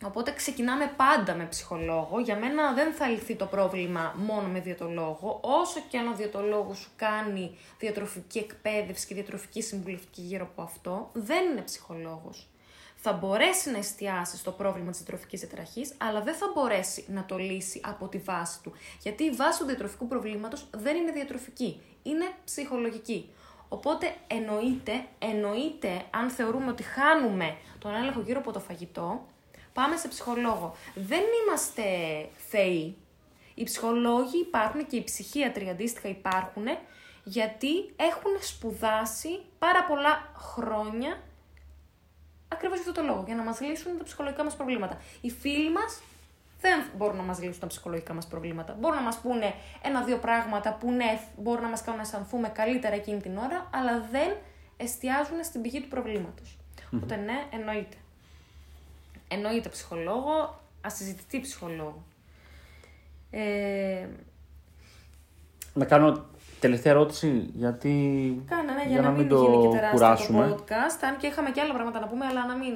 Οπότε 0.05 0.31
ξεκινάμε 0.31 0.93
πάντα 0.95 1.35
με 1.35 1.45
ψυχολόγο. 1.45 2.19
Για 2.19 2.37
μένα 2.37 2.73
δεν 2.73 2.93
θα 2.93 3.07
λυθεί 3.07 3.35
το 3.35 3.45
πρόβλημα 3.45 4.13
μόνο 4.17 4.47
με 4.47 4.59
διαιτολόγο. 4.59 5.39
Όσο 5.41 5.79
και 5.89 5.97
αν 5.97 6.07
ο 6.07 6.15
διαιτολόγος 6.15 6.77
σου 6.77 6.89
κάνει 6.95 7.57
διατροφική 7.79 8.37
εκπαίδευση 8.37 9.07
και 9.07 9.13
διατροφική 9.13 9.61
συμβουλευτική 9.61 10.21
γύρω 10.21 10.43
από 10.43 10.61
αυτό, 10.61 11.09
δεν 11.13 11.51
είναι 11.51 11.61
ψυχολόγος. 11.61 12.47
Θα 12.95 13.13
μπορέσει 13.13 13.71
να 13.71 13.77
εστιάσεις 13.77 14.39
στο 14.39 14.51
πρόβλημα 14.51 14.89
της 14.89 14.99
διατροφικής 14.99 15.39
διαταραχής, 15.39 15.93
αλλά 15.97 16.21
δεν 16.21 16.33
θα 16.35 16.51
μπορέσει 16.53 17.05
να 17.07 17.25
το 17.25 17.37
λύσει 17.37 17.81
από 17.83 18.07
τη 18.07 18.17
βάση 18.17 18.61
του. 18.63 18.73
Γιατί 19.01 19.23
η 19.23 19.31
βάση 19.31 19.59
του 19.59 19.65
διατροφικού 19.65 20.07
προβλήματος 20.07 20.67
δεν 20.71 20.95
είναι 20.95 21.11
διατροφική, 21.11 21.81
είναι 22.03 22.25
ψυχολογική. 22.45 23.29
Οπότε 23.69 24.15
εννοείται, 24.27 25.05
εννοείται 25.19 26.05
αν 26.09 26.29
θεωρούμε 26.29 26.69
ότι 26.71 26.83
χάνουμε 26.83 27.57
τον 27.79 27.93
έλεγχο 27.93 28.19
γύρω 28.19 28.39
από 28.39 28.51
το 28.51 28.59
φαγητό, 28.59 29.25
πάμε 29.73 29.97
σε 29.97 30.07
ψυχολόγο. 30.07 30.75
Δεν 30.95 31.21
είμαστε 31.41 31.83
θεοί. 32.49 32.97
Οι 33.55 33.63
ψυχολόγοι 33.63 34.37
υπάρχουν 34.37 34.87
και 34.87 34.95
οι 34.95 35.03
ψυχίατροι 35.03 35.69
αντίστοιχα 35.69 36.07
υπάρχουν 36.07 36.65
γιατί 37.23 37.93
έχουν 37.95 38.31
σπουδάσει 38.41 39.41
πάρα 39.59 39.85
πολλά 39.85 40.31
χρόνια 40.35 41.21
ακριβώς 42.47 42.79
για 42.79 42.89
αυτό 42.89 43.01
το 43.01 43.07
λόγο, 43.07 43.23
για 43.25 43.35
να 43.35 43.43
μας 43.43 43.61
λύσουν 43.61 43.97
τα 43.97 44.03
ψυχολογικά 44.03 44.43
μας 44.43 44.55
προβλήματα. 44.55 45.01
Οι 45.21 45.29
φίλοι 45.29 45.71
μας 45.71 46.01
δεν 46.61 46.83
μπορούν 46.97 47.17
να 47.17 47.23
μας 47.23 47.41
λύσουν 47.41 47.59
τα 47.59 47.67
ψυχολογικά 47.67 48.13
μας 48.13 48.27
προβλήματα. 48.27 48.75
Μπορούν 48.79 48.97
να 48.97 49.03
μας 49.03 49.17
πούνε 49.17 49.53
ένα-δύο 49.81 50.17
πράγματα 50.17 50.73
που 50.73 50.91
ναι, 50.91 51.19
μπορούν 51.37 51.61
να 51.61 51.69
μας 51.69 51.81
κάνουν 51.81 51.99
να 51.99 52.05
αισθανθούμε 52.05 52.49
καλύτερα 52.49 52.95
εκείνη 52.95 53.21
την 53.21 53.37
ώρα, 53.37 53.69
αλλά 53.73 54.07
δεν 54.11 54.35
εστιάζουν 54.77 55.43
στην 55.43 55.61
πηγή 55.61 55.81
του 55.81 55.87
προβλήματος. 55.87 56.57
Οπότε 56.93 57.15
ναι, 57.15 57.47
εννοείται. 57.51 57.97
Εννοείται 59.33 59.69
ψυχολόγο, 59.69 60.59
ασυζητητή 60.81 61.39
ψυχολόγο. 61.39 62.03
Ε, 63.29 64.07
Να 65.73 65.85
κάνω 65.85 66.25
τελευταία 66.59 66.93
ερώτηση 66.93 67.49
γιατί. 67.53 67.91
Κάνα, 68.47 68.73
ναι, 68.73 68.81
για, 68.81 68.91
για 68.91 69.01
να, 69.01 69.07
να 69.07 69.09
μην, 69.11 69.19
μην 69.19 69.29
το 69.29 69.43
γίνει 69.43 69.61
και 69.67 69.75
τεράστιο 69.75 69.91
κουράσουμε. 69.99 70.47
το 70.47 70.63
podcast. 70.67 70.99
Αν 71.07 71.17
και 71.17 71.27
είχαμε 71.27 71.49
και 71.51 71.61
άλλα 71.61 71.73
πράγματα 71.73 71.99
να 71.99 72.07
πούμε, 72.07 72.25
αλλά 72.25 72.45
να 72.47 72.55
μην. 72.55 72.73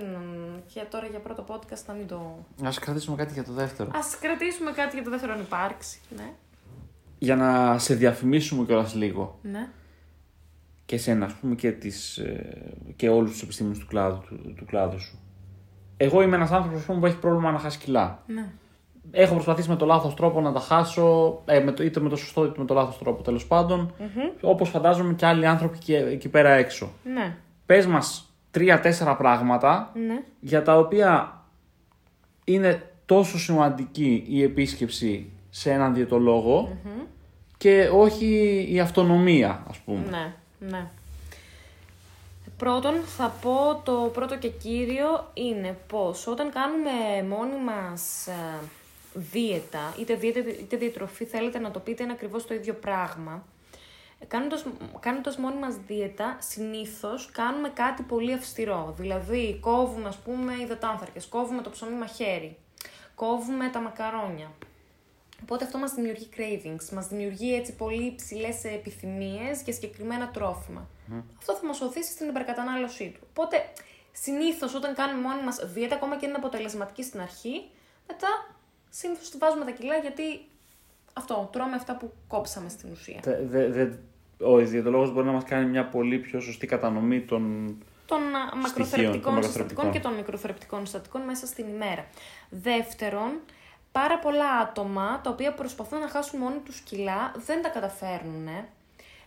Και 0.74 0.82
τώρα 0.89 1.06
για 1.06 1.20
πρώτο 1.20 1.46
podcast 1.48 1.84
να 1.88 1.93
μην 1.93 2.08
το. 2.08 2.15
Α 2.63 2.70
κρατήσουμε 2.82 3.15
κάτι 3.15 3.34
για 3.34 3.43
το 3.43 3.52
δεύτερο. 3.52 3.89
Α 3.89 4.00
κρατήσουμε 4.22 4.72
κάτι 4.72 4.96
για 4.96 5.04
το 5.04 5.10
δεύτερο 5.10 5.34
αν 5.34 5.39
υπάρξει. 5.39 6.00
Ναι. 6.15 6.32
Για 7.20 7.36
να 7.36 7.78
σε 7.80 7.96
διαφημίσουμε 7.96 8.65
κιόλας 8.65 8.93
λίγο. 8.93 9.39
Ναι. 9.41 9.70
Και 10.86 10.96
εσένα, 10.96 11.25
ας 11.25 11.34
πούμε, 11.34 11.56
και, 11.56 11.71
τις, 11.71 12.17
ε, 12.17 12.73
και 12.96 13.10
όλους 13.10 13.31
τους 13.31 13.42
επιστήμονες 13.42 13.77
του 13.79 13.88
κλάδου, 13.88 14.21
του, 14.27 14.54
του 14.58 14.65
κλάδου 14.65 15.00
σου. 15.00 15.19
Εγώ 15.98 16.21
είμαι 16.21 16.35
ένας 16.35 16.52
άνθρωπος 16.52 16.85
που 16.85 17.06
έχει 17.06 17.17
πρόβλημα 17.17 17.52
να 17.52 17.60
χάσει 17.60 17.77
κιλά. 17.77 18.23
Ναι. 18.27 18.45
Έχω 19.12 19.33
προσπαθήσει 19.33 19.69
με 19.69 19.75
το 19.75 19.85
λάθος 19.85 20.13
τρόπο 20.13 20.41
να 20.41 20.52
τα 20.52 20.60
χάσω, 20.60 21.41
ε, 21.45 21.60
με 21.60 21.71
το, 21.71 21.83
είτε 21.83 22.00
με 22.00 22.10
το 22.10 22.15
σωστό 22.15 22.45
είτε 22.45 22.60
με 22.60 22.65
το 22.65 22.73
λάθος 22.73 22.98
τρόπο 22.98 23.23
τέλος 23.23 23.48
πάντων. 23.48 23.93
Όπως 24.41 24.69
φαντάζομαι 24.69 25.13
και 25.13 25.25
άλλοι 25.25 25.45
άνθρωποι 25.45 25.77
και, 25.77 25.98
εκεί 25.98 26.29
πέρα 26.29 26.50
έξω. 26.50 26.89
Ναι. 27.13 27.35
Πες 27.65 27.85
μας 27.85 28.33
τρία-τέσσερα 28.52 29.15
πράγματα 29.15 29.91
Ναι. 30.08 30.23
για 30.39 30.62
τα 30.62 30.77
οποία 30.77 31.41
είναι 32.43 32.91
τόσο 33.06 33.39
σημαντική 33.39 34.23
η 34.27 34.43
επίσκεψη 34.43 35.29
σε 35.50 35.71
έναν 35.71 35.93
διαιτολόγο 35.93 36.77
και 37.58 37.89
όχι 37.93 38.65
η 38.69 38.79
αυτονομία, 38.79 39.63
ας 39.69 39.77
πούμε. 39.77 40.06
Ναι. 40.10 40.33
ναι. 40.67 40.87
Πρώτον, 42.58 42.93
θα 43.03 43.33
πω 43.41 43.81
το 43.85 44.10
πρώτο 44.13 44.37
και 44.37 44.49
κύριο 44.49 45.31
είναι 45.33 45.77
πως 45.87 46.27
όταν 46.27 46.51
κάνουμε 46.51 46.91
μόνοι 47.27 47.63
μας 47.63 48.27
ε, 48.27 48.60
δίαιτα, 49.13 49.95
είτε 49.99 50.15
δίαιτα 50.15 50.39
είτε 50.39 50.77
διατροφή, 50.77 51.25
θέλετε 51.25 51.60
να 51.60 51.71
το 51.71 51.79
πείτε, 51.79 52.03
είναι 52.03 52.12
ακριβώς 52.12 52.47
το 52.47 52.53
ίδιο 52.53 52.73
πράγμα. 52.73 53.43
Κάνοντας, 54.27 54.65
κάνοντας 54.99 55.37
μόνοι 55.37 55.60
μας 55.60 55.75
δίαιτα, 55.87 56.37
συνήθως 56.39 57.31
κάνουμε 57.31 57.69
κάτι 57.69 58.03
πολύ 58.03 58.33
αυστηρό. 58.33 58.93
Δηλαδή, 58.97 59.58
κόβουμε, 59.62 60.08
ας 60.08 60.17
πούμε, 60.17 60.53
υδατάνθρακες, 60.62 61.25
κόβουμε 61.25 61.62
το 61.62 61.69
ψωμί 61.69 61.95
μαχαίρι, 61.95 62.58
κόβουμε 63.15 63.69
τα 63.69 63.79
μακαρόνια. 63.79 64.51
Οπότε 65.42 65.63
αυτό 65.63 65.77
μας 65.77 65.94
δημιουργεί 65.94 66.29
cravings, 66.38 66.90
μας 66.94 67.08
δημιουργεί 67.08 67.56
έτσι 67.56 67.75
πολύ 67.75 68.04
υψηλέ 68.04 68.50
επιθυμίες 68.63 69.62
για 69.62 69.73
συγκεκριμένα 69.73 70.29
τρόφιμα. 70.29 70.90
Αυτό 71.38 71.54
θα 71.54 71.65
μας 71.65 71.81
οθήσει 71.81 72.12
στην 72.12 72.29
υπερκατανάλωσή 72.29 73.12
του. 73.13 73.27
Οπότε, 73.29 73.58
συνήθως 74.12 74.75
όταν 74.75 74.96
κάνουμε 74.96 75.27
μόνοι 75.27 75.44
μας 75.44 75.71
δίαιτα, 75.73 75.96
ακόμα 75.96 76.17
και 76.17 76.25
είναι 76.25 76.35
αποτελεσματική 76.35 77.04
στην 77.04 77.21
αρχή, 77.21 77.69
μετά 78.08 78.27
συνήθως 78.90 79.38
βάζουμε 79.38 79.65
τα 79.65 79.71
κιλά 79.71 79.98
γιατί 79.98 80.23
αυτό, 81.13 81.50
τρώμε 81.52 81.75
αυτά 81.75 81.98
που 81.98 82.13
κόψαμε 82.27 82.69
στην 82.69 82.92
ουσία. 82.92 83.19
Δε, 83.23 83.69
δε, 83.69 83.90
ο 84.40 84.60
ιδιαιτολόγος 84.60 85.13
μπορεί 85.13 85.25
να 85.25 85.31
μας 85.31 85.44
κάνει 85.44 85.69
μια 85.69 85.85
πολύ 85.85 86.17
πιο 86.17 86.40
σωστή 86.40 86.67
κατανομή 86.67 87.21
των, 87.21 87.75
των 88.06 88.19
μακροθρεπτικών 88.62 89.44
συστατικών 89.44 89.92
και 89.92 90.00
των 90.00 90.13
μικροθρεπτικών 90.13 90.79
συστατικών 90.79 91.21
μέσα 91.21 91.46
στην 91.46 91.67
ημέρα. 91.67 92.06
Δεύτερον, 92.50 93.31
πάρα 94.00 94.19
πολλά 94.19 94.50
άτομα 94.52 95.19
τα 95.23 95.29
οποία 95.29 95.54
προσπαθούν 95.54 96.00
να 96.00 96.08
χάσουν 96.08 96.39
μόνοι 96.39 96.58
τους 96.58 96.79
κιλά 96.79 97.31
δεν 97.35 97.62
τα 97.62 97.69
καταφέρνουν. 97.69 98.48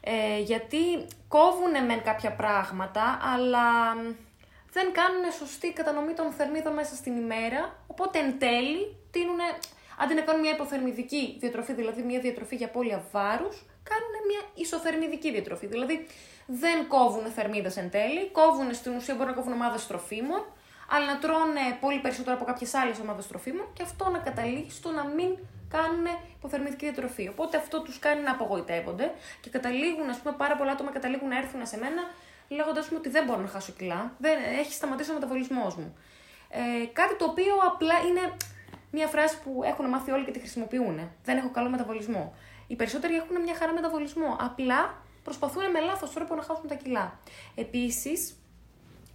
Ε, 0.01 0.39
γιατί 0.41 1.07
κόβουν 1.29 1.85
μεν 1.87 2.03
κάποια 2.03 2.33
πράγματα, 2.33 3.21
αλλά 3.35 3.69
δεν 4.73 4.93
κάνουν 4.93 5.33
σωστή 5.39 5.73
κατανομή 5.73 6.13
των 6.13 6.31
θερμίδων 6.33 6.73
μέσα 6.73 6.95
στην 6.95 7.17
ημέρα, 7.17 7.61
οπότε 7.87 8.19
εν 8.19 8.39
τέλει 8.39 8.97
τείνουν 9.11 9.41
Αντί 10.03 10.15
να 10.15 10.21
κάνουν 10.21 10.41
μια 10.41 10.51
υποθερμιδική 10.51 11.37
διατροφή, 11.41 11.73
δηλαδή 11.73 12.03
μια 12.03 12.21
διατροφή 12.21 12.57
για 12.57 12.67
απώλεια 12.67 13.05
βάρους, 13.13 13.57
κάνουν 13.91 14.15
μια 14.29 14.41
ισοθερμιδική 14.55 15.31
διατροφή. 15.31 15.67
Δηλαδή 15.67 16.07
δεν 16.47 16.87
κόβουν 16.89 17.25
θερμίδες 17.27 17.77
εν 17.77 17.91
τέλει, 17.91 18.31
κόβουν 18.31 18.75
στην 18.75 18.97
ουσία 18.97 19.15
μπορεί 19.15 19.29
να 19.29 19.35
κόβουν 19.35 19.53
ομάδες 19.53 19.87
τροφίμων, 19.87 20.43
αλλά 20.93 21.07
να 21.07 21.19
τρώνε 21.19 21.65
πολύ 21.81 21.99
περισσότερο 21.99 22.37
από 22.37 22.45
κάποιες 22.45 22.75
άλλες 22.75 22.99
ομάδες 22.99 23.27
τροφίμων 23.27 23.67
και 23.73 23.83
αυτό 23.83 24.09
να 24.09 24.19
καταλήγει 24.19 24.71
στο 24.71 24.91
να 24.91 25.05
μην 25.05 25.31
κάνουν 25.69 26.07
υποθερμιδική 26.37 26.85
διατροφή. 26.85 27.29
Οπότε 27.29 27.57
αυτό 27.57 27.83
τους 27.83 27.99
κάνει 27.99 28.23
να 28.23 28.31
απογοητεύονται 28.31 29.13
και 29.41 29.51
καταλήγουν, 29.51 30.09
ας 30.09 30.19
πούμε, 30.19 30.35
πάρα 30.39 30.57
πολλά 30.57 30.73
άτομα 30.73 30.91
καταλήγουν 30.91 31.29
να 31.29 31.37
έρθουν 31.37 31.67
σε 31.67 31.79
μένα 31.79 32.03
λέγοντας 32.49 32.89
μου 32.89 32.97
ότι 32.99 33.09
δεν 33.09 33.25
μπορώ 33.25 33.41
να 33.41 33.49
χάσω 33.49 33.73
κιλά, 33.73 34.13
δεν, 34.19 34.39
έχει 34.59 34.73
σταματήσει 34.73 35.11
ο 35.11 35.15
μεταβολισμός 35.15 35.77
μου. 35.77 35.97
Ε, 36.49 36.87
κάτι 36.93 37.17
το 37.17 37.25
οποίο 37.25 37.55
απλά 37.67 37.95
είναι 38.09 38.37
μια 38.91 39.07
φράση 39.07 39.39
που 39.45 39.63
έχουν 39.65 39.89
μάθει 39.89 40.11
όλοι 40.11 40.25
και 40.25 40.31
τη 40.31 40.39
χρησιμοποιούν. 40.39 41.11
Δεν 41.25 41.37
έχω 41.37 41.51
καλό 41.51 41.69
μεταβολισμό. 41.69 42.35
Οι 42.67 42.77
περισσότεροι 42.77 43.15
έχουν 43.15 43.41
μια 43.43 43.55
χαρά 43.55 43.73
μεταβολισμό. 43.73 44.37
Απλά 44.41 45.03
προσπαθούν 45.23 45.71
με 45.71 45.81
λάθος 45.81 46.13
τρόπο 46.13 46.35
να 46.35 46.43
χάσουν 46.43 46.69
τα 46.69 46.75
κιλά. 46.75 47.19
Επίσης, 47.55 48.35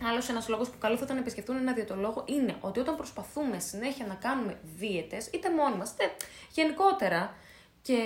άλλος 0.03 0.29
ένας 0.29 0.47
λόγος 0.47 0.69
που 0.69 0.77
καλό 0.77 0.97
θα 0.97 1.03
ήταν 1.03 1.15
να 1.15 1.21
επισκεφτούν 1.21 1.55
ένα 1.57 1.73
διαιτολόγο 1.73 2.23
είναι 2.27 2.55
ότι 2.61 2.79
όταν 2.79 2.95
προσπαθούμε 2.95 3.59
συνέχεια 3.59 4.05
να 4.05 4.13
κάνουμε 4.13 4.59
δίαιτες, 4.77 5.27
είτε 5.27 5.51
μόνοι 5.51 5.75
μας, 5.75 5.91
είτε 5.91 6.11
γενικότερα, 6.51 7.33
και 7.81 7.97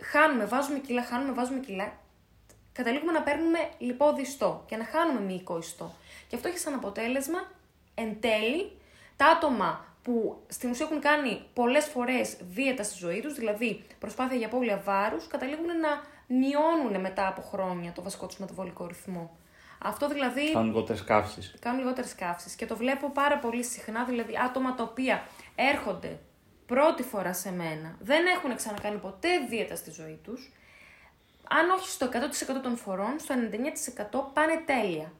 χάνουμε, 0.00 0.44
βάζουμε 0.44 0.78
κιλά, 0.78 1.02
χάνουμε, 1.02 1.32
βάζουμε 1.32 1.60
κιλά, 1.60 1.92
καταλήγουμε 2.72 3.12
να 3.12 3.22
παίρνουμε 3.22 3.58
λιπόδι 3.78 4.20
ιστό 4.20 4.64
και 4.66 4.76
να 4.76 4.84
χάνουμε 4.84 5.20
μυϊκό 5.20 5.58
ιστό. 5.58 5.94
Και 6.28 6.36
αυτό 6.36 6.48
έχει 6.48 6.58
σαν 6.58 6.74
αποτέλεσμα 6.74 7.50
εν 7.94 8.20
τέλει 8.20 8.72
τα 9.16 9.26
άτομα 9.26 9.84
που 10.02 10.42
στην 10.48 10.70
ουσία 10.70 10.86
έχουν 10.86 11.00
κάνει 11.00 11.42
πολλές 11.54 11.84
φορές 11.84 12.36
δίαιτα 12.40 12.82
στη 12.82 12.96
ζωή 12.98 13.20
τους, 13.20 13.34
δηλαδή 13.34 13.84
προσπάθεια 13.98 14.36
για 14.36 14.46
απώλεια 14.46 14.82
βάρους, 14.84 15.26
καταλήγουν 15.26 15.66
να 15.66 16.02
μειώνουν 16.26 17.00
μετά 17.00 17.28
από 17.28 17.40
χρόνια 17.40 17.92
το 17.92 18.02
βασικό 18.02 18.26
τους 18.26 18.38
μεταβολικό 18.38 18.86
ρυθμό. 18.86 19.36
Αυτό 19.86 20.08
δηλαδή. 20.08 20.52
Κάνουν 20.52 20.68
λιγότερες 20.68 21.04
καύσεις. 21.04 21.54
Κάνουν 21.60 21.78
λιγότερες 21.80 22.14
καύσεις. 22.14 22.54
Και 22.54 22.66
το 22.66 22.76
βλέπω 22.76 23.10
πάρα 23.10 23.38
πολύ 23.38 23.64
συχνά, 23.64 24.04
δηλαδή 24.04 24.32
άτομα 24.44 24.74
τα 24.74 24.82
οποία 24.82 25.22
έρχονται 25.54 26.18
πρώτη 26.66 27.02
φορά 27.02 27.32
σε 27.32 27.52
μένα, 27.52 27.96
δεν 28.00 28.26
έχουν 28.26 28.56
ξανακάνει 28.56 28.96
ποτέ 28.96 29.28
δίαιτα 29.48 29.76
στη 29.76 29.90
ζωή 29.90 30.20
τους. 30.24 30.52
Αν 31.48 31.70
όχι 31.70 31.88
στο 31.88 32.06
100% 32.06 32.60
των 32.62 32.76
φορών, 32.76 33.18
στο 33.18 33.34
99% 33.34 34.32
πάνε 34.32 34.62
τέλεια. 34.66 35.12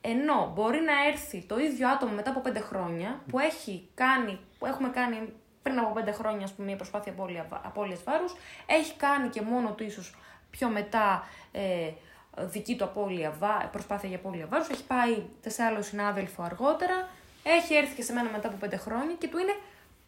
Ενώ 0.00 0.52
μπορεί 0.54 0.80
να 0.80 1.06
έρθει 1.08 1.44
το 1.46 1.58
ίδιο 1.58 1.88
άτομο 1.88 2.12
μετά 2.12 2.30
από 2.30 2.40
πέντε 2.40 2.60
χρόνια 2.60 3.22
που, 3.28 3.38
έχει 3.38 3.88
κάνει, 3.94 4.38
που 4.58 4.66
έχουμε 4.66 4.88
κάνει 4.88 5.32
πριν 5.62 5.78
από 5.78 5.92
πέντε 5.92 6.12
χρόνια, 6.12 6.44
ας 6.44 6.52
πούμε, 6.52 6.66
μια 6.66 6.76
προσπάθεια 6.76 7.14
απώλειας 7.62 8.02
βάρους, 8.02 8.34
έχει 8.66 8.96
κάνει 8.96 9.28
και 9.28 9.40
μόνο 9.42 9.72
του 9.72 9.84
ίσως 9.84 10.14
πιο 10.50 10.68
μετά 10.68 11.26
ε, 11.52 11.90
δική 12.38 12.76
του 12.76 12.84
απώλεια, 12.84 13.34
προσπάθεια 13.72 14.08
για 14.08 14.18
απώλεια 14.18 14.46
βάρους, 14.46 14.68
έχει 14.68 14.84
πάει 14.84 15.22
σε 15.46 15.62
άλλο 15.62 15.82
συνάδελφο 15.82 16.42
αργότερα, 16.42 17.08
έχει 17.42 17.74
έρθει 17.74 17.94
και 17.94 18.02
σε 18.02 18.12
μένα 18.12 18.30
μετά 18.30 18.48
από 18.48 18.56
πέντε 18.56 18.76
χρόνια 18.76 19.14
και 19.18 19.28
του 19.28 19.38
είναι 19.38 19.56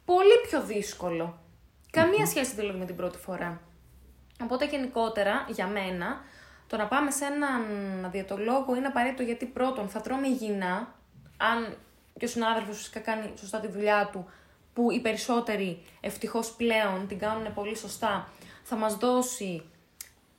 πολύ 0.05 0.37
πιο 0.49 0.61
δύσκολο. 0.61 1.39
Καμία 1.91 2.25
σχέση 2.25 2.55
δηλαδή 2.55 2.77
με 2.77 2.85
την 2.85 2.95
πρώτη 2.95 3.17
φορά. 3.17 3.61
Οπότε 4.43 4.65
γενικότερα, 4.65 5.45
για 5.49 5.67
μένα, 5.67 6.21
το 6.67 6.77
να 6.77 6.87
πάμε 6.87 7.11
σε 7.11 7.25
έναν 7.25 7.61
διαιτολόγο 8.11 8.75
είναι 8.75 8.87
απαραίτητο 8.87 9.23
γιατί 9.23 9.45
πρώτον 9.45 9.89
θα 9.89 10.01
τρώμε 10.01 10.27
υγιεινά, 10.27 10.95
αν 11.37 11.77
και 12.19 12.25
ο 12.25 12.27
συνάδελφος 12.27 12.77
φυσικά 12.77 12.99
κάνει 12.99 13.31
σωστά 13.39 13.59
τη 13.59 13.67
δουλειά 13.67 14.09
του, 14.11 14.29
που 14.73 14.91
οι 14.91 14.99
περισσότεροι 14.99 15.83
ευτυχώς 15.99 16.51
πλέον 16.51 17.07
την 17.07 17.19
κάνουν 17.19 17.53
πολύ 17.53 17.77
σωστά, 17.77 18.29
θα 18.63 18.75
μας 18.75 18.95
δώσει 18.95 19.63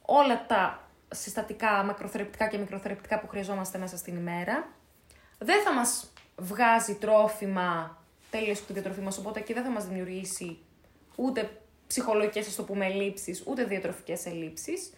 όλα 0.03 0.47
τα 0.47 0.88
συστατικά, 1.15 1.83
μακροθρεπτικά 1.83 2.49
και 2.49 2.59
μικροθρεπτικά 2.59 3.19
που 3.21 3.29
χρειαζόμαστε 3.29 3.79
μέσα 3.79 3.97
στην 3.97 4.17
ημέρα. 4.17 4.69
Δεν 5.39 5.63
θα 5.63 5.73
μας 5.73 6.13
βγάζει 6.37 6.95
τρόφιμα 6.95 8.03
τέλειως 8.31 8.65
τη 8.65 8.73
διατροφή 8.73 9.01
μας, 9.01 9.19
οπότε 9.19 9.41
και 9.41 9.55
δεν 9.55 9.63
θα 9.63 9.71
μας 9.71 9.87
δημιουργήσει 9.87 10.59
ούτε 11.17 11.51
ψυχολογικές, 11.87 12.47
ας 12.47 12.55
το 12.55 12.63
πούμε, 12.63 12.87
ελλείψεις, 12.87 13.43
ούτε 13.47 13.65
διατροφικές 13.65 14.27
ελλείψεις 14.27 14.93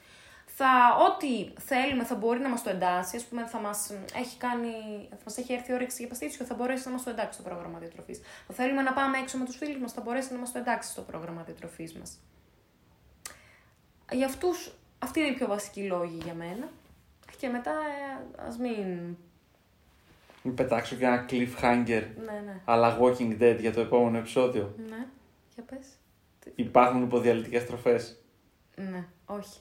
θα, 0.63 0.97
ό,τι 1.09 1.61
θέλουμε 1.61 2.05
θα 2.05 2.15
μπορεί 2.15 2.41
να 2.41 2.49
μας 2.49 2.63
το 2.63 2.71
εντάσει. 2.71 3.17
Α 3.17 3.21
πούμε, 3.29 3.47
θα 3.47 3.59
μας 3.59 3.93
έχει, 4.15 4.37
κάνει, 4.37 4.73
θα 5.11 5.25
μας 5.25 5.37
έχει 5.37 5.53
έρθει 5.53 5.71
η 5.71 5.75
όρεξη 5.75 5.97
για 5.99 6.09
παστίτσιο, 6.09 6.45
θα 6.45 6.55
μπορέσει 6.55 6.85
να 6.87 6.93
μας 6.93 7.03
το 7.03 7.11
εντάξει 7.11 7.33
στο 7.33 7.43
πρόγραμμα 7.49 7.79
διατροφής. 7.79 8.21
Θα 8.47 8.55
θέλουμε 8.55 8.83
να 8.83 8.93
πάμε 8.93 9.19
έξω 9.19 9.39
με 9.39 9.45
τους 9.45 9.57
φίλους 9.57 9.79
μας, 9.81 9.93
θα 9.93 10.01
μπορέσει 10.01 10.33
να 10.33 10.39
μας 10.39 10.53
το 10.53 10.59
εντάξει 10.59 10.91
στο 10.91 11.03
πρόγραμμα 11.03 11.43
διατροφής 11.43 11.93
μας. 11.93 12.19
Για 14.13 14.27
αυτούς, 14.27 14.75
αυτοί 15.03 15.21
είναι 15.21 15.29
οι 15.29 15.33
πιο 15.33 15.47
βασικοί 15.47 15.83
λόγοι 15.83 16.19
για 16.25 16.35
μένα. 16.35 16.69
Και 17.39 17.49
μετά, 17.49 17.71
ε, 17.71 18.47
ας 18.49 18.57
μην. 18.57 19.17
Μην 20.43 20.55
πετάξω 20.55 20.97
και 20.97 21.05
ένα 21.05 21.27
cliffhanger. 21.31 22.05
Ναι, 22.25 22.43
ναι. 22.45 22.61
Αλλά 22.65 22.99
Walking 23.01 23.43
Dead 23.43 23.57
για 23.61 23.73
το 23.73 23.81
επόμενο 23.81 24.19
επεισόδιο. 24.19 24.75
Ναι, 24.89 25.07
για 25.55 25.63
πες. 25.63 25.87
Υπάρχουν 26.55 27.03
υποδιαλυτικές 27.03 27.67
τροφέ. 27.67 28.01
Ναι, 28.77 29.05
όχι. 29.27 29.59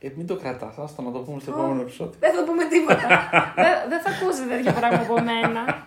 Ε, 0.00 0.12
μην 0.16 0.26
το 0.26 0.36
κρατάς, 0.36 0.78
άστο 0.78 1.02
να 1.02 1.12
το 1.12 1.18
πούμε 1.18 1.40
στο 1.40 1.50
επόμενο 1.50 1.80
επεισόδιο. 1.80 2.14
Δεν 2.18 2.34
θα 2.34 2.44
πούμε 2.44 2.64
τίποτα. 2.64 3.30
δεν, 3.90 4.00
θα 4.00 4.10
ακούσει 4.10 4.46
τέτοια 4.46 4.72
πράγματα 4.72 5.02
από 5.02 5.20
μένα. 5.20 5.86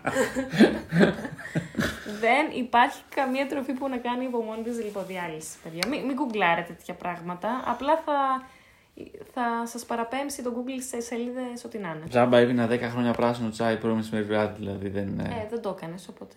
δεν 2.25 2.45
υπάρχει 2.53 3.01
καμία 3.15 3.47
τροφή 3.47 3.73
που 3.73 3.89
να 3.89 3.97
κάνει 3.97 4.25
από 4.25 4.41
μόνη 4.41 4.63
της 4.63 4.83
λιποδιάλυσης, 4.83 5.55
παιδιά. 5.63 5.87
Μην, 5.87 6.05
μην 6.05 6.15
κουγκλάρετε 6.15 6.73
τέτοια 6.73 6.93
πράγματα. 6.93 7.63
Απλά 7.65 8.01
θα, 8.05 8.47
θα 9.33 9.65
σας 9.65 9.85
παραπέμψει 9.85 10.43
το 10.43 10.53
Google 10.55 10.83
σε 10.87 11.01
σελίδες 11.01 11.63
ό,τι 11.65 11.77
να 11.77 11.87
είναι. 11.87 12.05
Τζάμπα 12.09 12.37
έβγαινα 12.37 12.67
10 12.69 12.79
χρόνια 12.81 13.11
πράσινο 13.11 13.49
τσάι 13.49 13.77
πρώην 13.77 13.95
μεσημέρι 13.95 14.53
δηλαδή. 14.57 14.89
Δεν, 14.89 15.19
ε, 15.19 15.47
δεν 15.49 15.61
το 15.61 15.75
έκανες 15.77 16.07
οπότε. 16.07 16.35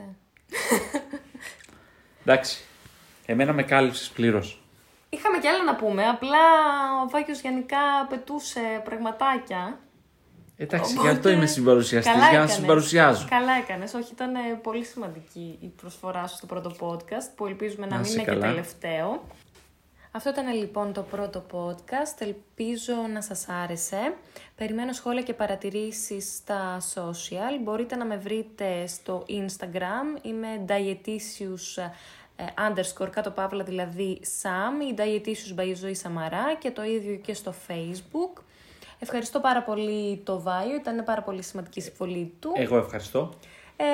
Εντάξει. 2.24 2.62
Εμένα 3.26 3.52
με 3.52 3.62
κάλυψες 3.62 4.08
πλήρως. 4.08 4.62
Είχαμε 5.08 5.38
κι 5.38 5.46
άλλα 5.46 5.64
να 5.64 5.74
πούμε, 5.74 6.04
απλά 6.04 6.38
ο 7.04 7.08
Βάκιος 7.08 7.40
γενικά 7.40 7.78
πετούσε 8.08 8.60
πραγματάκια. 8.84 9.78
Εντάξει, 10.56 10.92
Οπότε... 10.92 11.08
γι' 11.08 11.14
αυτό 11.16 11.28
είμαι 11.28 11.46
συμπαρουσιαστής, 11.46 12.28
για 12.30 12.38
να 12.38 12.46
συμπαρουσιάζω. 12.46 13.26
Καλά 13.30 13.52
έκανες. 13.52 13.94
Όχι, 13.94 14.12
ήταν 14.12 14.32
πολύ 14.62 14.84
σημαντική 14.84 15.58
η 15.60 15.66
προσφορά 15.66 16.26
σου 16.26 16.36
στο 16.36 16.46
πρώτο 16.46 16.74
podcast, 16.80 17.28
που 17.36 17.46
ελπίζουμε 17.46 17.86
να, 17.86 17.96
να 17.96 18.00
μην 18.00 18.12
είναι 18.12 18.24
και 18.24 18.36
τελευταίο. 18.36 19.22
Αυτό 20.10 20.30
ήταν 20.30 20.54
λοιπόν 20.54 20.92
το 20.92 21.02
πρώτο 21.02 21.44
podcast. 21.52 22.18
Ελπίζω 22.18 22.94
να 23.12 23.22
σας 23.22 23.48
άρεσε. 23.48 24.14
Περιμένω 24.56 24.92
σχόλια 24.92 25.22
και 25.22 25.34
παρατηρήσεις 25.34 26.34
στα 26.34 26.78
social. 26.94 27.62
Μπορείτε 27.62 27.96
να 27.96 28.04
με 28.04 28.16
βρείτε 28.16 28.86
στο 28.86 29.24
Instagram. 29.28 30.22
Είμαι 30.22 30.64
dietitious 30.68 31.90
ε, 32.36 32.44
underscore 32.68 33.10
κάτω 33.10 33.30
παύλα 33.30 33.64
δηλαδή 33.64 34.20
Sam, 34.42 34.90
η 34.90 34.94
Dietitious 34.98 35.60
by 35.60 35.72
Ζωή 35.74 35.94
Σαμαρά 35.94 36.54
και 36.58 36.70
το 36.70 36.84
ίδιο 36.84 37.14
και 37.16 37.34
στο 37.34 37.54
Facebook. 37.68 38.42
Ευχαριστώ 38.98 39.40
πάρα 39.40 39.62
πολύ 39.62 40.16
το 40.24 40.40
Βάιο, 40.40 40.74
ήταν 40.74 41.04
πάρα 41.04 41.22
πολύ 41.22 41.42
σημαντική 41.42 41.78
η 41.78 41.82
συμβολή 41.82 42.34
του. 42.40 42.52
Εγώ 42.56 42.76
ευχαριστώ. 42.76 43.34
Ε, 43.76 43.84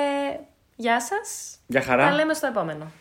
γεια 0.75 1.01
σας. 1.01 1.57
Γεια 1.67 1.81
χαρά. 1.81 2.09
Τα 2.09 2.15
λέμε 2.15 2.33
στο 2.33 2.47
επόμενο. 2.47 2.91